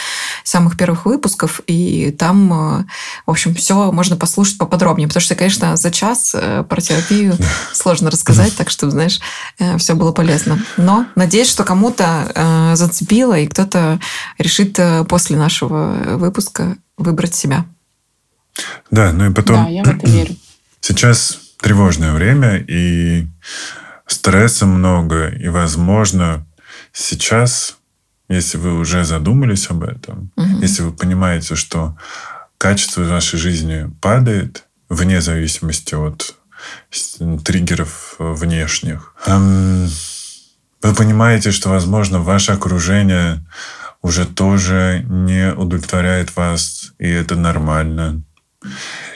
самых 0.43 0.78
первых 0.78 1.05
выпусков, 1.05 1.62
и 1.66 2.16
там, 2.18 2.86
в 3.26 3.32
общем, 3.32 3.55
все 3.55 3.91
можно 3.91 4.16
послушать 4.16 4.57
поподробнее 4.60 4.99
подробнее, 5.00 5.08
потому 5.08 5.22
что, 5.22 5.36
конечно, 5.36 5.78
за 5.78 5.91
час 5.91 6.36
э, 6.36 6.64
про 6.64 6.82
терапию 6.82 7.38
сложно 7.74 8.12
рассказать, 8.12 8.56
так 8.56 8.70
что, 8.70 8.89
знаешь, 8.89 9.20
э, 9.60 9.78
все 9.78 9.93
было 9.95 10.12
полезно. 10.12 10.60
Но 10.78 11.06
надеюсь, 11.16 11.50
что 11.50 11.64
кому-то 11.64 12.32
э, 12.34 12.76
зацепило, 12.76 13.38
и 13.38 13.47
кто-то 13.47 14.00
решит 14.38 14.80
после 15.08 15.38
нашего 15.38 16.18
выпуска 16.18 16.78
выбрать 16.97 17.36
себя. 17.36 17.66
Да, 18.91 19.12
ну 19.14 19.30
и 19.30 19.34
потом... 19.34 19.66
Да, 19.66 19.70
я 19.70 19.84
в 19.84 19.88
это 19.88 20.08
верю. 20.08 20.36
Сейчас 20.82 21.39
тревожное 21.62 22.14
время, 22.14 22.58
и 22.58 23.28
стресса 24.08 24.66
много, 24.66 25.28
и, 25.28 25.50
возможно, 25.50 26.45
сейчас, 26.93 27.78
если 28.30 28.58
вы 28.58 28.80
уже 28.80 29.04
задумались 29.04 29.70
об 29.70 29.84
этом, 29.84 30.32
угу. 30.36 30.62
если 30.62 30.84
вы 30.84 30.91
понимаете, 30.93 31.56
что 31.56 31.95
качество 32.58 33.04
вашей 33.04 33.38
жизни 33.38 33.91
падает, 34.02 34.69
вне 34.90 35.22
зависимости 35.22 35.96
от 35.96 36.36
триггеров 37.46 38.16
э, 38.20 38.34
внешних. 38.34 39.14
Вы 40.82 40.96
понимаете, 40.96 41.52
что, 41.52 41.70
возможно, 41.70 42.20
ваше 42.20 42.54
окружение 42.54 43.46
уже 44.02 44.26
тоже 44.26 45.06
не 45.10 45.54
удовлетворяет 45.54 46.36
вас, 46.36 46.94
и 47.00 47.08
это 47.08 47.36
нормально. 47.36 48.24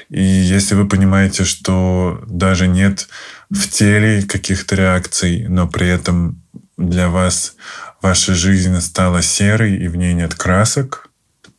И 0.10 0.22
если 0.22 0.76
вы 0.76 0.88
понимаете, 0.88 1.46
что 1.46 2.22
даже 2.28 2.68
нет 2.68 3.08
в 3.50 3.70
теле 3.70 4.24
каких-то 4.24 4.76
реакций, 4.76 5.48
но 5.48 5.68
при 5.68 5.88
этом 5.88 6.42
для 6.78 7.08
вас 7.10 7.56
ваша 8.02 8.36
жизнь 8.36 8.80
стала 8.82 9.22
серой 9.22 9.78
и 9.78 9.88
в 9.88 9.96
ней 9.96 10.14
нет 10.14 10.36
красок, 10.36 11.10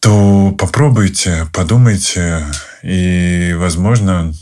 то 0.05 0.55
попробуйте, 0.59 1.47
подумайте, 1.51 2.45
и, 2.83 3.55
возможно, 3.57 4.35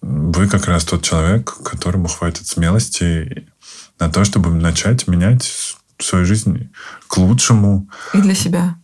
вы 0.00 0.46
как 0.46 0.66
раз 0.66 0.84
тот 0.84 1.02
человек, 1.02 1.52
которому 1.64 2.06
хватит 2.06 2.46
смелости 2.46 3.48
на 3.98 4.08
то, 4.08 4.22
чтобы 4.22 4.50
начать 4.50 5.08
менять 5.08 5.52
свою 5.98 6.24
жизнь 6.24 6.70
к 7.08 7.16
лучшему. 7.16 7.88
И 8.14 8.20
для 8.20 8.36
себя. 8.36 8.76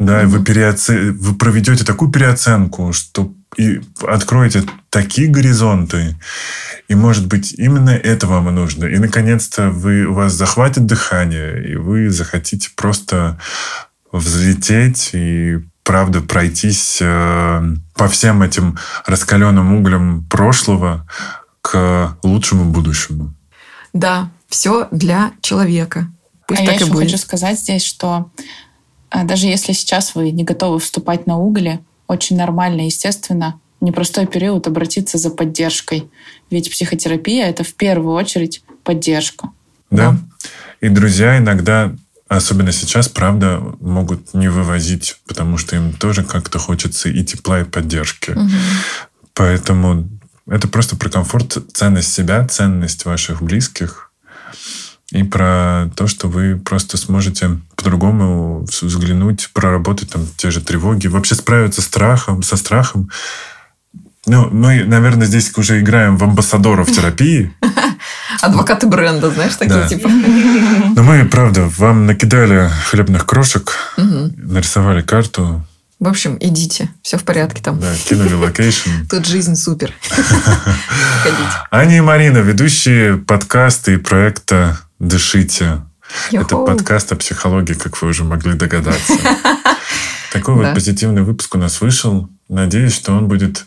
Да, 0.00 0.18
угу. 0.18 0.22
и 0.22 0.26
вы, 0.26 0.44
переоце... 0.44 1.12
вы 1.12 1.36
проведете 1.36 1.84
такую 1.84 2.10
переоценку, 2.10 2.92
что 2.92 3.32
и 3.56 3.80
откроете 4.02 4.64
такие 4.90 5.28
горизонты, 5.28 6.16
и, 6.88 6.96
может 6.96 7.28
быть, 7.28 7.52
именно 7.52 7.90
это 7.90 8.26
вам 8.26 8.48
и 8.48 8.52
нужно. 8.52 8.86
И, 8.86 8.98
наконец-то, 8.98 9.70
вы, 9.70 10.06
у 10.06 10.12
вас 10.14 10.32
захватит 10.32 10.86
дыхание, 10.86 11.70
и 11.70 11.76
вы 11.76 12.10
захотите 12.10 12.70
просто 12.74 13.38
взлететь 14.16 15.10
и 15.12 15.58
правда 15.82 16.20
пройтись 16.20 16.98
э, 17.00 17.62
по 17.94 18.08
всем 18.08 18.42
этим 18.42 18.76
раскаленным 19.06 19.74
углям 19.74 20.24
прошлого 20.28 21.06
к 21.62 22.16
лучшему 22.22 22.64
будущему. 22.64 23.34
Да, 23.92 24.30
все 24.48 24.88
для 24.90 25.32
человека. 25.40 26.08
Пусть 26.46 26.62
а 26.62 26.66
так 26.66 26.74
я 26.74 26.80
и 26.80 26.82
еще 26.82 26.92
будет. 26.92 27.04
хочу 27.04 27.18
сказать 27.18 27.58
здесь, 27.58 27.84
что 27.84 28.30
э, 29.10 29.24
даже 29.24 29.46
если 29.46 29.72
сейчас 29.72 30.14
вы 30.14 30.32
не 30.32 30.44
готовы 30.44 30.78
вступать 30.80 31.26
на 31.26 31.38
угли, 31.38 31.80
очень 32.08 32.36
нормально, 32.36 32.82
естественно, 32.82 33.60
в 33.80 33.84
непростой 33.84 34.26
период 34.26 34.66
обратиться 34.66 35.18
за 35.18 35.30
поддержкой. 35.30 36.10
Ведь 36.50 36.70
психотерапия— 36.70 37.46
это 37.48 37.64
в 37.64 37.74
первую 37.74 38.14
очередь 38.14 38.62
поддержка. 38.84 39.50
Да. 39.90 40.12
да. 40.12 40.18
И 40.80 40.88
друзья 40.88 41.38
иногда 41.38 41.94
Особенно 42.28 42.72
сейчас, 42.72 43.08
правда, 43.08 43.62
могут 43.80 44.34
не 44.34 44.48
вывозить, 44.48 45.16
потому 45.26 45.58
что 45.58 45.76
им 45.76 45.92
тоже 45.92 46.24
как-то 46.24 46.58
хочется 46.58 47.08
и 47.08 47.24
тепла, 47.24 47.60
и 47.60 47.64
поддержки. 47.64 48.32
Угу. 48.32 48.50
Поэтому 49.34 50.08
это 50.48 50.66
просто 50.66 50.96
про 50.96 51.08
комфорт, 51.08 51.58
ценность 51.72 52.12
себя, 52.12 52.46
ценность 52.46 53.04
ваших 53.04 53.42
близких 53.42 54.10
и 55.12 55.22
про 55.22 55.88
то, 55.94 56.08
что 56.08 56.28
вы 56.28 56.56
просто 56.56 56.96
сможете 56.96 57.60
по-другому 57.76 58.66
взглянуть, 58.82 59.50
проработать 59.52 60.10
там 60.10 60.26
те 60.36 60.50
же 60.50 60.60
тревоги, 60.60 61.06
вообще 61.06 61.36
справиться 61.36 61.80
с 61.80 61.84
страхом, 61.84 62.42
со 62.42 62.56
страхом. 62.56 63.08
Ну, 64.26 64.48
мы, 64.50 64.82
наверное, 64.82 65.28
здесь 65.28 65.52
уже 65.56 65.78
играем 65.78 66.16
в 66.16 66.24
амбассадоров 66.24 66.90
терапии. 66.92 67.54
Адвокаты 68.42 68.86
бренда, 68.86 69.30
знаешь, 69.30 69.54
такие 69.56 69.80
Да. 69.80 69.88
типа. 69.88 70.08
Но 70.08 71.02
мы, 71.02 71.24
правда, 71.26 71.70
вам 71.76 72.06
накидали 72.06 72.70
хлебных 72.90 73.26
крошек, 73.26 73.72
нарисовали 73.96 75.02
карту, 75.02 75.64
В 75.98 76.08
общем, 76.08 76.36
идите, 76.40 76.90
все 77.02 77.16
в 77.16 77.24
порядке 77.24 77.62
там. 77.62 77.80
да, 77.80 77.92
кинули 78.08 78.34
location. 78.34 78.90
Тут 79.10 79.26
жизнь 79.26 79.56
супер. 79.56 79.92
Аня 81.70 81.96
и 81.96 82.00
Марина, 82.00 82.38
ведущие 82.38 83.16
подкаста 83.16 83.92
и 83.92 83.96
проекта 83.96 84.78
«Дышите». 84.98 85.82
Это 86.32 86.56
подкаст 86.56 87.12
о 87.12 87.16
психологии, 87.16 87.74
как 87.74 88.00
вы 88.00 88.08
уже 88.08 88.24
могли 88.24 88.54
догадаться. 88.54 89.14
Такой 90.32 90.54
вот 90.54 90.74
позитивный 90.74 91.22
выпуск 91.22 91.54
у 91.54 91.58
нас 91.58 91.80
вышел. 91.80 92.28
Надеюсь, 92.48 92.94
что 92.94 93.12
он 93.12 93.26
будет 93.26 93.64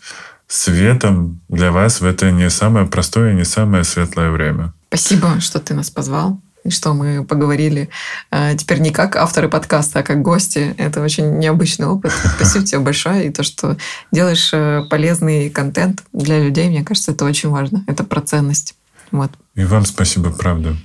светом 0.49 1.39
для 1.47 1.71
вас 1.71 2.01
в 2.01 2.05
это 2.05 2.31
не 2.31 2.49
самое 2.49 2.87
простое 2.87 3.31
и 3.31 3.35
не 3.35 3.45
самое 3.45 3.85
светлое 3.85 4.31
время. 4.31 4.73
Спасибо, 4.89 5.39
что 5.39 5.59
ты 5.59 5.73
нас 5.73 5.89
позвал. 5.89 6.41
И 6.65 6.71
что 6.71 6.93
мы 6.93 7.23
поговорили 7.23 7.89
э, 8.31 8.55
теперь 8.57 8.79
не 8.79 8.91
как 8.91 9.15
авторы 9.15 9.47
подкаста, 9.47 9.99
а 9.99 10.03
как 10.03 10.21
гости. 10.21 10.75
Это 10.77 11.01
очень 11.01 11.37
необычный 11.37 11.87
опыт. 11.87 12.11
Спасибо 12.35 12.65
тебе 12.65 12.79
большое. 12.79 13.27
И 13.27 13.29
то, 13.29 13.43
что 13.43 13.77
делаешь 14.11 14.49
э, 14.51 14.83
полезный 14.89 15.49
контент 15.49 16.03
для 16.11 16.43
людей, 16.43 16.67
мне 16.67 16.83
кажется, 16.83 17.13
это 17.13 17.23
очень 17.23 17.49
важно. 17.49 17.85
Это 17.87 18.03
про 18.03 18.19
ценность. 18.19 18.75
Вот. 19.11 19.31
И 19.55 19.63
вам 19.63 19.85
спасибо, 19.85 20.31
правда. 20.31 20.75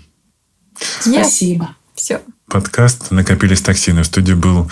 Спасибо. 1.00 1.74
Все 1.94 2.20
подкаст 2.48 3.10
«Накопились 3.10 3.62
токсины». 3.62 4.02
В 4.02 4.06
студии 4.06 4.34
был 4.34 4.70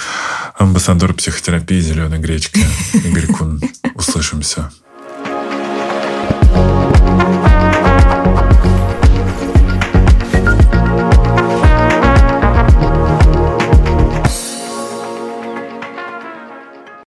амбассадор 0.59 1.15
психотерапии 1.15 1.81
«Зеленая 1.81 2.21
гречка» 2.21 2.61
Игорь 3.05 3.27
Кун. 3.27 3.61
Услышимся. 3.95 4.71
thank 6.55 6.77
you 6.77 6.82